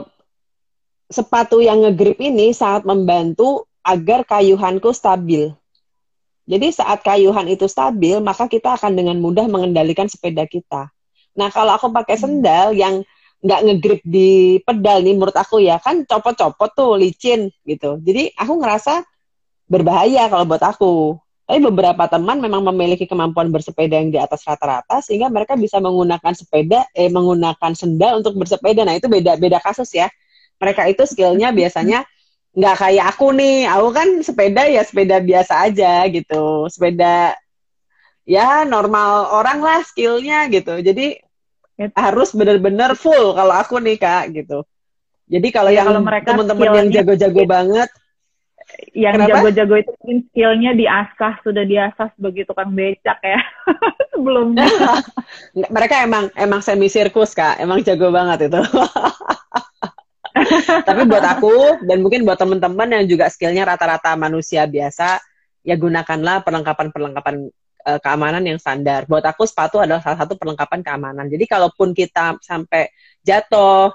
sepatu 1.12 1.60
yang 1.60 1.84
ngegrip 1.84 2.20
ini 2.24 2.56
sangat 2.56 2.88
membantu 2.88 3.68
agar 3.84 4.24
kayuhanku 4.24 4.96
stabil 4.96 5.52
jadi 6.48 6.72
saat 6.72 7.04
kayuhan 7.04 7.52
itu 7.52 7.68
stabil 7.68 8.24
maka 8.24 8.48
kita 8.48 8.80
akan 8.80 8.96
dengan 8.96 9.20
mudah 9.20 9.52
mengendalikan 9.52 10.08
sepeda 10.08 10.48
kita. 10.48 10.88
Nah 11.36 11.52
kalau 11.52 11.76
aku 11.76 11.92
pakai 11.92 12.16
hmm. 12.16 12.24
sendal 12.24 12.68
yang 12.72 13.04
nggak 13.44 13.62
ngegrip 13.70 14.02
di 14.02 14.58
pedal 14.66 15.06
nih 15.06 15.14
menurut 15.14 15.36
aku 15.36 15.62
ya 15.62 15.78
kan 15.78 16.08
copot-copot 16.08 16.72
tuh 16.74 16.96
licin 16.96 17.52
gitu. 17.68 18.00
Jadi 18.00 18.32
aku 18.34 18.64
ngerasa 18.64 19.04
berbahaya 19.68 20.32
kalau 20.32 20.48
buat 20.48 20.64
aku. 20.64 21.20
Tapi 21.48 21.64
beberapa 21.64 22.12
teman 22.12 22.44
memang 22.44 22.60
memiliki 22.60 23.08
kemampuan 23.08 23.48
bersepeda 23.52 24.00
yang 24.04 24.12
di 24.12 24.20
atas 24.20 24.44
rata-rata 24.44 25.00
sehingga 25.00 25.32
mereka 25.32 25.56
bisa 25.56 25.80
menggunakan 25.80 26.36
sepeda 26.36 26.84
eh 26.92 27.08
menggunakan 27.08 27.72
sendal 27.76 28.20
untuk 28.24 28.36
bersepeda. 28.40 28.84
Nah 28.88 29.00
itu 29.00 29.08
beda 29.08 29.36
beda 29.36 29.60
kasus 29.64 29.92
ya. 29.96 30.12
Mereka 30.60 30.92
itu 30.92 31.04
skillnya 31.08 31.52
biasanya 31.52 32.08
nggak 32.58 32.76
kayak 32.82 33.06
aku 33.14 33.28
nih. 33.38 33.70
Aku 33.70 33.94
kan 33.94 34.08
sepeda 34.26 34.66
ya 34.66 34.82
sepeda 34.82 35.22
biasa 35.22 35.70
aja 35.70 36.02
gitu. 36.10 36.66
Sepeda 36.74 37.38
ya 38.26 38.66
normal 38.66 39.30
orang 39.30 39.62
lah 39.62 39.80
skillnya 39.86 40.50
gitu. 40.50 40.82
Jadi 40.82 41.22
harus 41.94 42.34
benar-benar 42.34 42.98
full 42.98 43.38
kalau 43.38 43.54
aku 43.54 43.78
nih 43.78 44.02
kak 44.02 44.34
gitu. 44.34 44.66
Jadi 45.28 45.48
kalau 45.54 45.70
ya, 45.70 45.86
yang 45.86 46.02
teman-teman 46.24 46.68
yang 46.82 46.90
jago-jago 46.90 47.44
banget, 47.44 47.92
yang 48.96 49.28
jago-jago 49.28 49.76
itu 49.80 49.92
mungkin 50.00 50.20
skillnya 50.32 50.72
diasah 50.76 51.34
sudah 51.44 51.64
diasah 51.68 52.08
sebagai 52.16 52.48
tukang 52.48 52.72
becak 52.72 53.20
ya. 53.22 53.40
Sebelumnya. 54.16 54.66
Mereka 55.76 55.96
emang 56.08 56.32
emang 56.34 56.64
semi 56.64 56.88
sirkus 56.88 57.36
kak, 57.36 57.60
emang 57.60 57.84
jago 57.84 58.10
banget 58.10 58.50
itu. 58.50 58.62
Tapi 60.88 61.02
buat 61.08 61.26
aku 61.26 61.84
dan 61.86 62.02
mungkin 62.04 62.24
buat 62.28 62.38
teman-teman 62.38 62.88
yang 63.00 63.06
juga 63.06 63.32
skillnya 63.32 63.64
rata-rata 63.66 64.14
manusia 64.20 64.66
biasa, 64.68 65.20
ya 65.64 65.76
gunakanlah 65.76 66.44
perlengkapan-perlengkapan 66.48 67.52
uh, 67.88 68.00
keamanan 68.04 68.44
yang 68.44 68.60
standar. 68.60 69.08
Buat 69.08 69.24
aku 69.28 69.48
sepatu 69.48 69.80
adalah 69.80 70.04
salah 70.04 70.20
satu 70.24 70.36
perlengkapan 70.36 70.84
keamanan. 70.84 71.26
Jadi 71.32 71.46
kalaupun 71.48 71.96
kita 71.96 72.40
sampai 72.44 72.92
jatuh 73.24 73.92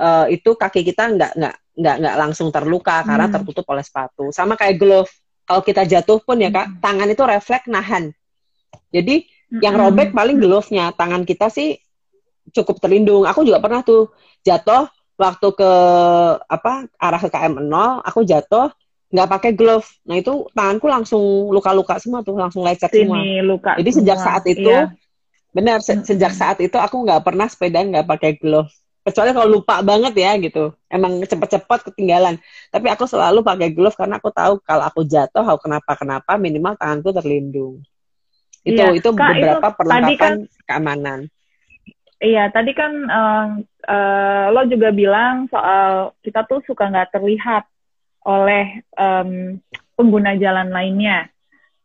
uh, 0.00 0.26
itu 0.32 0.56
kaki 0.56 0.84
kita 0.84 1.12
nggak 1.12 1.32
nggak 1.36 1.54
nggak 1.76 1.96
nggak 2.00 2.16
langsung 2.16 2.48
terluka 2.48 3.04
hmm. 3.04 3.06
karena 3.06 3.26
tertutup 3.28 3.66
oleh 3.68 3.84
sepatu. 3.84 4.32
Sama 4.32 4.56
kayak 4.56 4.76
glove. 4.80 5.12
Kalau 5.46 5.62
kita 5.62 5.86
jatuh 5.86 6.18
pun 6.26 6.42
ya 6.42 6.50
kak, 6.50 6.66
hmm. 6.66 6.76
tangan 6.82 7.08
itu 7.12 7.22
refleks 7.22 7.68
nahan. 7.70 8.10
Jadi 8.90 9.22
hmm. 9.22 9.62
yang 9.62 9.78
robek 9.78 10.10
paling 10.10 10.42
glove-nya, 10.42 10.90
tangan 10.96 11.22
kita 11.22 11.52
sih 11.52 11.78
cukup 12.50 12.82
terlindung. 12.82 13.26
Aku 13.26 13.46
juga 13.46 13.62
pernah 13.62 13.82
tuh 13.86 14.10
jatuh 14.42 14.90
waktu 15.16 15.48
ke 15.56 15.70
apa 16.44 16.88
arah 17.00 17.20
ke 17.20 17.28
KM 17.32 17.54
0, 17.60 18.04
aku 18.04 18.20
jatuh 18.22 18.68
nggak 19.10 19.28
pakai 19.32 19.50
glove. 19.56 19.88
Nah 20.04 20.20
itu 20.20 20.44
tanganku 20.52 20.86
langsung 20.86 21.48
luka-luka 21.48 21.96
semua 21.96 22.20
tuh, 22.20 22.36
langsung 22.36 22.62
lecet 22.62 22.92
Sini, 22.92 23.08
semua. 23.08 23.20
Luka 23.44 23.72
Jadi 23.80 23.90
semua. 23.90 24.00
sejak 24.04 24.18
saat 24.20 24.44
itu, 24.44 24.72
iya. 24.72 24.92
benar 25.56 25.80
se 25.80 25.96
sejak 26.04 26.32
saat 26.36 26.60
itu 26.60 26.76
aku 26.76 27.00
nggak 27.06 27.24
pernah 27.24 27.48
sepeda 27.48 27.80
nggak 27.80 28.06
pakai 28.06 28.36
glove. 28.36 28.70
Kecuali 29.06 29.30
kalau 29.30 29.46
lupa 29.46 29.86
banget 29.86 30.18
ya 30.18 30.34
gitu, 30.34 30.74
emang 30.90 31.22
cepet-cepet 31.22 31.80
ketinggalan. 31.92 32.42
Tapi 32.74 32.90
aku 32.90 33.06
selalu 33.06 33.46
pakai 33.46 33.70
glove 33.70 33.94
karena 33.94 34.18
aku 34.18 34.34
tahu 34.34 34.58
kalau 34.66 34.82
aku 34.82 35.06
jatuh, 35.06 35.46
aku 35.46 35.70
kenapa-kenapa, 35.70 36.34
minimal 36.34 36.74
tanganku 36.74 37.14
terlindung. 37.14 37.86
Itu 38.66 38.82
iya. 38.82 38.90
itu 38.90 39.08
Kak, 39.14 39.14
beberapa 39.14 39.68
itu, 39.70 39.76
perlengkapan 39.78 40.18
kan, 40.18 40.34
keamanan. 40.66 41.18
Iya, 42.16 42.48
tadi 42.48 42.72
kan 42.72 42.92
uh, 43.12 43.46
uh, 43.84 44.46
lo 44.48 44.64
juga 44.72 44.88
bilang 44.88 45.52
soal 45.52 46.16
kita 46.24 46.48
tuh 46.48 46.64
suka 46.64 46.88
nggak 46.88 47.12
terlihat 47.12 47.68
oleh 48.24 48.80
um, 48.96 49.60
pengguna 49.92 50.32
jalan 50.40 50.72
lainnya. 50.72 51.28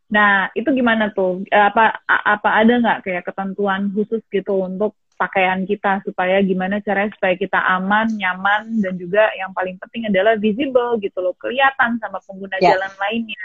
Nah, 0.08 0.48
itu 0.56 0.72
gimana 0.72 1.12
tuh? 1.12 1.44
Apa 1.52 2.00
apa 2.08 2.48
ada 2.48 2.80
nggak 2.80 3.00
kayak 3.04 3.24
ketentuan 3.28 3.92
khusus 3.92 4.24
gitu 4.32 4.64
untuk 4.64 4.96
pakaian 5.20 5.62
kita 5.68 6.00
supaya 6.02 6.40
gimana 6.40 6.80
caranya 6.80 7.12
supaya 7.12 7.36
kita 7.36 7.60
aman, 7.78 8.10
nyaman 8.16 8.80
dan 8.80 8.96
juga 8.96 9.28
yang 9.36 9.52
paling 9.52 9.76
penting 9.78 10.08
adalah 10.08 10.34
visible 10.40 10.96
gitu 10.98 11.20
loh, 11.20 11.36
kelihatan 11.36 12.00
sama 12.00 12.18
pengguna 12.24 12.56
ya. 12.58 12.72
jalan 12.74 12.92
lainnya. 12.96 13.44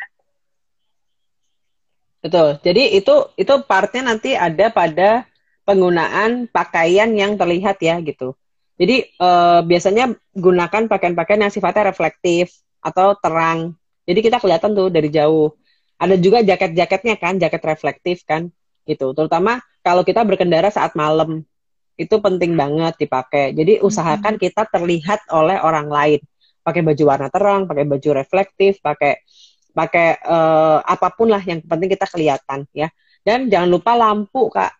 Betul. 2.23 2.57
Jadi 2.63 2.97
itu 2.97 3.15
itu 3.37 3.53
partnya 3.67 4.09
nanti 4.09 4.33
ada 4.33 4.73
pada 4.73 5.27
penggunaan 5.67 6.47
pakaian 6.47 7.11
yang 7.11 7.35
terlihat 7.35 7.83
ya 7.83 7.99
gitu. 7.99 8.39
Jadi 8.79 9.11
uh, 9.19 9.59
biasanya 9.67 10.15
gunakan 10.31 10.87
pakaian-pakaian 10.87 11.43
yang 11.43 11.51
sifatnya 11.51 11.91
reflektif, 11.91 12.63
atau 12.87 13.17
terang. 13.19 13.75
Jadi 14.07 14.19
kita 14.23 14.39
kelihatan 14.39 14.71
tuh 14.71 14.87
dari 14.87 15.11
jauh. 15.11 15.51
Ada 15.99 16.15
juga 16.15 16.45
jaket-jaketnya 16.45 17.19
kan, 17.19 17.35
jaket 17.41 17.61
reflektif 17.65 18.23
kan, 18.23 18.47
gitu. 18.87 19.11
Terutama 19.11 19.59
kalau 19.83 20.05
kita 20.05 20.23
berkendara 20.23 20.69
saat 20.71 20.93
malam, 20.95 21.43
itu 21.97 22.15
penting 22.21 22.53
banget 22.53 22.95
dipakai. 23.01 23.51
Jadi 23.57 23.81
usahakan 23.81 24.37
kita 24.37 24.69
terlihat 24.69 25.25
oleh 25.33 25.57
orang 25.59 25.89
lain. 25.89 26.21
pakai 26.67 26.83
baju 26.83 27.03
warna 27.07 27.31
terang, 27.31 27.63
pakai 27.63 27.87
baju 27.87 28.09
reflektif, 28.11 28.83
pakai 28.83 29.23
pakai 29.71 30.19
uh, 30.27 30.83
apa 30.83 31.15
pun 31.15 31.31
lah 31.31 31.39
yang 31.39 31.63
penting 31.63 31.87
kita 31.87 32.03
kelihatan 32.11 32.67
ya. 32.75 32.91
Dan 33.23 33.47
jangan 33.47 33.71
lupa 33.71 33.95
lampu 33.95 34.51
kak, 34.51 34.76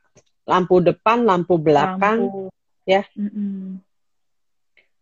lampu 0.48 0.80
depan, 0.80 1.28
lampu 1.28 1.60
belakang, 1.60 2.32
lampu. 2.32 2.48
ya. 2.88 3.04
Mm-mm. 3.14 3.84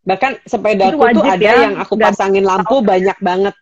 Bahkan 0.06 0.46
sepedaku 0.46 1.02
tuh 1.14 1.26
ada 1.26 1.42
ya? 1.42 1.56
yang 1.70 1.76
aku 1.78 1.98
pasangin 1.98 2.46
lampu 2.46 2.82
banyak 2.82 3.18
banget, 3.22 3.56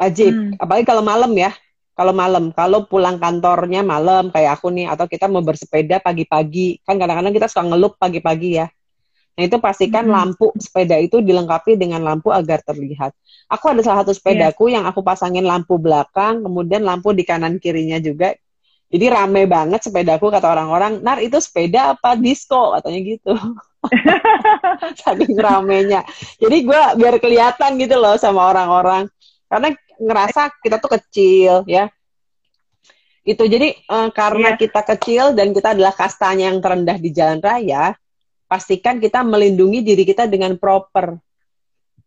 wajib. 0.00 0.32
Hmm. 0.32 0.56
Apalagi 0.56 0.84
kalau 0.88 1.04
malam 1.04 1.32
ya, 1.36 1.52
kalau 1.92 2.16
malam, 2.16 2.48
kalau 2.56 2.88
pulang 2.88 3.20
kantornya 3.20 3.84
malam 3.84 4.32
kayak 4.32 4.56
aku 4.56 4.72
nih, 4.72 4.88
atau 4.88 5.04
kita 5.04 5.28
mau 5.28 5.44
bersepeda 5.44 6.00
pagi-pagi, 6.00 6.80
kan 6.80 6.96
kadang-kadang 6.96 7.36
kita 7.36 7.48
suka 7.48 7.68
ngelup 7.68 8.00
pagi-pagi 8.00 8.56
ya. 8.56 8.72
Nah 9.36 9.42
itu 9.48 9.56
pastikan 9.60 10.08
hmm. 10.08 10.12
lampu 10.16 10.52
sepeda 10.56 10.96
itu 10.96 11.20
dilengkapi 11.20 11.76
dengan 11.76 12.04
lampu 12.04 12.32
agar 12.32 12.64
terlihat. 12.64 13.12
Aku 13.52 13.72
ada 13.72 13.84
salah 13.84 14.04
satu 14.04 14.16
sepedaku 14.16 14.72
yeah. 14.72 14.80
yang 14.80 14.84
aku 14.88 15.04
pasangin 15.04 15.44
lampu 15.44 15.76
belakang, 15.76 16.40
kemudian 16.40 16.84
lampu 16.84 17.12
di 17.12 17.24
kanan 17.24 17.60
kirinya 17.60 18.00
juga. 18.00 18.32
Jadi 18.90 19.06
rame 19.06 19.46
banget 19.46 19.86
sepedaku 19.86 20.34
kata 20.34 20.50
orang-orang, 20.50 20.98
Nar 20.98 21.22
itu 21.22 21.38
sepeda 21.38 21.94
apa 21.94 22.18
disco 22.18 22.74
katanya 22.74 23.00
gitu. 23.06 23.32
Saking 25.06 25.38
ramenya. 25.38 26.02
Jadi 26.42 26.66
gue 26.66 26.82
biar 26.98 27.22
kelihatan 27.22 27.78
gitu 27.78 27.94
loh 28.02 28.18
sama 28.18 28.50
orang-orang. 28.50 29.06
Karena 29.46 29.70
ngerasa 29.94 30.50
kita 30.58 30.82
tuh 30.82 30.98
kecil 30.98 31.62
ya. 31.70 31.86
Itu 33.22 33.46
jadi 33.46 33.78
uh, 33.86 34.10
karena 34.10 34.56
yeah. 34.56 34.58
kita 34.58 34.80
kecil 34.82 35.38
dan 35.38 35.54
kita 35.54 35.70
adalah 35.70 35.94
kastanya 35.94 36.50
yang 36.50 36.58
terendah 36.58 36.98
di 36.98 37.14
jalan 37.14 37.38
raya, 37.38 37.94
pastikan 38.50 38.98
kita 38.98 39.22
melindungi 39.22 39.86
diri 39.86 40.02
kita 40.02 40.26
dengan 40.26 40.58
proper. 40.58 41.14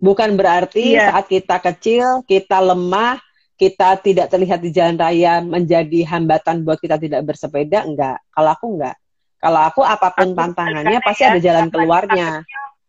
Bukan 0.04 0.36
berarti 0.36 1.00
yeah. 1.00 1.16
saat 1.16 1.32
kita 1.32 1.64
kecil, 1.64 2.28
kita 2.28 2.60
lemah, 2.60 3.24
kita 3.54 4.02
tidak 4.02 4.28
terlihat 4.34 4.60
di 4.60 4.74
jalan 4.74 4.98
raya 4.98 5.40
menjadi 5.40 6.10
hambatan 6.10 6.66
buat 6.66 6.82
kita 6.82 6.98
tidak 6.98 7.22
bersepeda, 7.24 7.86
enggak. 7.86 8.18
Kalau 8.34 8.50
aku 8.50 8.66
enggak. 8.78 8.98
Kalau 9.44 9.60
aku 9.60 9.82
apa 9.84 10.08
pun 10.16 10.32
aku 10.32 10.40
tantangannya 10.40 11.00
pasti 11.04 11.24
ya, 11.28 11.36
ada 11.36 11.42
jalan 11.44 11.68
keluarnya. 11.68 12.28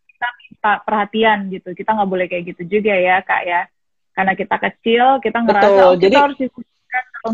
Kita 0.06 0.28
minta 0.38 0.72
perhatian 0.86 1.38
gitu. 1.50 1.68
Kita 1.74 1.90
nggak 1.98 2.10
boleh 2.10 2.26
kayak 2.30 2.44
gitu 2.54 2.62
juga 2.78 2.94
ya, 2.94 3.18
Kak 3.26 3.42
ya. 3.42 3.66
Karena 4.14 4.32
kita 4.38 4.56
kecil, 4.62 5.18
kita 5.18 5.38
ngerasa 5.42 5.66
Betul. 5.66 5.82
Oh, 5.82 5.94
kita 5.98 6.06
Jadi, 6.06 6.16
harus 6.22 6.38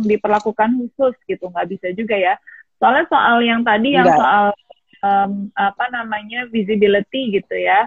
diperlakukan 0.08 0.70
khusus 0.80 1.14
gitu. 1.28 1.52
Nggak 1.52 1.68
bisa 1.68 1.86
juga 1.92 2.16
ya. 2.16 2.34
Soalnya 2.80 3.04
soal 3.12 3.44
yang 3.44 3.60
tadi 3.60 3.92
yang 3.92 4.08
soal 4.08 4.56
um, 5.04 5.52
apa 5.52 5.84
namanya 5.92 6.48
visibility 6.48 7.36
gitu 7.36 7.54
ya. 7.60 7.86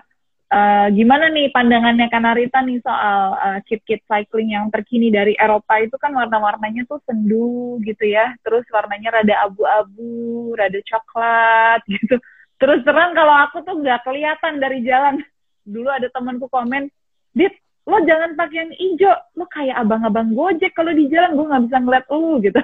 Uh, 0.53 0.85
gimana 0.93 1.33
nih 1.33 1.49
pandangannya 1.49 2.13
Kanarita 2.13 2.61
nih 2.61 2.77
soal 2.85 3.33
uh, 3.33 3.59
kit-kit 3.65 4.05
cycling 4.05 4.53
yang 4.53 4.69
terkini 4.69 5.09
dari 5.09 5.33
Eropa 5.33 5.81
itu 5.81 5.97
kan 5.97 6.13
warna-warnanya 6.13 6.85
tuh 6.85 7.01
sendu 7.09 7.81
gitu 7.81 8.05
ya, 8.05 8.37
terus 8.45 8.61
warnanya 8.69 9.17
rada 9.17 9.49
abu-abu, 9.49 10.53
rada 10.53 10.77
coklat 10.85 11.81
gitu. 11.97 12.21
Terus 12.61 12.85
terang 12.85 13.17
kalau 13.17 13.33
aku 13.49 13.65
tuh 13.65 13.81
nggak 13.81 14.05
kelihatan 14.05 14.61
dari 14.61 14.85
jalan. 14.85 15.25
Dulu 15.65 15.89
ada 15.89 16.05
temanku 16.13 16.45
komen, 16.53 16.85
Dit, 17.33 17.57
lo 17.89 17.97
jangan 18.05 18.37
pakai 18.37 18.57
yang 18.61 18.71
hijau, 18.77 19.15
lo 19.33 19.49
kayak 19.49 19.81
abang-abang 19.81 20.37
gojek 20.37 20.77
kalau 20.77 20.93
di 20.93 21.09
jalan 21.09 21.33
gue 21.33 21.49
nggak 21.49 21.63
bisa 21.65 21.77
ngeliat 21.81 22.05
lo 22.13 22.37
gitu. 22.45 22.61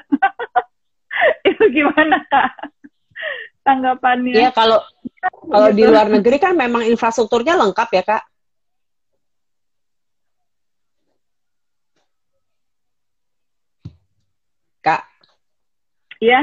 itu 1.50 1.64
gimana 1.74 2.22
kak? 2.30 2.54
Tanggapannya. 3.70 4.34
Iya 4.34 4.50
kalau 4.50 4.82
kalau 5.46 5.70
di 5.70 5.84
luar 5.86 6.10
negeri 6.10 6.42
kan 6.42 6.58
memang 6.58 6.90
infrastrukturnya 6.90 7.54
lengkap 7.54 7.90
ya 7.94 8.04
kak. 8.04 8.24
Kak. 14.82 15.02
Iya. 16.18 16.40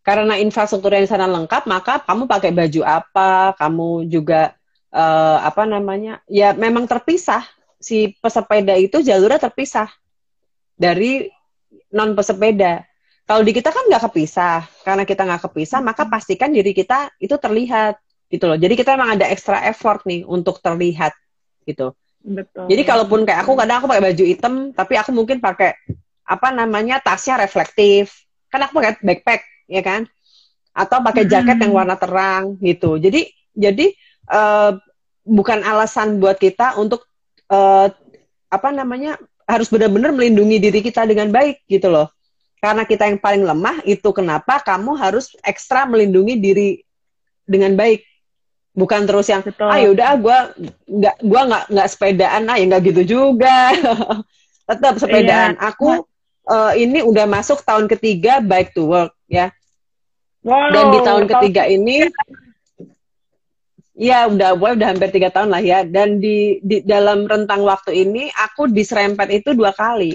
Karena 0.00 0.34
infrastruktur 0.40 0.90
yang 0.90 1.04
di 1.06 1.12
sana 1.12 1.28
lengkap, 1.30 1.68
maka 1.70 2.02
kamu 2.02 2.24
pakai 2.26 2.50
baju 2.50 2.80
apa, 2.82 3.54
kamu 3.54 4.10
juga 4.10 4.56
uh, 4.90 5.38
apa 5.44 5.68
namanya, 5.68 6.18
ya 6.26 6.56
memang 6.56 6.88
terpisah. 6.88 7.46
Si 7.80 8.12
pesepeda 8.20 8.76
itu 8.76 9.00
jalurnya 9.00 9.40
terpisah 9.40 9.88
dari 10.76 11.30
non 11.94 12.12
pesepeda. 12.12 12.89
Kalau 13.30 13.46
di 13.46 13.54
kita 13.54 13.70
kan 13.70 13.86
nggak 13.86 14.10
kepisah, 14.10 14.66
karena 14.82 15.06
kita 15.06 15.22
nggak 15.22 15.46
kepisah, 15.46 15.78
maka 15.78 16.02
pastikan 16.10 16.50
diri 16.50 16.74
kita 16.74 17.14
itu 17.22 17.38
terlihat 17.38 17.94
gitu 18.26 18.50
loh. 18.50 18.58
Jadi 18.58 18.74
kita 18.74 18.98
emang 18.98 19.14
ada 19.14 19.30
extra 19.30 19.62
effort 19.70 20.02
nih 20.02 20.26
untuk 20.26 20.58
terlihat 20.58 21.14
gitu. 21.62 21.94
Betul. 22.26 22.66
Jadi 22.66 22.82
kalaupun 22.82 23.22
kayak 23.22 23.46
aku 23.46 23.54
kadang 23.54 23.78
aku 23.78 23.86
pakai 23.86 24.02
baju 24.10 24.24
hitam, 24.26 24.54
tapi 24.74 24.98
aku 24.98 25.14
mungkin 25.14 25.38
pakai 25.38 25.78
apa 26.26 26.50
namanya 26.50 26.98
tasnya 26.98 27.38
reflektif. 27.38 28.26
Kan 28.50 28.66
aku 28.66 28.82
pakai 28.82 28.98
backpack, 28.98 29.46
ya 29.70 29.82
kan? 29.86 30.10
Atau 30.74 30.98
pakai 30.98 31.22
jaket 31.30 31.54
hmm. 31.54 31.70
yang 31.70 31.72
warna 31.78 31.94
terang 31.94 32.58
gitu. 32.58 32.98
Jadi 32.98 33.30
jadi 33.54 33.94
uh, 34.26 34.74
bukan 35.22 35.62
alasan 35.62 36.18
buat 36.18 36.34
kita 36.34 36.74
untuk 36.82 37.06
uh, 37.46 37.94
apa 38.50 38.68
namanya 38.74 39.22
harus 39.46 39.70
benar-benar 39.70 40.10
melindungi 40.10 40.58
diri 40.58 40.82
kita 40.82 41.06
dengan 41.06 41.30
baik 41.30 41.62
gitu 41.70 41.94
loh 41.94 42.10
karena 42.60 42.84
kita 42.84 43.08
yang 43.08 43.16
paling 43.16 43.40
lemah 43.40 43.80
itu 43.88 44.12
kenapa 44.12 44.60
kamu 44.60 44.92
harus 45.00 45.32
ekstra 45.40 45.88
melindungi 45.88 46.36
diri 46.36 46.70
dengan 47.48 47.72
baik. 47.72 48.04
Bukan 48.76 49.08
terus 49.08 49.26
yang 49.32 49.42
Betul. 49.42 49.66
ah 49.66 49.80
yaudah 49.80 50.12
gue 50.20 50.38
nggak 50.86 51.16
gue 51.24 51.40
nggak 51.50 51.64
nggak 51.72 51.88
sepedaan 51.88 52.46
ah 52.52 52.56
ya 52.60 52.64
nggak 52.68 52.82
gitu 52.92 53.02
juga. 53.16 53.74
Tetap 54.70 55.00
sepedaan. 55.00 55.56
Iya. 55.56 55.66
aku 55.72 56.04
uh, 56.46 56.72
ini 56.76 57.00
udah 57.00 57.24
masuk 57.26 57.64
tahun 57.64 57.88
ketiga 57.88 58.44
bike 58.44 58.76
to 58.76 58.86
work 58.86 59.16
ya. 59.26 59.50
Wow, 60.40 60.72
dan 60.72 60.84
di 60.92 61.00
tahun 61.04 61.24
ketiga 61.28 61.62
ini 61.68 62.08
ya 64.00 64.24
udah 64.28 64.56
gue 64.56 64.70
udah 64.80 64.88
hampir 64.88 65.10
tiga 65.12 65.32
tahun 65.32 65.48
lah 65.48 65.64
ya. 65.64 65.82
Dan 65.82 66.20
di, 66.20 66.60
di 66.60 66.84
dalam 66.84 67.24
rentang 67.24 67.64
waktu 67.64 68.04
ini 68.04 68.28
aku 68.32 68.68
diserempet 68.68 69.32
itu 69.32 69.56
dua 69.56 69.72
kali. 69.72 70.14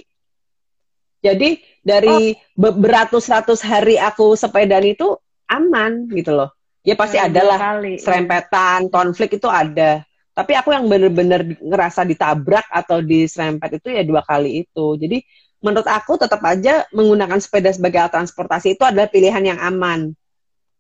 Jadi 1.25 1.74
dari 1.85 2.33
oh. 2.57 2.73
beratus-ratus 2.73 3.61
hari 3.61 4.01
aku 4.01 4.33
sepedaan 4.33 4.89
itu 4.89 5.13
aman 5.45 6.09
gitu 6.09 6.33
loh. 6.33 6.49
Ya 6.81 6.97
pasti 6.97 7.21
hmm, 7.21 7.27
ada 7.29 7.41
lah 7.45 7.59
serempetan, 8.01 8.89
konflik 8.89 9.37
itu 9.37 9.45
ada. 9.45 10.01
Tapi 10.35 10.51
aku 10.57 10.73
yang 10.73 10.89
bener-bener 10.89 11.55
ngerasa 11.61 12.03
ditabrak 12.03 12.67
atau 12.73 12.99
diserempet 12.99 13.79
itu 13.79 13.87
ya 13.93 14.01
dua 14.01 14.25
kali 14.25 14.65
itu. 14.65 14.97
Jadi 14.97 15.21
menurut 15.61 15.85
aku 15.85 16.17
tetap 16.17 16.41
aja 16.43 16.85
menggunakan 16.91 17.37
sepeda 17.37 17.71
sebagai 17.71 18.01
alat 18.01 18.13
transportasi 18.13 18.75
itu 18.75 18.83
adalah 18.83 19.07
pilihan 19.07 19.55
yang 19.55 19.59
aman. 19.61 20.13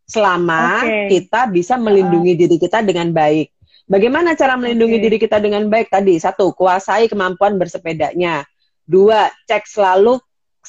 Selama 0.05 0.85
okay. 0.85 1.09
kita 1.09 1.49
bisa 1.49 1.77
melindungi 1.77 2.33
uh. 2.33 2.37
diri 2.37 2.57
kita 2.61 2.85
dengan 2.85 3.09
baik. 3.09 3.49
Bagaimana 3.85 4.33
cara 4.33 4.57
melindungi 4.57 4.97
okay. 4.97 5.05
diri 5.05 5.17
kita 5.21 5.37
dengan 5.37 5.69
baik 5.69 5.93
tadi? 5.93 6.17
Satu, 6.17 6.53
kuasai 6.53 7.05
kemampuan 7.05 7.57
bersepedanya. 7.57 8.41
Dua, 8.85 9.29
cek 9.49 9.65
selalu 9.65 10.21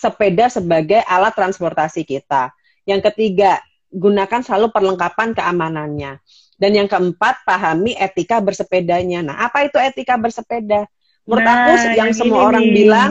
sepeda 0.06 0.46
sebagai 0.46 1.02
alat 1.10 1.34
transportasi 1.34 2.06
kita. 2.06 2.54
Yang 2.86 3.10
ketiga, 3.10 3.58
gunakan 3.90 4.40
selalu 4.46 4.70
perlengkapan 4.70 5.34
keamanannya. 5.34 6.22
Dan 6.56 6.70
yang 6.72 6.88
keempat, 6.88 7.42
pahami 7.42 7.98
etika 7.98 8.38
bersepedanya. 8.40 9.26
Nah, 9.26 9.36
apa 9.50 9.66
itu 9.66 9.76
etika 9.76 10.14
bersepeda? 10.16 10.86
Menurut 11.26 11.42
nah, 11.42 11.54
aku 11.66 11.72
yang 11.98 12.12
semua 12.14 12.38
ini. 12.38 12.46
orang 12.46 12.66
bilang, 12.70 13.10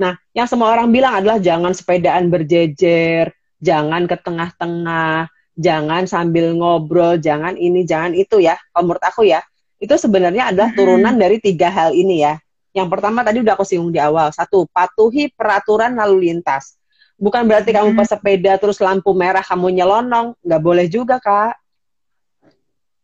nah, 0.00 0.14
yang 0.32 0.48
semua 0.48 0.72
orang 0.72 0.88
bilang 0.88 1.12
adalah 1.20 1.38
jangan 1.38 1.76
sepedaan 1.76 2.32
berjejer, 2.32 3.30
jangan 3.60 4.08
ke 4.08 4.16
tengah-tengah, 4.18 5.28
jangan 5.60 6.08
sambil 6.08 6.56
ngobrol, 6.56 7.20
jangan 7.20 7.54
ini, 7.60 7.84
jangan 7.84 8.16
itu 8.16 8.40
ya. 8.40 8.56
Kalau 8.72 8.88
menurut 8.88 9.04
aku 9.04 9.28
ya, 9.28 9.44
itu 9.76 9.92
sebenarnya 9.94 10.50
adalah 10.50 10.72
turunan 10.72 11.14
hmm. 11.14 11.22
dari 11.22 11.36
tiga 11.38 11.68
hal 11.68 11.92
ini 11.92 12.24
ya. 12.24 12.40
Yang 12.70 12.88
pertama 12.92 13.26
tadi 13.26 13.42
udah 13.42 13.54
aku 13.58 13.66
singgung 13.66 13.90
di 13.90 13.98
awal. 13.98 14.30
Satu, 14.30 14.66
patuhi 14.70 15.30
peraturan 15.34 15.98
lalu 15.98 16.30
lintas. 16.30 16.78
Bukan 17.20 17.44
berarti 17.44 17.74
kamu 17.74 17.92
hmm. 17.92 18.00
pesepeda 18.00 18.52
terus 18.56 18.78
lampu 18.80 19.12
merah 19.12 19.42
kamu 19.42 19.74
nyelonong. 19.74 20.38
Nggak 20.40 20.62
boleh 20.62 20.86
juga, 20.86 21.18
Kak. 21.18 21.58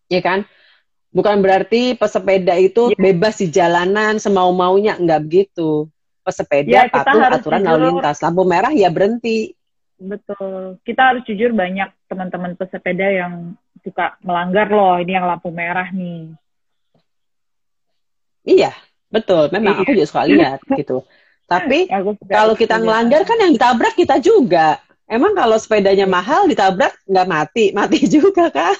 Ya 0.06 0.22
kan? 0.22 0.46
Bukan 1.10 1.42
berarti 1.42 1.98
pesepeda 1.98 2.54
itu 2.56 2.94
ya. 2.94 2.98
bebas 3.00 3.42
di 3.42 3.50
jalanan 3.50 4.22
semau-maunya. 4.22 4.96
Nggak 4.96 5.20
begitu. 5.26 5.90
Pesepeda 6.22 6.86
ya, 6.86 6.90
patuh 6.90 7.22
aturan 7.22 7.60
jujur. 7.62 7.70
lalu 7.74 7.84
lintas. 7.98 8.22
Lampu 8.22 8.42
merah 8.46 8.72
ya 8.72 8.88
berhenti. 8.88 9.52
Betul. 9.98 10.78
Kita 10.86 11.12
harus 11.12 11.22
jujur 11.26 11.50
banyak 11.52 11.90
teman-teman 12.06 12.54
pesepeda 12.54 13.06
yang 13.10 13.58
suka 13.82 14.14
melanggar 14.22 14.70
loh. 14.70 14.96
Ini 15.02 15.18
yang 15.18 15.26
lampu 15.26 15.50
merah 15.50 15.90
nih. 15.90 16.32
Iya, 18.46 18.70
Betul, 19.10 19.48
memang 19.54 19.82
aku 19.82 19.94
juga 19.94 20.06
suka 20.08 20.22
lihat 20.26 20.60
gitu. 20.80 21.06
Tapi 21.46 21.86
kalau 22.26 22.58
kita 22.58 22.82
ngelanggar 22.82 23.22
kan 23.22 23.38
yang 23.38 23.54
ditabrak 23.54 23.94
kita 23.94 24.18
juga. 24.18 24.82
Emang 25.06 25.38
kalau 25.38 25.54
sepedanya 25.54 26.02
mahal 26.02 26.50
ditabrak 26.50 26.90
nggak 27.06 27.28
mati, 27.30 27.64
mati 27.70 28.02
juga 28.18 28.50
kak. 28.50 28.74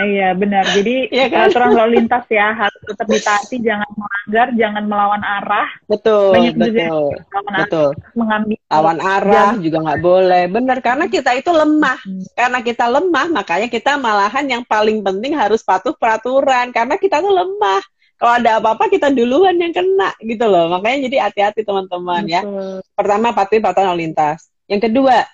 Iya 0.00 0.32
benar. 0.32 0.64
Jadi 0.72 1.12
ya 1.12 1.28
kan? 1.28 1.52
aturan 1.52 1.76
lalu 1.76 1.90
lintas 2.00 2.24
ya 2.32 2.54
harus 2.66 2.80
tetap 2.88 3.06
ditaati, 3.06 3.56
jangan 3.60 3.90
melanggar, 3.94 4.48
jangan 4.56 4.84
melawan 4.88 5.22
arah. 5.22 5.68
Betul, 5.86 6.32
Banyak 6.34 6.54
betul, 6.56 7.06
melawan 7.12 7.54
betul. 7.60 7.90
Arah, 7.90 8.14
mengambil 8.16 8.58
lawan 8.70 8.98
arah 8.98 9.50
juga 9.60 9.78
nggak 9.84 10.00
boleh. 10.00 10.42
Benar, 10.48 10.78
karena 10.80 11.04
kita 11.10 11.30
itu 11.36 11.50
lemah. 11.52 11.98
Hmm. 12.00 12.24
Karena 12.32 12.58
kita 12.64 12.84
lemah, 12.88 13.26
makanya 13.28 13.68
kita 13.68 13.92
malahan 14.00 14.44
yang 14.48 14.62
paling 14.64 15.04
penting 15.04 15.36
harus 15.36 15.60
patuh 15.60 15.92
peraturan. 15.94 16.72
Karena 16.72 16.96
kita 16.96 17.20
tuh 17.20 17.30
lemah. 17.34 17.82
Kalau 18.20 18.36
ada 18.36 18.60
apa-apa 18.60 18.92
kita 18.92 19.08
duluan 19.08 19.56
yang 19.56 19.72
kena 19.72 20.12
gitu 20.20 20.44
loh. 20.44 20.68
Makanya 20.68 21.08
jadi 21.08 21.16
hati-hati 21.24 21.64
teman-teman 21.64 22.28
ya. 22.28 22.44
Pertama 22.92 23.32
patuhi 23.32 23.64
peraturan 23.64 23.96
lalu 23.96 24.12
lintas. 24.12 24.52
Yang 24.68 24.92
kedua, 24.92 25.24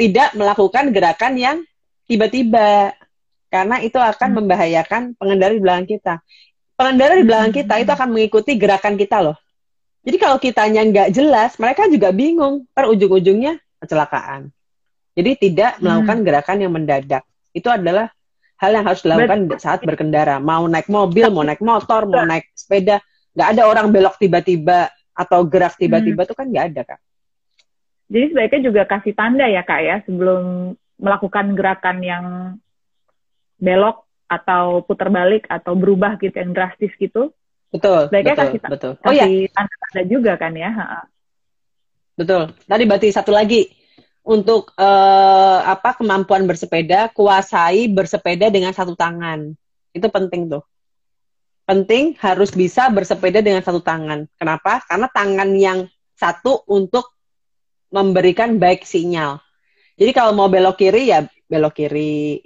tidak 0.00 0.32
melakukan 0.32 0.88
gerakan 0.88 1.32
yang 1.36 1.56
tiba-tiba 2.08 2.96
karena 3.52 3.76
itu 3.84 4.00
akan 4.00 4.28
hmm. 4.32 4.36
membahayakan 4.42 5.02
pengendara 5.14 5.52
di 5.54 5.62
belakang 5.62 5.86
kita. 5.86 6.14
Pengendara 6.74 7.14
di 7.14 7.24
belakang 7.28 7.52
hmm. 7.54 7.60
kita 7.62 7.74
itu 7.78 7.90
akan 7.94 8.08
mengikuti 8.10 8.52
gerakan 8.58 8.94
kita 8.98 9.16
loh. 9.22 9.36
Jadi 10.04 10.16
kalau 10.16 10.36
kitanya 10.42 10.80
nggak 10.80 11.08
jelas, 11.14 11.54
mereka 11.60 11.86
juga 11.92 12.08
bingung. 12.10 12.66
Per 12.74 12.90
ujung-ujungnya 12.90 13.60
kecelakaan. 13.84 14.48
Jadi 15.14 15.30
tidak 15.38 15.78
melakukan 15.78 16.16
hmm. 16.18 16.26
gerakan 16.26 16.56
yang 16.56 16.72
mendadak. 16.74 17.22
Itu 17.54 17.70
adalah 17.70 18.10
hal 18.64 18.72
yang 18.72 18.86
harus 18.88 19.04
dilakukan 19.04 19.40
Betul. 19.46 19.60
saat 19.60 19.80
berkendara. 19.84 20.40
Mau 20.40 20.64
naik 20.64 20.88
mobil, 20.88 21.28
mau 21.28 21.44
naik 21.44 21.60
motor, 21.60 22.08
mau 22.08 22.24
naik 22.24 22.48
sepeda, 22.56 23.04
nggak 23.36 23.48
ada 23.52 23.62
orang 23.68 23.92
belok 23.92 24.16
tiba-tiba 24.16 24.88
atau 25.12 25.44
gerak 25.44 25.76
tiba-tiba 25.76 26.24
hmm. 26.24 26.28
tuh 26.32 26.36
kan 26.36 26.46
nggak 26.48 26.66
ada 26.72 26.82
kak. 26.88 27.00
Jadi 28.08 28.26
sebaiknya 28.32 28.60
juga 28.64 28.82
kasih 28.88 29.14
tanda 29.16 29.46
ya 29.46 29.62
kak 29.62 29.80
ya 29.80 29.96
sebelum 30.08 30.74
melakukan 30.96 31.52
gerakan 31.52 31.98
yang 32.00 32.24
belok 33.60 34.04
atau 34.28 34.82
putar 34.82 35.12
balik 35.12 35.44
atau 35.46 35.76
berubah 35.76 36.16
gitu 36.18 36.34
yang 36.34 36.56
drastis 36.56 36.92
gitu. 36.96 37.30
Betul. 37.70 38.08
Sebaiknya 38.08 38.34
betul, 38.34 38.44
kasih, 38.44 38.58
betul. 38.70 38.92
Oh, 39.02 39.12
kasih 39.12 39.34
iya. 39.46 39.50
tanda-tanda 39.52 40.02
juga 40.06 40.32
kan 40.38 40.52
ya. 40.54 40.70
Betul. 42.14 42.42
Tadi 42.66 42.82
berarti 42.86 43.08
satu 43.10 43.30
lagi 43.34 43.66
untuk 44.24 44.72
uh, 44.80 45.60
apa 45.68 46.00
kemampuan 46.00 46.48
bersepeda, 46.48 47.12
kuasai 47.12 47.92
bersepeda 47.92 48.48
dengan 48.48 48.72
satu 48.72 48.96
tangan. 48.96 49.52
Itu 49.92 50.08
penting 50.08 50.48
tuh. 50.48 50.64
Penting 51.68 52.16
harus 52.20 52.52
bisa 52.52 52.88
bersepeda 52.88 53.44
dengan 53.44 53.60
satu 53.60 53.84
tangan. 53.84 54.24
Kenapa? 54.40 54.80
Karena 54.88 55.08
tangan 55.12 55.48
yang 55.52 55.78
satu 56.16 56.64
untuk 56.72 57.12
memberikan 57.92 58.56
baik 58.56 58.88
sinyal. 58.88 59.38
Jadi 59.94 60.10
kalau 60.10 60.34
mau 60.34 60.48
belok 60.50 60.80
kiri 60.80 61.12
ya 61.12 61.22
belok 61.48 61.76
kiri, 61.76 62.40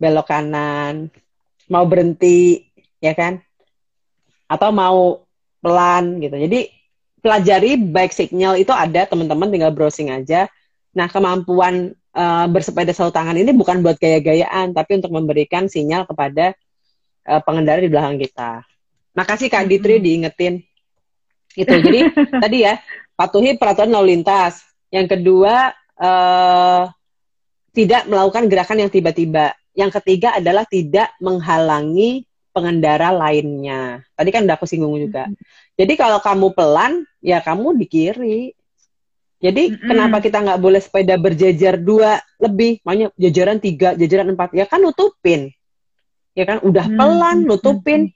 belok 0.00 0.26
kanan, 0.26 1.12
mau 1.68 1.84
berhenti, 1.86 2.66
ya 2.98 3.12
kan? 3.12 3.38
Atau 4.48 4.72
mau 4.72 5.28
pelan 5.60 6.18
gitu. 6.18 6.36
Jadi 6.40 6.60
pelajari 7.20 7.78
baik 7.78 8.12
signal 8.14 8.58
itu 8.58 8.70
ada, 8.70 9.04
teman-teman 9.06 9.50
tinggal 9.50 9.72
browsing 9.74 10.10
aja. 10.10 10.48
Nah, 10.96 11.12
kemampuan 11.12 11.92
uh, 12.16 12.46
bersepeda 12.48 12.88
satu 12.96 13.12
tangan 13.12 13.36
ini 13.36 13.52
bukan 13.52 13.84
buat 13.84 14.00
gaya-gayaan, 14.00 14.72
tapi 14.72 14.96
untuk 14.96 15.12
memberikan 15.12 15.68
sinyal 15.68 16.08
kepada 16.08 16.56
uh, 17.28 17.40
pengendara 17.44 17.84
di 17.84 17.92
belakang 17.92 18.16
kita. 18.16 18.64
Makasih 19.12 19.52
Kak 19.52 19.68
Ditri 19.68 20.00
diingetin. 20.00 20.64
Itu. 21.52 21.68
Jadi 21.68 22.00
tadi 22.42 22.64
ya, 22.64 22.80
patuhi 23.12 23.60
peraturan 23.60 23.92
lalu 23.92 24.16
lintas. 24.16 24.64
Yang 24.88 25.20
kedua, 25.20 25.76
uh, 26.00 26.88
tidak 27.76 28.08
melakukan 28.08 28.48
gerakan 28.48 28.88
yang 28.88 28.90
tiba-tiba. 28.90 29.52
Yang 29.76 30.00
ketiga 30.00 30.40
adalah 30.40 30.64
tidak 30.64 31.12
menghalangi 31.20 32.24
pengendara 32.56 33.12
lainnya. 33.12 34.00
Tadi 34.16 34.32
kan 34.32 34.48
udah 34.48 34.56
aku 34.56 34.64
singgung 34.64 34.96
juga. 34.96 35.28
Mm 35.28 35.36
-hmm. 35.36 35.44
Jadi 35.76 35.92
kalau 36.00 36.18
kamu 36.24 36.56
pelan, 36.56 37.04
ya 37.20 37.44
kamu 37.44 37.76
di 37.76 37.84
kiri. 37.84 38.55
Jadi 39.46 39.62
mm 39.70 39.74
-hmm. 39.78 39.88
kenapa 39.94 40.16
kita 40.18 40.42
nggak 40.42 40.58
boleh 40.58 40.80
sepeda 40.82 41.14
berjejer 41.14 41.78
dua 41.78 42.18
lebih, 42.42 42.82
makanya 42.82 43.14
jajaran 43.14 43.62
tiga, 43.62 43.94
jajaran 43.94 44.34
empat, 44.34 44.50
ya 44.58 44.66
kan 44.66 44.82
nutupin. 44.82 45.54
Ya 46.34 46.44
kan 46.44 46.58
udah 46.66 46.90
pelan, 46.90 47.46
nutupin. 47.46 48.10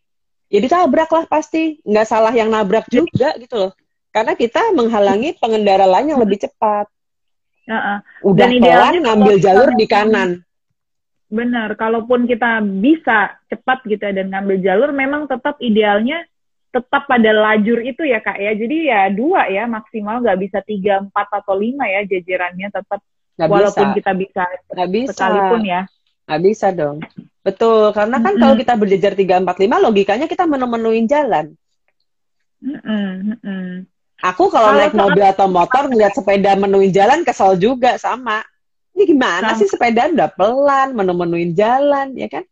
Jadi 0.51 0.67
tabrak 0.67 1.09
lah 1.15 1.25
pasti. 1.31 1.79
Nggak 1.87 2.07
salah 2.11 2.35
yang 2.35 2.51
nabrak 2.51 2.91
juga 2.91 3.39
gitu 3.39 3.55
loh. 3.55 3.73
Karena 4.11 4.35
kita 4.35 4.75
menghalangi 4.75 5.39
pengendara 5.39 5.87
lain 5.87 6.11
yang 6.11 6.21
lebih 6.21 6.43
cepat. 6.43 6.91
Uh 7.71 7.73
-uh. 7.79 7.99
Udah 8.27 8.51
Dan 8.51 8.59
pelan, 8.59 8.95
ngambil 9.07 9.35
jalur 9.39 9.71
di 9.79 9.87
kanan 9.87 10.43
Benar, 11.31 11.79
kalaupun 11.79 12.27
kita 12.27 12.59
bisa 12.59 13.39
cepat 13.47 13.87
gitu 13.87 14.03
ya 14.03 14.11
dan 14.11 14.35
ngambil 14.35 14.59
jalur, 14.67 14.91
memang 14.91 15.31
tetap 15.31 15.63
idealnya 15.63 16.27
tetap 16.71 17.07
pada 17.11 17.31
lajur 17.35 17.83
itu 17.83 18.03
ya 18.07 18.23
kak 18.23 18.39
ya. 18.39 18.55
Jadi 18.55 18.77
ya 18.91 19.11
dua 19.11 19.51
ya 19.51 19.67
maksimal 19.67 20.23
nggak 20.23 20.39
bisa 20.39 20.59
tiga, 20.63 21.03
empat 21.03 21.29
atau 21.43 21.59
lima 21.59 21.87
ya 21.87 22.07
jajarannya 22.07 22.69
tetap 22.71 23.01
gak 23.35 23.49
walaupun 23.51 23.87
bisa. 23.91 23.97
kita 23.99 24.13
bisa, 24.15 24.43
gak 24.71 24.91
bisa 24.91 25.11
sekalipun 25.15 25.63
ya. 25.67 25.83
Nggak 26.31 26.43
bisa 26.47 26.67
dong. 26.71 26.99
Betul, 27.41 27.91
karena 27.97 28.17
kan 28.21 28.23
mm 28.23 28.37
-hmm. 28.37 28.43
kalau 28.45 28.55
kita 28.61 28.75
berjajar 28.77 29.13
tiga, 29.17 29.35
empat, 29.41 29.57
lima, 29.59 29.81
logikanya 29.81 30.29
kita 30.29 30.45
menu-menuin 30.45 31.09
jalan. 31.09 31.57
Mm 32.61 32.79
-hmm. 33.41 33.71
Aku 34.21 34.53
kalau, 34.53 34.77
naik 34.77 34.93
mobil 34.93 35.25
atau 35.25 35.49
motor 35.49 35.89
ngeliat 35.89 36.13
sepeda 36.13 36.53
menuin 36.53 36.93
jalan 36.93 37.25
kesel 37.25 37.57
juga 37.57 37.97
sama 37.97 38.45
ini 39.01 39.17
gimana 39.17 39.57
sih 39.57 39.65
sepeda 39.65 40.13
udah 40.13 40.29
pelan, 40.37 40.93
menu-menuin 40.93 41.57
jalan, 41.57 42.13
ya 42.19 42.29
kan? 42.29 42.45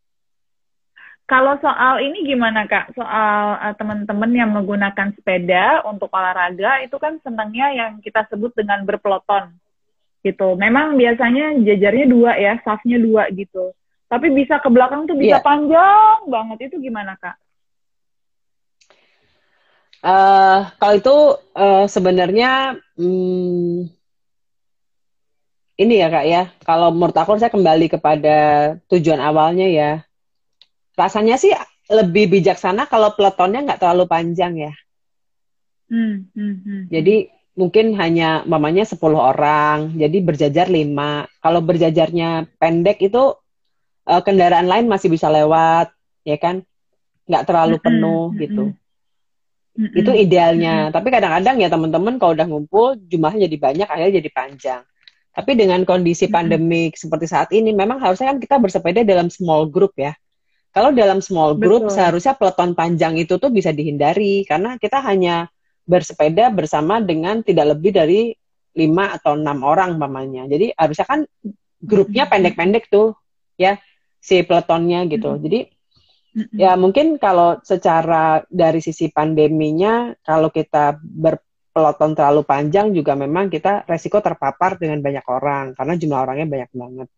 Kalau 1.28 1.60
soal 1.60 2.00
ini 2.00 2.24
gimana 2.24 2.64
kak? 2.64 2.96
Soal 2.96 3.60
uh, 3.60 3.74
teman-teman 3.76 4.32
yang 4.32 4.48
menggunakan 4.48 5.12
sepeda 5.12 5.84
untuk 5.84 6.08
olahraga 6.08 6.80
itu 6.80 6.96
kan 6.96 7.20
senangnya 7.20 7.68
yang 7.68 8.00
kita 8.00 8.24
sebut 8.32 8.56
dengan 8.56 8.80
berpeloton 8.88 9.52
gitu. 10.24 10.56
Memang 10.56 10.96
biasanya 10.96 11.52
jajarnya 11.60 12.08
dua 12.08 12.32
ya, 12.40 12.56
safnya 12.64 12.96
dua 12.96 13.28
gitu. 13.36 13.76
Tapi 14.08 14.32
bisa 14.32 14.56
ke 14.56 14.72
belakang 14.72 15.04
tuh 15.04 15.20
bisa 15.20 15.36
yeah. 15.36 15.44
panjang 15.44 16.18
banget. 16.32 16.72
Itu 16.72 16.80
gimana 16.80 17.12
kak? 17.20 17.36
Uh, 20.00 20.72
kalau 20.80 20.94
itu 20.96 21.16
uh, 21.52 21.84
sebenarnya 21.92 22.80
hmm, 22.96 23.84
ini 25.76 25.94
ya 26.00 26.08
kak 26.08 26.24
ya, 26.24 26.42
kalau 26.64 26.88
menurut 26.88 27.12
aku 27.20 27.36
saya 27.36 27.52
kembali 27.52 27.92
kepada 27.92 28.36
tujuan 28.88 29.20
awalnya 29.20 29.68
ya. 29.68 30.07
Rasanya 30.98 31.38
sih 31.38 31.54
lebih 31.88 32.26
bijaksana 32.34 32.90
kalau 32.90 33.14
peletonnya 33.14 33.62
nggak 33.62 33.80
terlalu 33.80 34.04
panjang 34.10 34.58
ya. 34.58 34.72
Hmm, 35.88 36.26
hmm, 36.34 36.54
hmm. 36.66 36.82
Jadi 36.90 37.30
mungkin 37.54 37.94
hanya 37.96 38.42
mamanya 38.44 38.84
10 38.84 38.98
orang, 39.18 39.94
jadi 39.94 40.18
berjajar 40.20 40.66
5. 40.66 41.30
Kalau 41.40 41.60
berjajarnya 41.62 42.50
pendek 42.60 42.98
itu 43.02 43.38
uh, 44.04 44.22
kendaraan 44.26 44.68
lain 44.68 44.86
masih 44.90 45.08
bisa 45.08 45.32
lewat, 45.32 45.94
ya 46.28 46.36
kan? 46.36 46.66
Nggak 47.24 47.44
terlalu 47.46 47.76
hmm, 47.80 47.84
penuh 47.86 48.24
hmm, 48.28 48.38
gitu. 48.42 48.64
Hmm, 49.78 49.90
itu 49.94 50.10
idealnya. 50.12 50.90
Hmm. 50.90 50.92
Tapi 50.92 51.08
kadang-kadang 51.08 51.56
ya 51.62 51.68
teman-teman 51.72 52.14
kalau 52.20 52.32
udah 52.36 52.46
ngumpul 52.50 52.86
jumlahnya 53.06 53.48
jadi 53.48 53.56
banyak, 53.56 53.88
akhirnya 53.88 54.14
jadi 54.20 54.30
panjang. 54.34 54.82
Tapi 55.32 55.54
dengan 55.54 55.86
kondisi 55.86 56.26
pandemik 56.26 56.98
seperti 56.98 57.30
saat 57.30 57.54
ini, 57.54 57.70
memang 57.70 58.02
harusnya 58.02 58.34
kan 58.34 58.42
kita 58.42 58.58
bersepeda 58.58 59.06
dalam 59.06 59.30
small 59.30 59.70
group 59.70 59.94
ya. 59.94 60.12
Kalau 60.78 60.94
dalam 60.94 61.18
small 61.18 61.58
group, 61.58 61.90
Betul. 61.90 61.94
seharusnya 61.98 62.38
peloton 62.38 62.70
panjang 62.70 63.18
itu 63.18 63.34
tuh 63.34 63.50
bisa 63.50 63.74
dihindari 63.74 64.46
karena 64.46 64.78
kita 64.78 65.02
hanya 65.02 65.50
bersepeda 65.82 66.54
bersama 66.54 67.02
dengan 67.02 67.42
tidak 67.42 67.74
lebih 67.74 67.98
dari 67.98 68.30
lima 68.78 69.10
atau 69.10 69.34
enam 69.34 69.66
orang 69.66 69.98
mamanya. 69.98 70.46
Jadi 70.46 70.70
harusnya 70.78 71.02
kan 71.02 71.26
grupnya 71.82 72.30
pendek-pendek 72.30 72.86
tuh 72.86 73.18
ya 73.58 73.74
si 74.22 74.46
pelotonnya 74.46 75.02
gitu. 75.10 75.34
Jadi 75.42 75.66
ya 76.54 76.78
mungkin 76.78 77.18
kalau 77.18 77.58
secara 77.66 78.46
dari 78.46 78.78
sisi 78.78 79.10
pandeminya 79.10 80.14
kalau 80.22 80.54
kita 80.54 80.94
ber 81.02 81.42
peloton 81.74 82.14
terlalu 82.14 82.46
panjang 82.46 82.94
juga 82.94 83.18
memang 83.18 83.50
kita 83.50 83.82
resiko 83.82 84.22
terpapar 84.22 84.78
dengan 84.78 85.02
banyak 85.02 85.26
orang 85.26 85.74
karena 85.74 85.98
jumlah 85.98 86.20
orangnya 86.22 86.46
banyak 86.46 86.70
banget. 86.70 87.08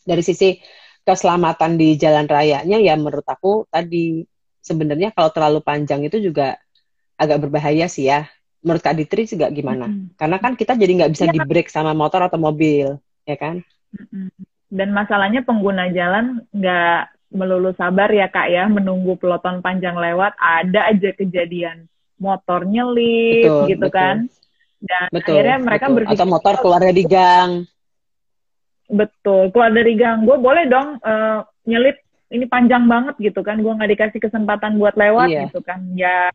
Dari 0.00 0.22
sisi 0.24 0.56
keselamatan 1.04 1.80
di 1.80 1.96
jalan 1.96 2.28
rayanya 2.28 2.78
ya 2.78 2.94
menurut 2.94 3.24
aku 3.24 3.66
tadi 3.72 4.24
sebenarnya 4.60 5.10
kalau 5.16 5.32
terlalu 5.32 5.60
panjang 5.64 6.04
itu 6.04 6.20
juga 6.20 6.60
agak 7.20 7.48
berbahaya 7.48 7.88
sih 7.88 8.08
ya. 8.08 8.28
Menurut 8.60 8.84
Kak 8.84 8.92
Ditri 8.92 9.24
juga 9.24 9.48
gimana? 9.48 9.88
Hmm. 9.88 10.12
Karena 10.20 10.36
kan 10.36 10.52
kita 10.52 10.76
jadi 10.76 10.92
nggak 11.00 11.12
bisa 11.16 11.24
ya, 11.28 11.32
di 11.32 11.40
break 11.40 11.72
sama 11.72 11.96
motor 11.96 12.28
atau 12.28 12.36
mobil, 12.36 12.92
ya 13.24 13.36
kan? 13.40 13.64
Dan 14.68 14.92
masalahnya 14.92 15.40
pengguna 15.40 15.88
jalan 15.88 16.44
nggak 16.52 17.20
melulu 17.30 17.70
sabar 17.78 18.10
ya 18.10 18.26
kak 18.26 18.50
ya 18.50 18.66
menunggu 18.66 19.14
peloton 19.14 19.62
panjang 19.62 19.94
lewat 19.94 20.34
ada 20.34 20.90
aja 20.90 21.14
kejadian 21.14 21.86
motor 22.18 22.66
nyelip 22.66 23.46
betul, 23.46 23.66
gitu 23.70 23.86
betul. 23.86 23.94
kan 23.94 24.16
dan 24.82 25.06
betul, 25.14 25.38
akhirnya 25.38 25.58
mereka 25.62 25.86
betul. 25.86 25.96
berpikir 26.02 26.18
atau 26.18 26.26
motor 26.26 26.54
keluar 26.58 26.82
dari 26.82 27.02
gang 27.06 27.50
betul 28.90 29.54
keluar 29.54 29.70
dari 29.70 29.94
gang 29.94 30.26
gue 30.26 30.36
boleh 30.36 30.66
dong 30.66 30.98
uh, 31.00 31.46
nyelip 31.64 31.96
ini 32.30 32.46
panjang 32.46 32.86
banget 32.86 33.14
gitu 33.18 33.40
kan 33.42 33.58
gue 33.62 33.70
nggak 33.70 33.90
dikasih 33.96 34.20
kesempatan 34.22 34.78
buat 34.78 34.94
lewat 34.98 35.28
iya. 35.30 35.46
gitu 35.46 35.62
kan 35.62 35.80
ya 35.94 36.30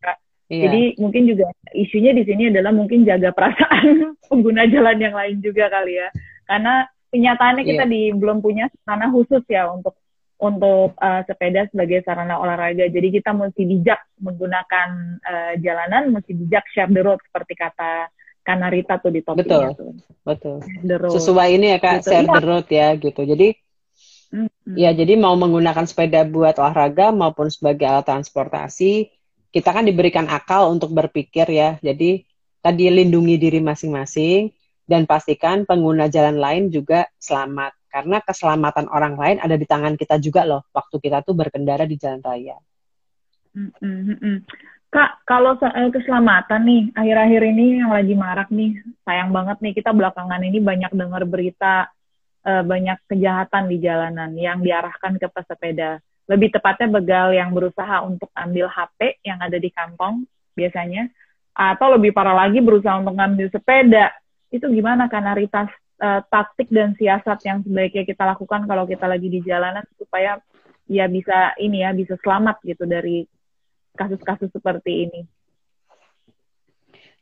Iya. 0.46 0.70
Jadi 0.70 0.82
mungkin 1.02 1.26
juga 1.26 1.50
isunya 1.74 2.14
di 2.14 2.22
sini 2.22 2.54
adalah 2.54 2.70
mungkin 2.70 3.02
jaga 3.02 3.34
perasaan 3.34 4.14
pengguna 4.30 4.70
jalan 4.70 4.98
yang 5.02 5.16
lain 5.18 5.42
juga 5.42 5.74
kali 5.74 5.98
ya. 5.98 6.10
Karena 6.46 6.86
kenyataannya 7.10 7.64
kita 7.66 7.84
iya. 7.90 7.94
di 7.94 8.02
belum 8.14 8.46
punya 8.46 8.70
sarana 8.86 9.10
khusus 9.10 9.42
ya 9.50 9.74
untuk 9.74 9.98
untuk 10.38 10.94
uh, 11.02 11.26
sepeda 11.26 11.66
sebagai 11.74 12.06
sarana 12.06 12.38
olahraga. 12.38 12.86
Jadi 12.86 13.08
kita 13.10 13.34
mesti 13.34 13.66
bijak 13.66 14.06
menggunakan 14.22 14.90
uh, 15.26 15.54
jalanan, 15.58 16.14
mesti 16.14 16.38
bijak 16.38 16.66
share 16.70 16.94
the 16.94 17.02
road 17.02 17.18
seperti 17.26 17.58
kata 17.58 18.06
Kanarita 18.46 19.02
tuh 19.02 19.10
di 19.10 19.26
topiknya 19.26 19.74
betul, 19.74 19.98
tuh. 20.22 20.62
Betul. 20.86 21.10
Sesuai 21.10 21.58
ini 21.58 21.74
ya 21.74 21.80
Kak, 21.82 22.06
gitu. 22.06 22.14
share 22.14 22.30
the 22.30 22.38
iya. 22.38 22.46
road 22.46 22.68
ya 22.70 22.88
gitu. 22.94 23.22
Jadi 23.26 23.48
mm-hmm. 24.30 24.76
ya 24.78 24.90
jadi 24.94 25.14
mau 25.18 25.34
menggunakan 25.34 25.90
sepeda 25.90 26.22
buat 26.30 26.62
olahraga 26.62 27.10
maupun 27.10 27.50
sebagai 27.50 27.90
alat 27.90 28.06
transportasi 28.06 29.10
kita 29.50 29.72
kan 29.72 29.88
diberikan 29.88 30.30
akal 30.30 30.70
untuk 30.70 30.94
berpikir 30.94 31.50
ya. 31.50 31.82
Jadi 31.82 32.28
tadi 32.62 32.92
lindungi 32.92 33.40
diri 33.42 33.64
masing-masing 33.64 34.54
dan 34.86 35.10
pastikan 35.10 35.66
pengguna 35.66 36.06
jalan 36.12 36.38
lain 36.38 36.70
juga 36.70 37.10
selamat. 37.18 37.74
Karena 37.90 38.20
keselamatan 38.20 38.92
orang 38.92 39.16
lain 39.16 39.38
ada 39.40 39.56
di 39.56 39.64
tangan 39.64 39.96
kita 39.96 40.20
juga 40.20 40.44
loh 40.44 40.68
waktu 40.76 41.00
kita 41.00 41.24
tuh 41.24 41.34
berkendara 41.34 41.88
di 41.88 41.96
jalan 41.96 42.20
raya. 42.20 42.60
Kak, 44.96 45.28
kalau 45.28 45.60
soal 45.60 45.92
keselamatan 45.92 46.64
nih, 46.64 46.84
akhir-akhir 46.96 47.42
ini 47.52 47.84
yang 47.84 47.92
lagi 47.92 48.16
marak 48.16 48.48
nih, 48.48 48.80
sayang 49.04 49.36
banget 49.36 49.60
nih 49.60 49.76
kita 49.76 49.92
belakangan 49.92 50.40
ini 50.40 50.64
banyak 50.64 50.88
dengar 50.96 51.28
berita 51.28 51.92
uh, 52.48 52.64
banyak 52.64 53.04
kejahatan 53.12 53.68
di 53.68 53.84
jalanan 53.84 54.32
yang 54.40 54.64
diarahkan 54.64 55.20
ke 55.20 55.28
pesepeda. 55.28 56.00
Lebih 56.32 56.56
tepatnya 56.56 56.88
begal 56.88 57.36
yang 57.36 57.52
berusaha 57.52 58.08
untuk 58.08 58.32
ambil 58.40 58.72
HP 58.72 59.20
yang 59.28 59.44
ada 59.44 59.60
di 59.60 59.68
kantong 59.68 60.24
biasanya 60.56 61.12
atau 61.52 62.00
lebih 62.00 62.16
parah 62.16 62.48
lagi 62.48 62.64
berusaha 62.64 62.96
untuk 62.96 63.20
ngambil 63.20 63.52
sepeda. 63.52 64.16
Itu 64.48 64.72
gimana 64.72 65.12
kanaritas 65.12 65.76
uh, 66.00 66.24
taktik 66.32 66.72
dan 66.72 66.96
siasat 66.96 67.44
yang 67.44 67.60
sebaiknya 67.68 68.08
kita 68.08 68.24
lakukan 68.24 68.64
kalau 68.64 68.88
kita 68.88 69.12
lagi 69.12 69.28
di 69.28 69.44
jalanan 69.44 69.84
supaya 70.00 70.40
ya 70.88 71.12
bisa 71.12 71.52
ini 71.60 71.84
ya 71.84 71.92
bisa 71.92 72.16
selamat 72.24 72.64
gitu 72.64 72.88
dari 72.88 73.28
kasus-kasus 73.96 74.52
seperti 74.52 75.10
ini. 75.10 75.22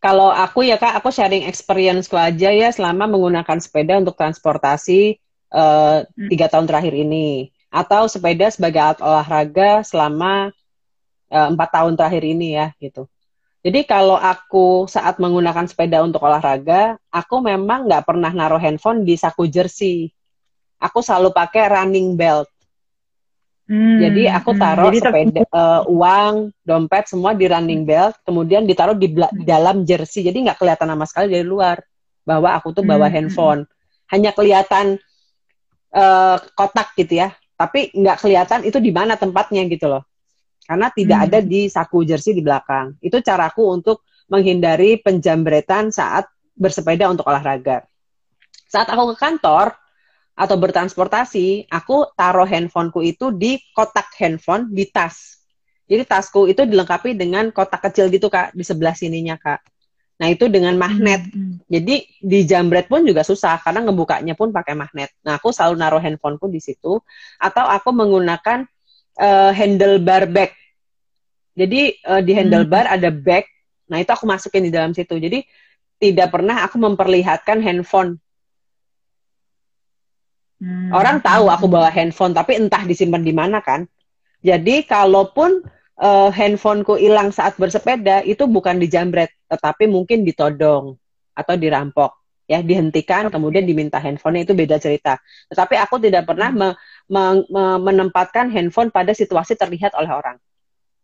Kalau 0.04 0.28
aku 0.36 0.68
ya 0.68 0.76
kak, 0.76 1.00
aku 1.00 1.16
sharing 1.16 1.48
experienceku 1.48 2.20
aja 2.20 2.52
ya 2.52 2.70
selama 2.76 3.08
menggunakan 3.08 3.56
sepeda 3.64 3.96
untuk 4.04 4.20
transportasi 4.20 5.16
uh, 5.56 6.04
tiga 6.28 6.52
tahun 6.52 6.68
terakhir 6.68 6.92
ini 6.92 7.56
atau 7.72 8.12
sepeda 8.12 8.52
sebagai 8.52 8.78
alat 8.84 9.00
olahraga 9.02 9.82
selama 9.82 10.54
eh, 11.34 11.48
empat 11.50 11.70
uh, 11.72 11.74
tahun 11.82 11.94
terakhir 11.98 12.22
ini 12.22 12.54
ya 12.54 12.70
gitu. 12.78 13.10
Jadi 13.66 13.88
kalau 13.90 14.14
aku 14.14 14.86
saat 14.86 15.18
menggunakan 15.18 15.66
sepeda 15.66 16.06
untuk 16.06 16.22
olahraga, 16.22 17.00
aku 17.10 17.42
memang 17.42 17.90
nggak 17.90 18.06
pernah 18.06 18.30
naruh 18.30 18.62
handphone 18.62 19.08
di 19.08 19.18
saku 19.18 19.50
jersey. 19.50 20.14
Aku 20.78 21.02
selalu 21.02 21.32
pakai 21.34 21.72
running 21.72 22.14
belt. 22.14 22.52
Hmm, 23.64 23.96
jadi 23.96 24.36
aku 24.36 24.52
hmm. 24.54 24.60
taruh 24.60 24.92
hmm, 24.92 25.00
sepeda, 25.00 25.44
uh, 25.56 25.82
uang, 25.88 26.52
dompet 26.68 27.08
semua 27.08 27.32
di 27.32 27.48
running 27.48 27.88
belt, 27.88 28.20
kemudian 28.28 28.68
ditaruh 28.68 28.96
di, 28.96 29.16
di 29.16 29.44
dalam 29.48 29.88
jersey. 29.88 30.28
Jadi 30.28 30.44
nggak 30.44 30.60
kelihatan 30.60 30.92
sama 30.92 31.06
sekali 31.08 31.32
dari 31.32 31.48
luar 31.48 31.80
bahwa 32.28 32.52
aku 32.60 32.76
tuh 32.76 32.84
bawa 32.84 33.08
hmm. 33.08 33.16
handphone. 33.16 33.64
Hanya 34.12 34.36
kelihatan 34.36 35.00
uh, 35.96 36.38
kotak 36.60 36.92
gitu 37.00 37.24
ya, 37.24 37.32
tapi 37.56 37.90
nggak 37.96 38.20
kelihatan 38.20 38.68
itu 38.68 38.78
di 38.84 38.92
mana 38.92 39.16
tempatnya 39.16 39.64
gitu 39.72 39.88
loh 39.88 40.04
karena 40.68 40.88
tidak 40.92 41.18
hmm. 41.20 41.26
ada 41.30 41.40
di 41.44 41.62
saku 41.68 42.08
jersey 42.08 42.32
di 42.32 42.44
belakang 42.44 42.96
itu 43.04 43.20
caraku 43.20 43.68
untuk 43.68 44.08
menghindari 44.32 45.00
penjambretan 45.00 45.92
saat 45.92 46.28
bersepeda 46.56 47.12
untuk 47.12 47.28
olahraga 47.28 47.84
saat 48.72 48.88
aku 48.90 49.14
ke 49.14 49.16
kantor 49.20 49.76
atau 50.34 50.56
bertransportasi 50.58 51.70
aku 51.70 52.10
taruh 52.18 52.50
handphoneku 52.50 53.06
itu 53.06 53.30
di 53.34 53.62
kotak 53.78 54.10
handphone 54.18 54.74
di 54.74 54.90
tas 54.90 55.46
jadi 55.86 56.08
tasku 56.10 56.50
itu 56.50 56.66
dilengkapi 56.66 57.14
dengan 57.14 57.54
kotak 57.54 57.86
kecil 57.90 58.10
gitu 58.10 58.32
kak 58.32 58.52
di 58.58 58.66
sebelah 58.66 58.98
sininya 58.98 59.38
kak 59.38 59.62
Nah, 60.22 60.30
itu 60.30 60.46
dengan 60.48 60.78
magnet. 60.78 61.26
Hmm. 61.34 61.58
Jadi 61.66 62.06
di 62.22 62.40
jambret 62.46 62.86
pun 62.86 63.02
juga 63.02 63.26
susah 63.26 63.58
karena 63.60 63.82
ngebukanya 63.84 64.38
pun 64.38 64.54
pakai 64.54 64.78
magnet. 64.78 65.10
Nah, 65.26 65.42
aku 65.42 65.50
selalu 65.50 65.76
naruh 65.76 66.00
handphoneku 66.00 66.48
di 66.48 66.62
situ 66.62 67.02
atau 67.42 67.66
aku 67.66 67.90
menggunakan 67.90 68.64
uh, 69.18 69.52
handlebar 69.52 70.30
bag. 70.30 70.54
Jadi 71.58 71.98
uh, 72.06 72.22
di 72.22 72.32
handlebar 72.38 72.88
hmm. 72.88 72.96
ada 72.96 73.10
bag. 73.10 73.44
Nah, 73.90 74.00
itu 74.00 74.12
aku 74.14 74.24
masukin 74.30 74.70
di 74.70 74.72
dalam 74.72 74.94
situ. 74.94 75.18
Jadi 75.18 75.42
tidak 75.98 76.30
pernah 76.30 76.62
aku 76.62 76.78
memperlihatkan 76.78 77.60
handphone. 77.60 78.22
Hmm. 80.64 80.96
Orang 80.96 81.20
tahu 81.20 81.52
aku 81.52 81.68
bawa 81.68 81.92
handphone, 81.92 82.32
tapi 82.32 82.56
entah 82.56 82.88
disimpan 82.88 83.20
di 83.20 83.36
mana 83.36 83.60
kan. 83.60 83.84
Jadi 84.40 84.88
kalaupun 84.88 85.60
uh, 86.00 86.32
handphoneku 86.32 86.96
hilang 86.96 87.36
saat 87.36 87.60
bersepeda 87.60 88.24
itu 88.24 88.48
bukan 88.48 88.80
dijambret, 88.80 89.36
tetapi 89.52 89.92
mungkin 89.92 90.24
ditodong 90.24 90.96
atau 91.36 91.56
dirampok. 91.60 92.16
Ya, 92.44 92.60
dihentikan 92.60 93.32
kemudian 93.32 93.64
diminta 93.64 94.00
handphonenya 94.00 94.48
itu 94.48 94.56
beda 94.56 94.76
cerita. 94.80 95.20
Tetapi 95.48 95.80
aku 95.80 96.00
tidak 96.00 96.28
pernah 96.28 96.52
me, 96.52 96.76
me, 97.08 97.44
me, 97.48 97.64
menempatkan 97.80 98.52
handphone 98.52 98.92
pada 98.92 99.16
situasi 99.16 99.56
terlihat 99.56 99.96
oleh 99.96 100.12
orang. 100.12 100.36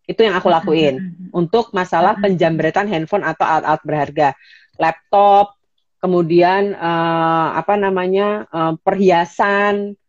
Itu 0.03 0.23
yang 0.23 0.35
aku 0.35 0.51
lakuin 0.51 1.15
untuk 1.31 1.71
masalah 1.71 2.19
penjambretan 2.19 2.91
handphone 2.91 3.23
atau 3.23 3.45
alat-alat 3.45 3.81
berharga, 3.87 4.29
laptop, 4.75 5.58
kemudian 5.99 6.73
uh, 6.75 7.55
apa 7.59 7.75
namanya 7.75 8.47
uh, 8.49 8.73
perhiasan, 8.79 9.99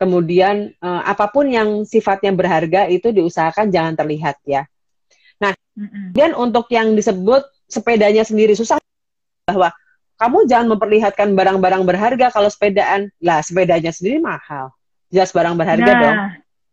Kemudian 0.00 0.72
uh, 0.80 1.04
apa 1.04 1.28
pun 1.28 1.44
yang 1.52 1.84
sifatnya 1.84 2.32
berharga 2.32 2.88
itu 2.88 3.12
diusahakan 3.12 3.68
jangan 3.68 3.92
terlihat 4.00 4.40
ya. 4.48 4.64
Nah, 5.36 5.52
mm 5.76 6.16
dan 6.16 6.32
untuk 6.32 6.72
yang 6.72 6.96
disebut 6.96 7.44
sepedanya 7.68 8.24
sendiri 8.24 8.56
susah 8.56 8.80
bahwa 9.44 9.68
kamu 10.16 10.48
jangan 10.48 10.72
memperlihatkan 10.72 11.36
barang-barang 11.36 11.84
berharga 11.84 12.32
kalau 12.32 12.48
sepedaan. 12.48 13.12
Lah, 13.20 13.44
sepedanya 13.44 13.92
sendiri 13.92 14.24
mahal. 14.24 14.72
Jelas 15.12 15.36
barang 15.36 15.60
berharga 15.60 15.92
nah, 15.92 16.00
dong. 16.00 16.16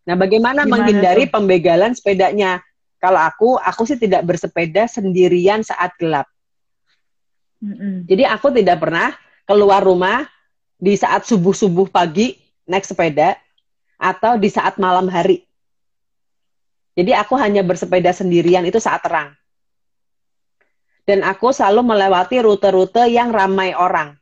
Nah, 0.07 0.15
bagaimana 0.15 0.63
menghindari 0.63 1.27
tuh? 1.27 1.35
pembegalan 1.35 1.91
sepedanya? 1.99 2.63
Kalau 3.03 3.19
aku, 3.19 3.59
aku 3.59 3.83
sih 3.83 3.99
tidak 3.99 4.23
bersepeda 4.23 4.87
sendirian 4.87 5.67
saat 5.67 5.91
gelap. 5.99 6.31
Jadi 8.05 8.23
aku 8.23 8.53
tidak 8.53 8.77
pernah 8.81 9.13
keluar 9.47 9.81
rumah 9.81 10.25
di 10.77 10.93
saat 10.93 11.25
subuh-subuh 11.25 11.89
pagi 11.89 12.37
naik 12.69 12.85
sepeda 12.85 13.33
atau 13.97 14.37
di 14.37 14.49
saat 14.51 14.77
malam 14.77 15.09
hari. 15.09 15.41
Jadi 16.97 17.13
aku 17.13 17.37
hanya 17.37 17.61
bersepeda 17.61 18.13
sendirian 18.13 18.65
itu 18.65 18.77
saat 18.77 19.01
terang. 19.05 19.33
Dan 21.07 21.23
aku 21.23 21.55
selalu 21.55 21.93
melewati 21.93 22.41
rute-rute 22.43 23.07
yang 23.09 23.31
ramai 23.31 23.71
orang. 23.73 24.17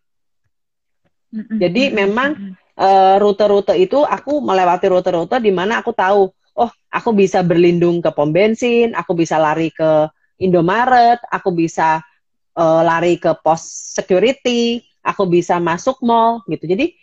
Jadi 1.35 1.91
memang 1.91 2.55
uh, 2.79 3.15
rute-rute 3.19 3.75
itu 3.75 3.99
aku 4.03 4.39
melewati 4.39 4.87
rute-rute 4.87 5.43
di 5.43 5.51
mana 5.51 5.83
aku 5.83 5.91
tahu, 5.91 6.31
oh 6.55 6.71
aku 6.87 7.09
bisa 7.11 7.43
berlindung 7.43 7.99
ke 7.99 8.11
pom 8.15 8.31
bensin, 8.31 8.95
aku 8.95 9.11
bisa 9.17 9.35
lari 9.35 9.71
ke 9.71 10.07
Indomaret, 10.39 11.19
aku 11.31 11.55
bisa 11.55 12.03
uh, 12.55 12.81
lari 12.81 13.19
ke 13.19 13.35
pos 13.43 13.93
security, 13.95 14.83
aku 15.05 15.27
bisa 15.29 15.59
masuk 15.61 16.01
mall 16.01 16.41
gitu. 16.49 16.65
Jadi 16.65 16.95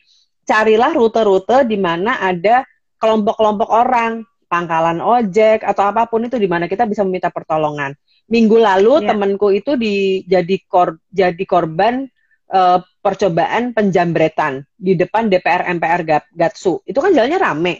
carilah 0.42 0.90
rute-rute 0.96 1.68
di 1.68 1.78
mana 1.78 2.18
ada 2.18 2.66
kelompok-kelompok 2.98 3.70
orang, 3.70 4.26
pangkalan 4.50 5.00
ojek 5.00 5.64
atau 5.64 5.88
apa 5.88 6.04
pun 6.10 6.28
itu 6.28 6.36
di 6.36 6.50
mana 6.50 6.68
kita 6.68 6.84
bisa 6.84 7.06
meminta 7.06 7.32
pertolongan. 7.32 7.96
Minggu 8.28 8.60
lalu 8.60 9.02
yeah. 9.02 9.08
temanku 9.12 9.48
itu 9.52 9.74
di, 9.74 10.22
jadi 10.28 10.56
kor, 10.68 11.00
jadi 11.08 11.44
korban 11.48 12.06
uh, 12.52 12.78
percobaan 13.02 13.74
penjambretan 13.74 14.62
di 14.76 14.94
depan 14.94 15.26
DPR 15.32 15.66
MPR 15.78 16.02
Gatsu. 16.30 16.84
Itu 16.86 17.02
kan 17.02 17.10
jalannya 17.16 17.38
rame. 17.40 17.74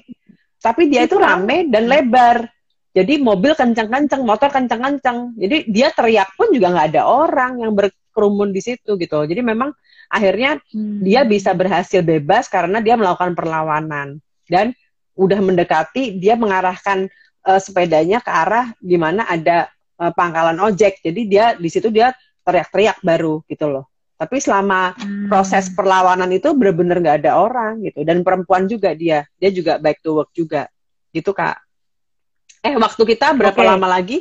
Tapi 0.59 0.91
dia 0.91 1.07
itu, 1.07 1.17
itu 1.19 1.23
rame 1.23 1.69
dan 1.71 1.87
lebar. 1.87 2.47
Jadi 2.93 3.17
mobil 3.25 3.57
kencang-kencang, 3.57 4.21
motor 4.21 4.53
kencang-kencang. 4.53 5.33
Jadi 5.41 5.65
dia 5.73 5.89
teriak 5.93 6.37
pun 6.37 6.53
juga 6.53 6.73
nggak 6.77 6.87
ada 6.93 7.09
orang 7.09 7.65
yang 7.65 7.73
berkerumun 7.73 8.53
di 8.53 8.61
situ 8.61 9.01
gitu. 9.01 9.25
Jadi 9.25 9.41
memang 9.41 9.73
akhirnya 10.13 10.61
hmm. 10.61 11.01
dia 11.01 11.25
bisa 11.25 11.57
berhasil 11.57 12.05
bebas 12.05 12.53
karena 12.53 12.85
dia 12.85 13.01
melakukan 13.01 13.33
perlawanan 13.33 14.21
dan 14.45 14.77
udah 15.17 15.41
mendekati 15.41 16.21
dia 16.21 16.37
mengarahkan 16.37 17.09
uh, 17.49 17.57
sepedanya 17.57 18.21
ke 18.21 18.29
arah 18.29 18.77
di 18.77 19.01
mana 19.01 19.25
ada 19.25 19.73
uh, 19.97 20.13
pangkalan 20.13 20.61
ojek 20.61 21.01
jadi 21.01 21.21
dia 21.25 21.47
di 21.57 21.69
situ 21.73 21.89
dia 21.89 22.13
teriak-teriak 22.45 23.01
baru 23.01 23.41
gitu 23.49 23.73
loh 23.73 23.89
tapi 24.21 24.41
selama 24.41 24.93
hmm. 24.97 25.33
proses 25.33 25.73
perlawanan 25.73 26.29
itu 26.33 26.53
benar-benar 26.53 27.01
nggak 27.01 27.19
ada 27.25 27.41
orang 27.41 27.81
gitu 27.81 28.05
dan 28.05 28.21
perempuan 28.21 28.69
juga 28.69 28.93
dia 28.93 29.25
dia 29.41 29.49
juga 29.53 29.81
back 29.81 30.01
to 30.05 30.17
work 30.17 30.33
juga 30.37 30.69
Gitu 31.13 31.31
Kak. 31.37 31.61
Eh, 32.63 32.79
waktu 32.79 33.03
kita 33.03 33.35
berapa 33.35 33.59
okay. 33.59 33.67
lama 33.67 33.87
lagi? 33.91 34.19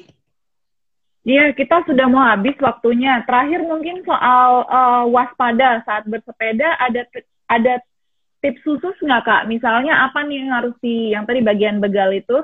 Iya, 1.21 1.53
kita 1.53 1.85
sudah 1.85 2.09
mau 2.09 2.25
habis 2.25 2.57
waktunya. 2.57 3.21
Terakhir 3.29 3.61
mungkin 3.61 4.01
soal 4.01 4.65
uh, 4.65 5.05
waspada 5.05 5.85
saat 5.85 6.09
bersepeda 6.09 6.65
ada 6.81 7.05
ada 7.45 7.77
tips 8.41 8.65
khusus 8.65 8.97
nggak 9.05 9.21
kak? 9.21 9.43
Misalnya 9.45 10.09
apa 10.09 10.25
nih 10.25 10.41
yang 10.41 10.51
harus 10.57 10.73
di 10.81 11.13
yang 11.13 11.29
tadi 11.29 11.45
bagian 11.45 11.77
begal 11.77 12.09
itu 12.09 12.41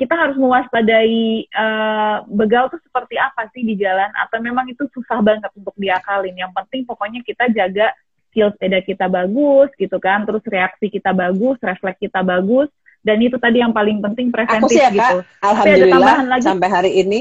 kita 0.00 0.16
harus 0.16 0.40
mewaspadai 0.40 1.44
uh, 1.52 2.24
begal 2.32 2.72
tuh 2.72 2.80
seperti 2.80 3.20
apa 3.20 3.52
sih 3.52 3.60
di 3.60 3.76
jalan 3.76 4.08
atau 4.16 4.40
memang 4.40 4.64
itu 4.72 4.88
susah 4.96 5.20
banget 5.20 5.52
untuk 5.52 5.76
diakalin. 5.76 6.32
Yang 6.32 6.56
penting 6.56 6.88
pokoknya 6.88 7.20
kita 7.20 7.52
jaga 7.52 7.92
skill 8.32 8.48
sepeda 8.56 8.80
kita 8.80 9.12
bagus 9.12 9.68
gitu 9.76 10.00
kan, 10.00 10.24
terus 10.24 10.40
reaksi 10.48 10.88
kita 10.88 11.12
bagus, 11.12 11.60
refleks 11.60 12.00
kita 12.00 12.24
bagus 12.24 12.72
dan 13.00 13.16
itu 13.20 13.36
tadi 13.40 13.64
yang 13.64 13.72
paling 13.72 14.00
penting 14.04 14.28
preventif 14.28 14.60
aku 14.60 14.68
sih 14.72 14.80
ya, 14.80 14.90
gitu. 14.92 15.16
Kak, 15.24 15.40
alhamdulillah 15.40 16.18
lagi. 16.28 16.44
sampai 16.44 16.68
hari 16.68 16.92
ini 17.00 17.20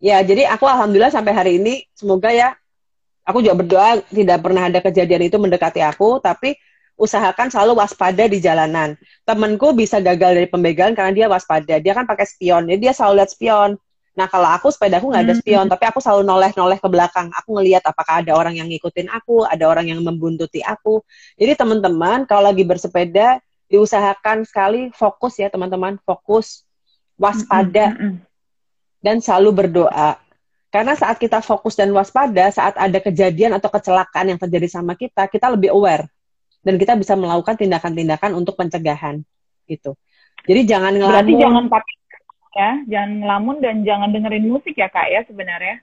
ya 0.00 0.20
jadi 0.20 0.52
aku 0.52 0.64
alhamdulillah 0.68 1.12
sampai 1.12 1.32
hari 1.32 1.52
ini 1.56 1.84
semoga 1.96 2.28
ya 2.28 2.52
aku 3.24 3.40
juga 3.40 3.64
berdoa 3.64 4.04
tidak 4.12 4.38
pernah 4.44 4.68
ada 4.68 4.78
kejadian 4.84 5.22
itu 5.26 5.36
mendekati 5.40 5.80
aku 5.80 6.20
tapi 6.20 6.54
usahakan 6.96 7.52
selalu 7.52 7.76
waspada 7.78 8.24
di 8.24 8.40
jalanan. 8.40 8.96
Temenku 9.28 9.76
bisa 9.76 10.00
gagal 10.00 10.32
dari 10.32 10.48
pembegalan 10.48 10.96
karena 10.96 11.12
dia 11.12 11.26
waspada. 11.28 11.76
Dia 11.76 11.92
kan 11.92 12.08
pakai 12.08 12.24
spion, 12.24 12.64
jadi 12.66 12.90
dia 12.90 12.92
selalu 12.96 13.20
lihat 13.22 13.30
spion. 13.30 13.70
Nah 14.16 14.32
kalau 14.32 14.48
aku 14.48 14.72
sepeda 14.72 14.96
aku 14.96 15.12
nggak 15.12 15.24
ada 15.28 15.34
hmm. 15.36 15.42
spion, 15.44 15.66
tapi 15.68 15.84
aku 15.84 16.00
selalu 16.00 16.24
noleh-noleh 16.24 16.80
ke 16.80 16.88
belakang. 16.88 17.28
Aku 17.36 17.52
ngelihat 17.60 17.84
apakah 17.84 18.24
ada 18.24 18.32
orang 18.32 18.56
yang 18.56 18.64
ngikutin 18.72 19.12
aku, 19.12 19.44
ada 19.44 19.68
orang 19.68 19.92
yang 19.92 20.00
membuntuti 20.00 20.64
aku. 20.64 21.04
Jadi 21.36 21.52
teman-teman 21.52 22.24
kalau 22.24 22.48
lagi 22.48 22.64
bersepeda 22.64 23.44
diusahakan 23.66 24.46
sekali 24.46 24.94
fokus 24.94 25.42
ya 25.42 25.50
teman-teman, 25.50 25.98
fokus, 26.06 26.62
waspada, 27.18 27.94
hmm, 27.94 27.98
hmm, 27.98 28.16
dan 29.02 29.18
selalu 29.18 29.66
berdoa. 29.66 30.18
Karena 30.70 30.92
saat 30.92 31.16
kita 31.16 31.40
fokus 31.40 31.78
dan 31.78 31.90
waspada, 31.94 32.52
saat 32.52 32.76
ada 32.76 32.98
kejadian 33.00 33.56
atau 33.56 33.70
kecelakaan 33.72 34.34
yang 34.34 34.38
terjadi 34.38 34.68
sama 34.68 34.92
kita, 34.98 35.24
kita 35.30 35.48
lebih 35.48 35.72
aware 35.72 36.06
dan 36.66 36.76
kita 36.76 36.98
bisa 36.98 37.14
melakukan 37.14 37.54
tindakan-tindakan 37.54 38.34
untuk 38.34 38.58
pencegahan 38.58 39.22
gitu. 39.70 39.94
Jadi 40.46 40.60
jangan 40.66 40.94
ngelamun. 40.94 41.22
Berarti 41.22 41.34
jangan 41.38 41.64
pakai 41.70 41.94
ya, 42.56 42.72
jangan 42.90 43.10
ngelamun 43.22 43.56
dan 43.62 43.76
jangan 43.86 44.08
dengerin 44.10 44.46
musik 44.50 44.74
ya 44.74 44.88
kak 44.90 45.06
ya 45.10 45.22
sebenarnya. 45.24 45.82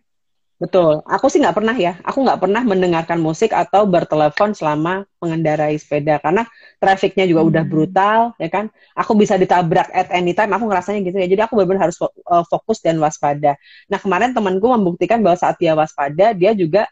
Betul. 0.62 1.04
Aku 1.10 1.28
sih 1.28 1.44
nggak 1.44 1.58
pernah 1.58 1.76
ya. 1.76 2.00
Aku 2.08 2.24
nggak 2.24 2.40
pernah 2.40 2.62
mendengarkan 2.64 3.20
musik 3.20 3.52
atau 3.52 3.84
bertelepon 3.84 4.56
selama 4.56 5.04
mengendarai 5.20 5.76
sepeda 5.76 6.22
karena 6.24 6.48
trafiknya 6.80 7.28
juga 7.28 7.42
hmm. 7.44 7.50
udah 7.52 7.64
brutal, 7.68 8.20
ya 8.40 8.48
kan. 8.48 8.72
Aku 8.96 9.18
bisa 9.18 9.36
ditabrak 9.36 9.92
at 9.92 10.08
any 10.14 10.32
time. 10.32 10.54
Aku 10.56 10.70
ngerasanya 10.70 11.04
gitu 11.04 11.18
ya. 11.20 11.28
Jadi 11.28 11.42
aku 11.44 11.60
benar-benar 11.60 11.90
harus 11.90 11.98
eh, 12.00 12.46
fokus 12.48 12.80
dan 12.80 13.02
waspada. 13.02 13.60
Nah 13.92 14.00
kemarin 14.00 14.32
temanku 14.32 14.70
membuktikan 14.72 15.20
bahwa 15.20 15.36
saat 15.36 15.60
dia 15.60 15.76
waspada, 15.76 16.32
dia 16.32 16.56
juga 16.56 16.88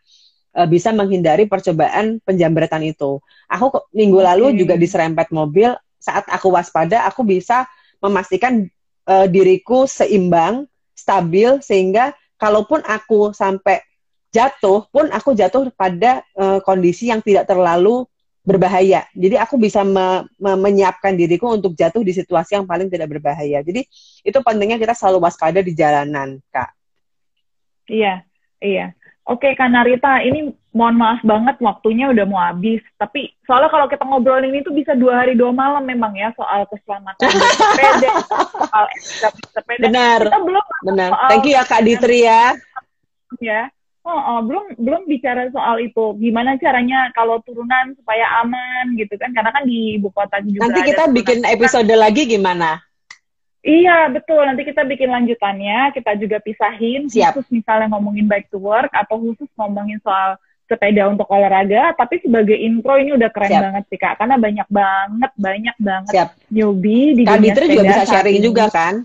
uh, 0.56 0.68
bisa 0.68 0.92
menghindari 0.92 1.48
percobaan 1.48 2.20
penjambretan 2.24 2.84
itu. 2.84 3.20
Aku 3.48 3.72
minggu 3.96 4.20
okay. 4.20 4.28
lalu 4.34 4.46
juga 4.64 4.76
diserempet 4.76 5.32
mobil. 5.32 5.72
Saat 6.02 6.26
aku 6.34 6.50
waspada, 6.50 7.06
aku 7.06 7.22
bisa 7.22 7.70
memastikan 8.02 8.66
uh, 9.06 9.30
diriku 9.30 9.86
seimbang, 9.86 10.66
stabil 10.98 11.62
sehingga 11.62 12.14
kalaupun 12.42 12.82
aku 12.82 13.38
sampai 13.38 13.86
jatuh 14.34 14.90
pun 14.90 15.06
aku 15.14 15.38
jatuh 15.38 15.70
pada 15.78 16.26
uh, 16.34 16.58
kondisi 16.66 17.14
yang 17.14 17.22
tidak 17.22 17.46
terlalu 17.46 18.10
berbahaya. 18.42 19.06
Jadi 19.14 19.38
aku 19.38 19.62
bisa 19.62 19.86
me 19.86 20.26
me 20.42 20.58
menyiapkan 20.58 21.14
diriku 21.14 21.54
untuk 21.54 21.78
jatuh 21.78 22.02
di 22.02 22.10
situasi 22.10 22.58
yang 22.58 22.66
paling 22.66 22.90
tidak 22.90 23.14
berbahaya. 23.14 23.62
Jadi 23.62 23.86
itu 24.26 24.38
pentingnya 24.42 24.82
kita 24.82 24.98
selalu 24.98 25.22
waspada 25.22 25.62
di 25.62 25.78
jalanan, 25.78 26.42
Kak. 26.50 26.74
Iya, 27.86 28.26
iya. 28.58 28.98
Oke, 29.30 29.54
Kak 29.54 29.70
Narita, 29.70 30.26
ini 30.26 30.50
mohon 30.72 30.96
maaf 30.96 31.20
banget 31.22 31.60
waktunya 31.60 32.08
udah 32.12 32.26
mau 32.28 32.40
habis. 32.40 32.80
Tapi 32.96 33.36
soalnya 33.44 33.70
kalau 33.72 33.88
kita 33.92 34.04
ngobrolin 34.08 34.56
itu 34.56 34.72
bisa 34.72 34.96
dua 34.96 35.24
hari 35.24 35.36
dua 35.36 35.52
malam 35.52 35.84
memang 35.84 36.16
ya 36.16 36.32
soal 36.36 36.64
keselamatan 36.72 37.28
sepeda, 37.60 38.12
soal 38.56 38.86
sepeda. 39.52 39.86
Benar. 39.92 40.20
Kita 40.32 40.40
belum 40.40 40.66
benar. 40.88 41.10
Soal 41.12 41.30
Thank 41.30 41.46
you 41.48 41.54
ya 41.56 41.64
Kak 41.68 41.82
Ditri 41.84 42.20
ya. 42.24 42.56
Ya. 43.40 43.62
Oh, 44.02 44.18
oh, 44.18 44.40
belum 44.42 44.82
belum 44.82 45.06
bicara 45.06 45.46
soal 45.54 45.78
itu. 45.78 46.18
Gimana 46.18 46.58
caranya 46.58 47.14
kalau 47.14 47.38
turunan 47.46 47.94
supaya 47.94 48.42
aman 48.42 48.98
gitu 48.98 49.14
kan? 49.14 49.30
Karena 49.30 49.54
kan 49.54 49.62
di 49.62 50.02
ibu 50.02 50.10
kota 50.10 50.42
juga. 50.42 50.66
Nanti 50.66 50.82
kita 50.90 51.06
bikin 51.14 51.46
episode 51.46 51.94
lagi 51.94 52.26
gimana? 52.26 52.82
Iya, 53.62 54.10
betul. 54.10 54.42
Nanti 54.42 54.66
kita 54.66 54.82
bikin 54.90 55.06
lanjutannya, 55.06 55.94
kita 55.94 56.18
juga 56.18 56.42
pisahin 56.42 57.06
Siap. 57.06 57.38
khusus 57.38 57.54
misalnya 57.54 57.94
ngomongin 57.94 58.26
bike 58.26 58.50
to 58.50 58.58
work 58.58 58.90
atau 58.90 59.22
khusus 59.22 59.46
ngomongin 59.54 60.02
soal 60.02 60.34
sepeda 60.72 61.12
untuk 61.12 61.28
olahraga, 61.28 61.92
tapi 62.00 62.24
sebagai 62.24 62.56
intro 62.56 62.96
ini 62.96 63.12
udah 63.12 63.28
keren 63.28 63.52
Siap. 63.52 63.64
banget 63.68 63.84
sih 63.92 64.00
Kak, 64.00 64.16
karena 64.16 64.36
banyak 64.40 64.68
banget, 64.72 65.32
banyak 65.36 65.76
banget 65.76 66.14
Siap. 66.16 66.30
newbie 66.48 67.12
di 67.20 67.24
Kak 67.28 67.36
dunia 67.44 67.52
sepeda. 67.52 67.68
juga 67.68 67.84
bisa 67.92 68.04
sharing 68.08 68.38
ini. 68.40 68.46
juga 68.48 68.66
kan? 68.72 68.96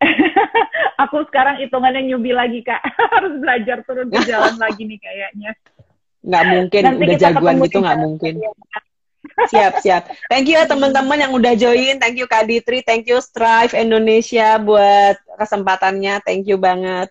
Aku 1.02 1.26
sekarang 1.26 1.58
hitungannya 1.58 2.06
newbie 2.06 2.30
lagi 2.30 2.62
Kak, 2.62 2.78
harus 3.18 3.34
belajar 3.42 3.82
turun 3.82 4.06
ke 4.06 4.22
jalan 4.30 4.54
lagi 4.64 4.82
nih 4.86 4.98
kayaknya. 5.02 5.50
Nggak 6.22 6.44
mungkin, 6.54 6.82
Nanti 6.86 7.02
udah 7.02 7.16
jagoan 7.18 7.56
gitu 7.66 7.78
nggak 7.82 7.98
mungkin. 7.98 8.34
Siap, 9.50 9.80
siap. 9.80 10.02
Thank 10.28 10.52
you 10.52 10.56
ya 10.56 10.68
teman-teman 10.68 11.16
yang 11.16 11.32
udah 11.32 11.52
join. 11.56 11.96
Thank 11.98 12.20
you 12.20 12.28
Kak 12.30 12.46
Ditri, 12.46 12.84
thank 12.86 13.08
you 13.08 13.18
Strive 13.18 13.72
Indonesia 13.74 14.60
buat 14.60 15.16
kesempatannya. 15.36 16.20
Thank 16.22 16.46
you 16.46 16.60
banget. 16.60 17.08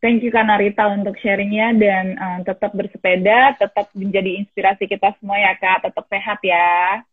Thank 0.00 0.24
you 0.24 0.32
Kak 0.32 0.48
Narita 0.48 0.88
untuk 0.96 1.20
sharingnya 1.20 1.76
dan 1.76 2.16
uh, 2.16 2.40
tetap 2.40 2.72
bersepeda, 2.72 3.52
tetap 3.60 3.92
menjadi 3.92 4.40
inspirasi 4.40 4.88
kita 4.88 5.12
semua 5.20 5.36
ya 5.36 5.52
Kak. 5.60 5.84
Tetap 5.84 6.04
sehat 6.08 6.40
ya. 6.40 7.04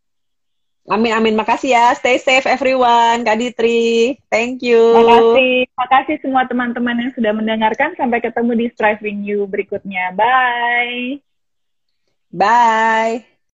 Amin, 0.88 1.12
amin. 1.12 1.36
Makasih 1.36 1.76
ya. 1.76 1.92
Stay 1.92 2.16
safe 2.16 2.48
everyone. 2.48 3.20
Kak 3.28 3.36
Ditri. 3.36 4.16
Thank 4.32 4.64
you. 4.64 4.80
Makasih. 4.96 5.68
Makasih 5.76 6.16
semua 6.24 6.48
teman-teman 6.48 6.96
yang 6.96 7.12
sudah 7.12 7.36
mendengarkan. 7.36 7.92
Sampai 8.00 8.24
ketemu 8.24 8.56
di 8.56 8.66
Striving 8.72 9.20
You 9.20 9.44
berikutnya. 9.44 10.16
Bye. 10.16 11.20
Bye. 12.32 13.37